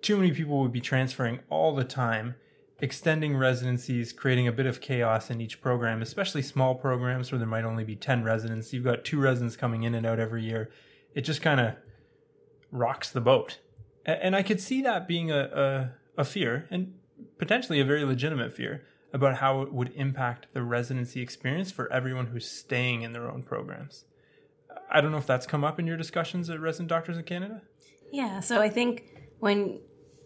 too 0.00 0.16
many 0.16 0.32
people 0.32 0.60
would 0.62 0.72
be 0.72 0.80
transferring 0.80 1.40
all 1.50 1.74
the 1.74 1.84
time 1.84 2.36
extending 2.82 3.36
residencies, 3.36 4.12
creating 4.12 4.48
a 4.48 4.52
bit 4.52 4.66
of 4.66 4.80
chaos 4.80 5.30
in 5.30 5.40
each 5.40 5.62
program, 5.62 6.02
especially 6.02 6.42
small 6.42 6.74
programs 6.74 7.30
where 7.30 7.38
there 7.38 7.46
might 7.46 7.64
only 7.64 7.84
be 7.84 7.94
10 7.94 8.24
residents. 8.24 8.72
You've 8.72 8.84
got 8.84 9.04
two 9.04 9.20
residents 9.20 9.56
coming 9.56 9.84
in 9.84 9.94
and 9.94 10.04
out 10.04 10.18
every 10.18 10.42
year. 10.42 10.68
It 11.14 11.20
just 11.20 11.40
kind 11.40 11.60
of 11.60 11.74
rocks 12.72 13.08
the 13.08 13.20
boat. 13.20 13.60
And 14.04 14.34
I 14.34 14.42
could 14.42 14.60
see 14.60 14.82
that 14.82 15.06
being 15.06 15.30
a, 15.30 15.92
a, 16.16 16.20
a, 16.22 16.24
fear 16.24 16.66
and 16.72 16.94
potentially 17.38 17.78
a 17.78 17.84
very 17.84 18.04
legitimate 18.04 18.52
fear 18.52 18.84
about 19.12 19.36
how 19.36 19.62
it 19.62 19.72
would 19.72 19.92
impact 19.94 20.48
the 20.52 20.62
residency 20.62 21.22
experience 21.22 21.70
for 21.70 21.90
everyone 21.92 22.26
who's 22.26 22.50
staying 22.50 23.02
in 23.02 23.12
their 23.12 23.30
own 23.30 23.44
programs. 23.44 24.06
I 24.90 25.00
don't 25.00 25.12
know 25.12 25.18
if 25.18 25.26
that's 25.26 25.46
come 25.46 25.62
up 25.62 25.78
in 25.78 25.86
your 25.86 25.96
discussions 25.96 26.50
at 26.50 26.58
Resident 26.58 26.88
Doctors 26.88 27.16
in 27.16 27.22
Canada. 27.22 27.62
Yeah, 28.10 28.40
so 28.40 28.60
I 28.60 28.68
think 28.68 29.04
when 29.38 29.78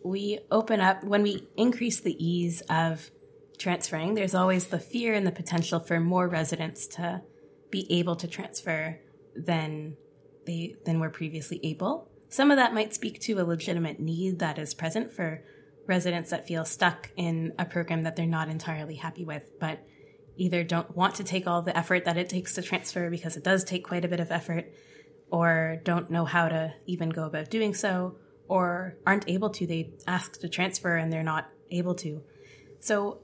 we 0.07 0.39
open 0.51 0.81
up, 0.81 1.03
when 1.03 1.23
we 1.23 1.49
increase 1.57 2.01
the 2.01 2.17
ease 2.25 2.63
of 2.71 3.11
transferring, 3.59 4.15
there's 4.15 4.35
always 4.35 4.69
the 4.69 4.79
fear 4.79 5.15
and 5.15 5.27
the 5.27 5.33
potential 5.33 5.81
for 5.81 5.99
more 5.99 6.29
residents 6.29 6.87
to 6.87 7.23
be 7.71 7.87
able 7.91 8.17
to 8.17 8.29
transfer 8.29 8.99
than 9.35 9.97
they 10.47 10.77
than 10.85 11.01
were 11.01 11.11
previously 11.11 11.61
able. 11.65 12.09
Some 12.29 12.51
of 12.51 12.57
that 12.57 12.75
might 12.75 12.95
speak 12.95 13.21
to 13.23 13.41
a 13.41 13.45
legitimate 13.45 13.99
need 13.99 14.39
that 14.39 14.59
is 14.59 14.75
present 14.75 15.13
for 15.13 15.43
residents 15.87 16.31
that 16.31 16.47
feel 16.47 16.65
stuck 16.65 17.11
in 17.17 17.53
a 17.59 17.65
program 17.65 18.03
that 18.03 18.17
they're 18.17 18.27
not 18.27 18.49
entirely 18.49 18.97
happy 18.97 19.25
with, 19.25 19.59
but 19.61 19.85
either 20.37 20.63
don't 20.63 20.97
want 20.97 21.17
to 21.17 21.25
take 21.25 21.47
all 21.47 21.63
the 21.63 21.77
effort 21.77 22.05
that 22.05 22.17
it 22.17 22.29
takes 22.29 22.55
to 22.55 22.63
transfer 22.63 23.11
because 23.11 23.37
it 23.37 23.45
does 23.45 23.65
take 23.65 23.87
quite 23.87 24.05
a 24.05 24.09
bit 24.09 24.21
of 24.21 24.31
effort, 24.31 24.73
or 25.31 25.81
don't 25.85 26.11
know 26.11 26.25
how 26.25 26.49
to 26.49 26.73
even 26.87 27.11
go 27.11 27.25
about 27.25 27.51
doing 27.51 27.75
so, 27.75 28.17
or 28.49 28.97
aren't 29.07 29.29
able 29.29 29.51
to. 29.51 29.67
They 29.67 29.93
ask 30.07 30.41
to 30.41 30.49
transfer 30.49 30.97
and 30.97 31.13
they're 31.13 31.23
not 31.23 31.49
able 31.71 31.95
to. 31.97 32.23
So 32.81 33.21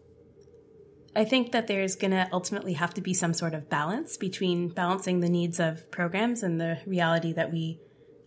I 1.14 1.24
think 1.24 1.52
that 1.52 1.66
there's 1.66 1.96
going 1.96 2.12
to 2.12 2.28
ultimately 2.32 2.72
have 2.74 2.94
to 2.94 3.00
be 3.00 3.14
some 3.14 3.34
sort 3.34 3.54
of 3.54 3.68
balance 3.68 4.16
between 4.16 4.68
balancing 4.68 5.20
the 5.20 5.28
needs 5.28 5.60
of 5.60 5.90
programs 5.90 6.42
and 6.42 6.60
the 6.60 6.78
reality 6.86 7.32
that 7.34 7.52
we 7.52 7.80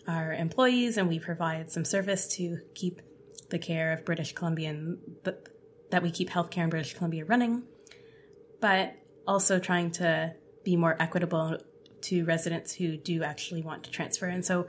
are 0.08 0.34
employees 0.34 0.98
and 0.98 1.10
we 1.10 1.20
provide 1.20 1.72
some 1.72 1.84
service 1.84 2.28
to 2.36 2.60
keep 2.76 3.02
the 3.50 3.58
care 3.58 3.92
of 3.94 4.06
British 4.06 4.34
Columbian, 4.34 5.00
that 5.24 6.04
we 6.04 6.12
keep 6.12 6.30
healthcare 6.30 6.64
in 6.64 6.70
British 6.70 6.94
Columbia 6.94 7.26
running, 7.26 7.64
but 8.60 8.96
also 9.28 9.60
trying 9.60 9.92
to 9.92 10.34
be 10.64 10.76
more 10.76 10.96
equitable 11.00 11.58
to 12.02 12.24
residents 12.26 12.74
who 12.74 12.98
do 12.98 13.24
actually 13.24 13.64
want 13.64 13.84
to 13.86 13.90
transfer. 13.90 14.28
And 14.28 14.46
so 14.46 14.68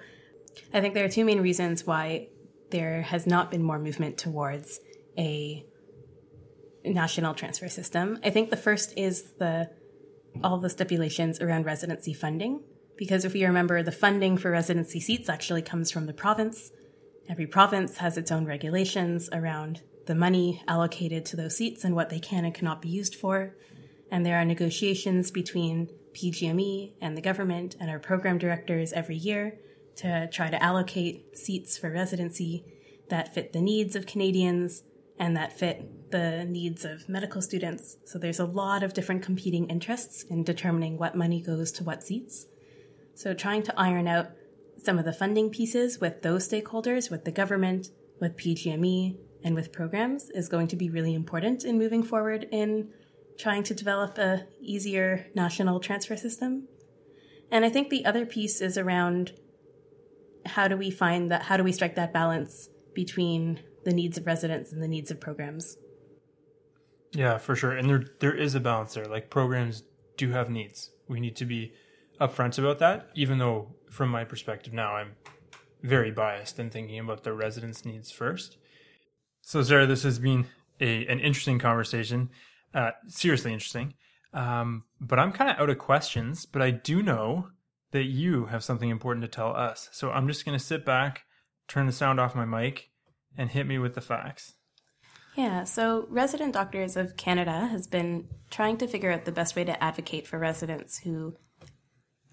I 0.72 0.80
think 0.80 0.94
there 0.94 1.04
are 1.04 1.08
two 1.08 1.24
main 1.24 1.40
reasons 1.40 1.86
why 1.86 2.28
there 2.70 3.02
has 3.02 3.26
not 3.26 3.50
been 3.50 3.62
more 3.62 3.78
movement 3.78 4.18
towards 4.18 4.80
a 5.18 5.64
national 6.84 7.34
transfer 7.34 7.68
system. 7.68 8.18
I 8.24 8.30
think 8.30 8.50
the 8.50 8.56
first 8.56 8.92
is 8.96 9.32
the 9.38 9.70
all 10.44 10.58
the 10.58 10.70
stipulations 10.70 11.40
around 11.40 11.64
residency 11.64 12.12
funding 12.12 12.62
because 12.96 13.24
if 13.24 13.34
you 13.34 13.46
remember 13.46 13.82
the 13.82 13.92
funding 13.92 14.36
for 14.36 14.50
residency 14.50 15.00
seats 15.00 15.28
actually 15.28 15.62
comes 15.62 15.90
from 15.90 16.06
the 16.06 16.12
province. 16.12 16.70
Every 17.28 17.46
province 17.46 17.96
has 17.98 18.16
its 18.16 18.30
own 18.30 18.44
regulations 18.44 19.28
around 19.32 19.82
the 20.06 20.14
money 20.14 20.62
allocated 20.68 21.24
to 21.26 21.36
those 21.36 21.56
seats 21.56 21.84
and 21.84 21.94
what 21.94 22.10
they 22.10 22.20
can 22.20 22.44
and 22.44 22.54
cannot 22.54 22.80
be 22.80 22.88
used 22.88 23.16
for. 23.16 23.56
And 24.10 24.24
there 24.24 24.36
are 24.36 24.44
negotiations 24.44 25.30
between 25.30 25.88
PGME 26.14 26.92
and 27.00 27.16
the 27.16 27.22
government 27.22 27.76
and 27.80 27.90
our 27.90 27.98
program 27.98 28.38
directors 28.38 28.92
every 28.92 29.16
year 29.16 29.58
to 29.96 30.28
try 30.30 30.50
to 30.50 30.62
allocate 30.62 31.36
seats 31.36 31.76
for 31.78 31.90
residency 31.90 32.64
that 33.08 33.34
fit 33.34 33.52
the 33.52 33.60
needs 33.60 33.96
of 33.96 34.06
Canadians 34.06 34.82
and 35.18 35.36
that 35.36 35.52
fit 35.52 36.10
the 36.10 36.44
needs 36.44 36.84
of 36.84 37.08
medical 37.08 37.40
students. 37.40 37.96
So 38.04 38.18
there's 38.18 38.40
a 38.40 38.44
lot 38.44 38.82
of 38.82 38.94
different 38.94 39.22
competing 39.22 39.68
interests 39.68 40.22
in 40.24 40.44
determining 40.44 40.98
what 40.98 41.16
money 41.16 41.40
goes 41.40 41.72
to 41.72 41.84
what 41.84 42.02
seats. 42.02 42.46
So 43.14 43.32
trying 43.32 43.62
to 43.64 43.80
iron 43.80 44.06
out 44.06 44.30
some 44.82 44.98
of 44.98 45.04
the 45.04 45.12
funding 45.12 45.50
pieces 45.50 46.00
with 46.00 46.22
those 46.22 46.48
stakeholders, 46.48 47.10
with 47.10 47.24
the 47.24 47.32
government, 47.32 47.90
with 48.20 48.36
PGME, 48.36 49.16
and 49.42 49.54
with 49.54 49.72
programs 49.72 50.30
is 50.30 50.48
going 50.48 50.68
to 50.68 50.76
be 50.76 50.90
really 50.90 51.14
important 51.14 51.64
in 51.64 51.78
moving 51.78 52.02
forward 52.02 52.46
in 52.50 52.90
trying 53.38 53.62
to 53.62 53.74
develop 53.74 54.18
a 54.18 54.46
easier 54.60 55.26
national 55.34 55.80
transfer 55.80 56.16
system. 56.16 56.68
And 57.50 57.64
I 57.64 57.68
think 57.68 57.88
the 57.88 58.04
other 58.04 58.26
piece 58.26 58.60
is 58.60 58.76
around 58.76 59.32
how 60.46 60.68
do 60.68 60.76
we 60.76 60.90
find 60.90 61.30
that 61.30 61.42
how 61.42 61.56
do 61.56 61.64
we 61.64 61.72
strike 61.72 61.94
that 61.96 62.12
balance 62.12 62.68
between 62.94 63.60
the 63.86 63.92
needs 63.92 64.18
of 64.18 64.26
residents 64.26 64.72
and 64.72 64.82
the 64.82 64.88
needs 64.88 65.12
of 65.12 65.20
programs. 65.20 65.78
Yeah, 67.12 67.38
for 67.38 67.54
sure. 67.54 67.70
And 67.70 67.88
there 67.88 68.04
there 68.18 68.34
is 68.34 68.56
a 68.56 68.60
balance 68.60 68.94
there. 68.94 69.06
Like 69.06 69.30
programs 69.30 69.84
do 70.16 70.32
have 70.32 70.50
needs. 70.50 70.90
We 71.08 71.20
need 71.20 71.36
to 71.36 71.44
be 71.44 71.72
upfront 72.20 72.58
about 72.58 72.80
that, 72.80 73.10
even 73.14 73.38
though 73.38 73.76
from 73.90 74.08
my 74.10 74.24
perspective 74.24 74.72
now 74.72 74.96
I'm 74.96 75.12
very 75.82 76.10
biased 76.10 76.58
in 76.58 76.68
thinking 76.68 76.98
about 76.98 77.22
the 77.22 77.32
residents' 77.32 77.84
needs 77.84 78.10
first. 78.10 78.56
So 79.42 79.62
Sarah, 79.62 79.86
this 79.86 80.02
has 80.02 80.18
been 80.18 80.46
a 80.80 81.06
an 81.06 81.20
interesting 81.20 81.60
conversation. 81.60 82.30
Uh, 82.74 82.90
seriously 83.06 83.52
interesting. 83.52 83.94
Um, 84.34 84.82
but 85.00 85.20
I'm 85.20 85.30
kind 85.30 85.50
of 85.50 85.58
out 85.60 85.70
of 85.70 85.78
questions, 85.78 86.44
but 86.44 86.60
I 86.60 86.72
do 86.72 87.02
know 87.02 87.48
that 87.96 88.04
you 88.04 88.44
have 88.46 88.62
something 88.62 88.90
important 88.90 89.24
to 89.24 89.28
tell 89.28 89.56
us. 89.56 89.88
So 89.90 90.10
I'm 90.10 90.28
just 90.28 90.44
going 90.44 90.58
to 90.58 90.62
sit 90.62 90.84
back, 90.84 91.22
turn 91.66 91.86
the 91.86 91.92
sound 91.92 92.20
off 92.20 92.34
my 92.34 92.44
mic, 92.44 92.90
and 93.38 93.48
hit 93.48 93.66
me 93.66 93.78
with 93.78 93.94
the 93.94 94.02
facts. 94.02 94.52
Yeah, 95.34 95.64
so 95.64 96.06
Resident 96.10 96.52
Doctors 96.52 96.94
of 96.94 97.16
Canada 97.16 97.66
has 97.70 97.86
been 97.86 98.28
trying 98.50 98.76
to 98.78 98.86
figure 98.86 99.10
out 99.10 99.24
the 99.24 99.32
best 99.32 99.56
way 99.56 99.64
to 99.64 99.82
advocate 99.82 100.26
for 100.26 100.38
residents 100.38 100.98
who 100.98 101.36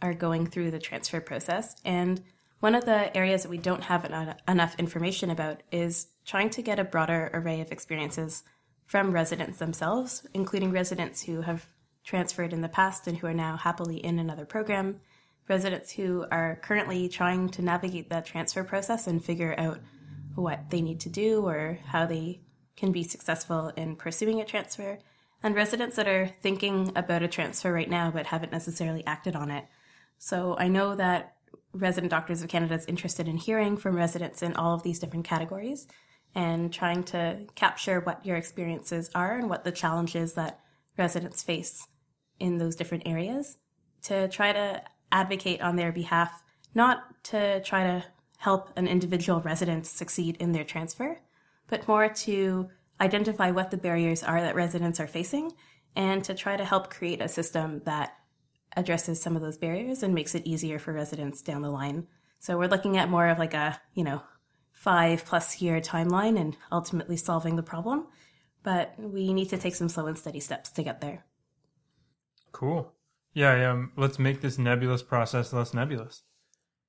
are 0.02 0.14
going 0.14 0.48
through 0.48 0.72
the 0.72 0.80
transfer 0.80 1.22
process. 1.22 1.76
And 1.86 2.22
one 2.60 2.76
of 2.76 2.84
the 2.84 3.16
areas 3.16 3.44
that 3.44 3.50
we 3.50 3.58
don't 3.58 3.86
have 3.86 4.04
enough 4.48 4.76
information 4.78 5.30
about 5.30 5.64
is 5.72 6.08
trying 6.26 6.50
to 6.50 6.62
get 6.62 6.78
a 6.78 6.84
broader 6.84 7.32
array 7.34 7.62
of 7.62 7.72
experiences 7.72 8.44
from 8.86 9.12
residents 9.12 9.60
themselves, 9.60 10.28
including 10.34 10.72
residents 10.72 11.24
who 11.24 11.40
have 11.42 11.70
transferred 12.04 12.52
in 12.52 12.62
the 12.62 12.68
past 12.68 13.08
and 13.08 13.18
who 13.18 13.28
are 13.28 13.34
now 13.34 13.56
happily 13.56 13.98
in 13.98 14.20
another 14.20 14.46
program, 14.46 15.00
residents 15.48 15.92
who 15.92 16.26
are 16.32 16.60
currently 16.62 17.10
trying 17.10 17.50
to 17.50 17.62
navigate 17.62 18.10
that 18.10 18.26
transfer 18.26 18.64
process 18.64 19.08
and 19.08 19.24
figure 19.24 19.56
out 19.58 19.80
what 20.36 20.70
they 20.70 20.82
need 20.82 21.00
to 21.02 21.10
do 21.10 21.46
or 21.46 21.80
how 21.86 22.06
they 22.06 22.42
can 22.76 22.92
be 22.92 23.04
successful 23.04 23.72
in 23.76 23.96
pursuing 23.96 24.42
a 24.42 24.46
transfer, 24.46 24.98
and 25.44 25.56
residents 25.56 25.96
that 25.98 26.08
are 26.08 26.32
thinking 26.42 26.92
about 26.96 27.22
a 27.22 27.28
transfer 27.28 27.72
right 27.72 27.90
now 27.90 28.10
but 28.10 28.28
haven't 28.28 28.52
necessarily 28.52 29.06
acted 29.06 29.36
on 29.36 29.52
it. 29.52 29.66
So 30.18 30.56
I 30.58 30.70
know 30.70 30.96
that 30.96 31.36
Resident 31.74 32.12
Doctors 32.12 32.42
of 32.42 32.50
Canada 32.50 32.76
is 32.76 32.86
interested 32.86 33.28
in 33.28 33.38
hearing 33.38 33.78
from 33.78 33.96
residents 33.96 34.42
in 34.42 34.56
all 34.56 34.74
of 34.74 34.84
these 34.84 35.00
different 35.00 35.26
categories 35.26 35.88
and 36.36 36.72
trying 36.72 37.04
to 37.04 37.46
capture 37.56 38.00
what 38.00 38.26
your 38.26 38.38
experiences 38.38 39.10
are 39.14 39.38
and 39.38 39.50
what 39.50 39.64
the 39.64 39.72
challenges 39.72 40.34
that 40.34 40.60
residents 40.98 41.44
face 41.44 41.88
in 42.40 42.58
those 42.58 42.76
different 42.76 43.08
areas 43.08 43.58
to 44.04 44.28
try 44.30 44.52
to 44.52 44.82
advocate 45.14 45.62
on 45.62 45.78
their 45.78 45.94
behalf, 45.94 46.44
not 46.76 47.24
to 47.24 47.62
try 47.62 47.84
to 47.84 48.04
help 48.38 48.72
an 48.76 48.88
individual 48.88 49.40
resident 49.40 49.86
succeed 49.86 50.36
in 50.42 50.52
their 50.52 50.66
transfer, 50.66 51.18
but 51.68 51.88
more 51.88 52.10
to 52.10 52.68
identify 53.00 53.52
what 53.52 53.72
the 53.72 53.78
barriers 53.78 54.24
are 54.24 54.42
that 54.42 54.56
residents 54.56 55.00
are 55.00 55.08
facing 55.08 55.52
and 55.96 56.24
to 56.24 56.34
try 56.34 56.58
to 56.58 56.66
help 56.66 56.90
create 56.90 57.22
a 57.22 57.28
system 57.28 57.82
that 57.86 58.14
addresses 58.76 59.22
some 59.22 59.36
of 59.36 59.42
those 59.42 59.58
barriers 59.58 60.04
and 60.04 60.14
makes 60.14 60.36
it 60.36 60.46
easier 60.46 60.80
for 60.80 60.92
residents 60.92 61.42
down 61.42 61.62
the 61.62 61.70
line. 61.70 62.08
So 62.40 62.58
we're 62.58 62.68
looking 62.68 62.98
at 62.98 63.10
more 63.10 63.28
of 63.28 63.40
like 63.40 63.54
a, 63.54 63.80
you 63.94 64.04
know, 64.04 64.22
five 64.72 65.24
plus 65.26 65.62
year 65.62 65.80
timeline 65.80 66.40
and 66.40 66.58
ultimately 66.72 67.18
solving 67.18 67.56
the 67.56 67.64
problem. 67.64 68.08
But 68.64 68.94
we 68.98 69.34
need 69.34 69.50
to 69.50 69.58
take 69.58 69.76
some 69.76 69.90
slow 69.90 70.08
and 70.08 70.18
steady 70.18 70.40
steps 70.40 70.72
to 70.72 70.84
get 70.84 71.02
there. 71.02 71.26
Cool. 72.52 72.93
Yeah, 73.34 73.72
um, 73.72 73.92
let's 73.98 74.20
make 74.20 74.42
this 74.42 74.58
nebulous 74.58 75.04
process 75.04 75.54
less 75.54 75.74
nebulous 75.74 76.24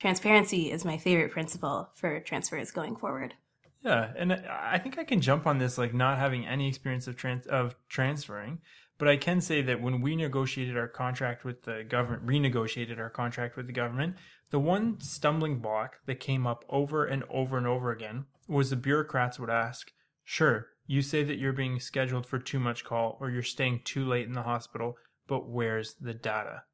transparency 0.05 0.71
is 0.71 0.85
my 0.85 0.99
favorite 0.99 1.33
principle 1.33 1.89
for 1.95 2.21
transfers 2.21 2.71
going 2.71 2.95
forward. 2.95 3.33
Yeah, 3.81 4.13
and 4.17 4.33
I 4.33 4.79
think 4.79 4.99
I 4.99 5.05
can 5.05 5.23
jump 5.23 5.47
on 5.47 5.59
this 5.59 5.79
like 5.79 5.95
not 5.95 6.19
having 6.19 6.47
any 6.47 6.69
experience 6.69 7.07
of 7.07 7.17
trans 7.17 7.47
of 7.47 7.75
transferring, 7.89 8.59
but 8.99 9.09
I 9.09 9.17
can 9.17 9.41
say 9.41 9.63
that 9.63 9.81
when 9.81 10.03
we 10.03 10.15
negotiated 10.15 10.77
our 10.77 10.89
contract 10.89 11.45
with 11.45 11.63
the 11.63 11.85
government, 11.89 12.27
renegotiated 12.27 12.99
our 12.99 13.09
contract 13.09 13.57
with 13.57 13.67
the 13.67 13.73
government, 13.73 14.17
the 14.51 14.59
one 14.59 15.01
stumbling 15.01 15.59
block 15.59 15.97
that 16.05 16.21
came 16.21 16.47
up 16.47 16.67
over 16.69 17.07
and 17.07 17.25
over 17.31 17.57
and 17.57 17.67
over 17.67 17.91
again 17.91 18.27
was 18.47 18.69
the 18.69 18.77
bureaucrats 18.77 19.39
would 19.39 19.49
ask, 19.49 19.91
"Sure, 20.23 20.69
you 20.87 21.01
say 21.01 21.23
that 21.25 21.39
you're 21.39 21.55
being 21.55 21.81
scheduled 21.81 22.27
for 22.27 22.39
too 22.39 22.61
much 22.61 22.85
call 22.85 23.17
or 23.21 23.31
you're 23.31 23.43
staying 23.43 23.81
too 23.85 24.07
late 24.07 24.27
in 24.27 24.35
the 24.35 24.43
hospital, 24.43 24.97
but 25.27 25.49
where's 25.49 25.95
the 25.95 26.15
data?" 26.15 26.65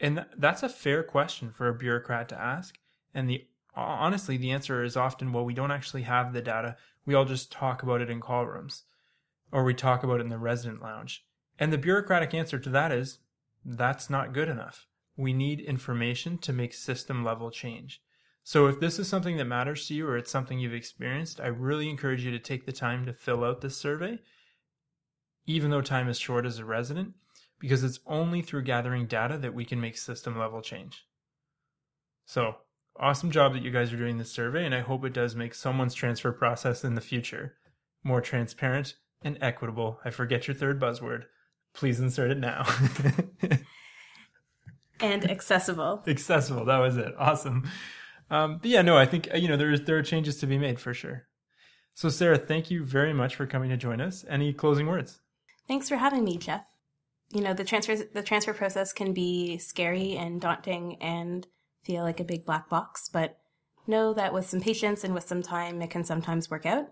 And 0.00 0.26
that's 0.36 0.62
a 0.62 0.68
fair 0.68 1.02
question 1.02 1.52
for 1.52 1.68
a 1.68 1.74
bureaucrat 1.74 2.28
to 2.30 2.40
ask. 2.40 2.78
And 3.12 3.28
the 3.28 3.46
honestly, 3.76 4.36
the 4.36 4.50
answer 4.50 4.82
is 4.84 4.96
often, 4.96 5.32
well, 5.32 5.44
we 5.44 5.54
don't 5.54 5.70
actually 5.70 6.02
have 6.02 6.32
the 6.32 6.42
data. 6.42 6.76
We 7.04 7.14
all 7.14 7.24
just 7.24 7.50
talk 7.50 7.82
about 7.82 8.00
it 8.00 8.10
in 8.10 8.20
call 8.20 8.46
rooms 8.46 8.84
or 9.54 9.62
we 9.62 9.72
talk 9.72 10.02
about 10.02 10.18
it 10.18 10.24
in 10.24 10.28
the 10.30 10.38
resident 10.38 10.82
lounge. 10.82 11.24
And 11.60 11.72
the 11.72 11.78
bureaucratic 11.78 12.34
answer 12.34 12.58
to 12.58 12.70
that 12.70 12.90
is 12.90 13.18
that's 13.64 14.10
not 14.10 14.32
good 14.32 14.48
enough. 14.48 14.86
We 15.16 15.32
need 15.32 15.60
information 15.60 16.38
to 16.38 16.52
make 16.52 16.74
system 16.74 17.24
level 17.24 17.52
change. 17.52 18.02
So 18.42 18.66
if 18.66 18.80
this 18.80 18.98
is 18.98 19.08
something 19.08 19.36
that 19.36 19.44
matters 19.44 19.86
to 19.86 19.94
you 19.94 20.08
or 20.08 20.18
it's 20.18 20.30
something 20.30 20.58
you've 20.58 20.74
experienced, 20.74 21.40
I 21.40 21.46
really 21.46 21.88
encourage 21.88 22.24
you 22.24 22.32
to 22.32 22.38
take 22.40 22.66
the 22.66 22.72
time 22.72 23.06
to 23.06 23.12
fill 23.12 23.44
out 23.44 23.60
this 23.60 23.76
survey. 23.76 24.18
Even 25.46 25.70
though 25.70 25.80
time 25.80 26.08
is 26.08 26.18
short 26.18 26.44
as 26.44 26.58
a 26.58 26.64
resident, 26.64 27.14
because 27.64 27.82
it's 27.82 28.00
only 28.06 28.42
through 28.42 28.62
gathering 28.62 29.06
data 29.06 29.38
that 29.38 29.54
we 29.54 29.64
can 29.64 29.80
make 29.80 29.96
system 29.96 30.38
level 30.38 30.60
change. 30.60 31.06
So, 32.26 32.56
awesome 33.00 33.30
job 33.30 33.54
that 33.54 33.62
you 33.62 33.70
guys 33.70 33.90
are 33.90 33.96
doing 33.96 34.18
this 34.18 34.30
survey, 34.30 34.66
and 34.66 34.74
I 34.74 34.80
hope 34.80 35.02
it 35.02 35.14
does 35.14 35.34
make 35.34 35.54
someone's 35.54 35.94
transfer 35.94 36.30
process 36.30 36.84
in 36.84 36.94
the 36.94 37.00
future 37.00 37.54
more 38.02 38.20
transparent 38.20 38.96
and 39.22 39.38
equitable. 39.40 39.98
I 40.04 40.10
forget 40.10 40.46
your 40.46 40.54
third 40.54 40.78
buzzword. 40.78 41.22
Please 41.72 42.00
insert 42.00 42.32
it 42.32 42.38
now. 42.38 42.66
and 45.00 45.30
accessible. 45.30 46.02
accessible. 46.06 46.66
That 46.66 46.80
was 46.80 46.98
it. 46.98 47.14
Awesome. 47.18 47.66
Um, 48.28 48.58
but 48.58 48.70
yeah, 48.70 48.82
no, 48.82 48.98
I 48.98 49.06
think 49.06 49.26
you 49.34 49.48
know 49.48 49.56
there 49.56 49.70
is 49.70 49.84
there 49.84 49.96
are 49.96 50.02
changes 50.02 50.36
to 50.40 50.46
be 50.46 50.58
made 50.58 50.78
for 50.78 50.92
sure. 50.92 51.28
So, 51.94 52.10
Sarah, 52.10 52.36
thank 52.36 52.70
you 52.70 52.84
very 52.84 53.14
much 53.14 53.36
for 53.36 53.46
coming 53.46 53.70
to 53.70 53.78
join 53.78 54.02
us. 54.02 54.22
Any 54.28 54.52
closing 54.52 54.86
words? 54.86 55.20
Thanks 55.66 55.88
for 55.88 55.96
having 55.96 56.24
me, 56.24 56.36
Jeff 56.36 56.73
you 57.34 57.40
know 57.40 57.52
the 57.52 57.64
transfer 57.64 57.96
the 57.96 58.22
transfer 58.22 58.54
process 58.54 58.92
can 58.92 59.12
be 59.12 59.58
scary 59.58 60.16
and 60.16 60.40
daunting 60.40 60.96
and 61.02 61.46
feel 61.82 62.02
like 62.02 62.20
a 62.20 62.24
big 62.24 62.44
black 62.44 62.68
box 62.68 63.08
but 63.12 63.38
know 63.86 64.14
that 64.14 64.32
with 64.32 64.48
some 64.48 64.60
patience 64.60 65.04
and 65.04 65.12
with 65.12 65.26
some 65.26 65.42
time 65.42 65.82
it 65.82 65.90
can 65.90 66.04
sometimes 66.04 66.50
work 66.50 66.64
out 66.64 66.86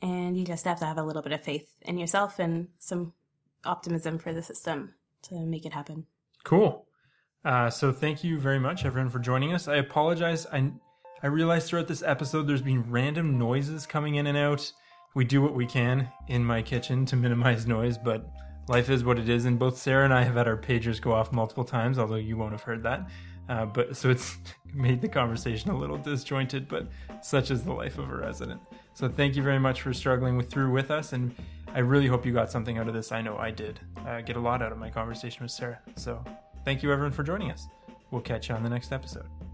and 0.00 0.36
you 0.36 0.44
just 0.44 0.64
have 0.64 0.78
to 0.78 0.86
have 0.86 0.98
a 0.98 1.02
little 1.02 1.22
bit 1.22 1.32
of 1.32 1.42
faith 1.42 1.68
in 1.82 1.98
yourself 1.98 2.38
and 2.38 2.68
some 2.78 3.12
optimism 3.64 4.18
for 4.18 4.32
the 4.32 4.42
system 4.42 4.94
to 5.22 5.34
make 5.46 5.66
it 5.66 5.72
happen. 5.72 6.06
Cool. 6.44 6.86
Uh, 7.44 7.70
so 7.70 7.92
thank 7.92 8.24
you 8.24 8.38
very 8.38 8.58
much, 8.58 8.84
everyone, 8.84 9.10
for 9.10 9.18
joining 9.18 9.52
us. 9.52 9.68
I 9.68 9.76
apologize. 9.76 10.46
I 10.46 10.72
I 11.22 11.26
realized 11.26 11.68
throughout 11.68 11.88
this 11.88 12.02
episode 12.02 12.46
there's 12.46 12.62
been 12.62 12.90
random 12.90 13.38
noises 13.38 13.86
coming 13.86 14.16
in 14.16 14.26
and 14.26 14.38
out. 14.38 14.72
We 15.14 15.24
do 15.24 15.42
what 15.42 15.54
we 15.54 15.66
can 15.66 16.10
in 16.28 16.44
my 16.44 16.62
kitchen 16.62 17.06
to 17.06 17.16
minimize 17.16 17.66
noise, 17.76 17.98
but 17.98 18.30
life 18.68 18.90
is 18.90 19.04
what 19.04 19.18
it 19.18 19.28
is. 19.28 19.44
And 19.44 19.58
both 19.58 19.78
Sarah 19.78 20.04
and 20.04 20.14
I 20.14 20.22
have 20.22 20.34
had 20.34 20.46
our 20.46 20.56
pagers 20.56 21.00
go 21.00 21.12
off 21.12 21.32
multiple 21.32 21.64
times, 21.64 21.98
although 21.98 22.16
you 22.16 22.36
won't 22.36 22.52
have 22.52 22.62
heard 22.62 22.82
that. 22.82 23.08
Uh, 23.48 23.64
but 23.64 23.96
so 23.96 24.10
it's 24.10 24.36
made 24.74 25.00
the 25.00 25.08
conversation 25.08 25.70
a 25.70 25.76
little 25.76 25.96
disjointed, 25.96 26.68
but 26.68 26.86
such 27.22 27.50
is 27.50 27.62
the 27.62 27.72
life 27.72 27.98
of 27.98 28.10
a 28.10 28.14
resident. 28.14 28.60
So 28.94 29.08
thank 29.08 29.36
you 29.36 29.42
very 29.42 29.58
much 29.58 29.82
for 29.82 29.92
struggling 29.94 30.36
with 30.36 30.50
through 30.50 30.70
with 30.70 30.90
us, 30.90 31.12
and 31.12 31.34
I 31.74 31.80
really 31.80 32.06
hope 32.06 32.26
you 32.26 32.32
got 32.32 32.50
something 32.50 32.78
out 32.78 32.88
of 32.88 32.94
this. 32.94 33.12
I 33.12 33.22
know 33.22 33.38
I 33.38 33.50
did. 33.50 33.80
Uh, 34.06 34.20
get 34.20 34.36
a 34.36 34.40
lot 34.40 34.60
out 34.60 34.72
of 34.72 34.78
my 34.78 34.90
conversation 34.90 35.42
with 35.42 35.50
Sarah. 35.50 35.80
So 35.96 36.22
thank 36.64 36.82
you 36.82 36.92
everyone 36.92 37.12
for 37.12 37.22
joining 37.22 37.50
us. 37.50 37.68
We'll 38.10 38.22
catch 38.22 38.48
you 38.48 38.54
on 38.54 38.62
the 38.62 38.70
next 38.70 38.92
episode. 38.92 39.47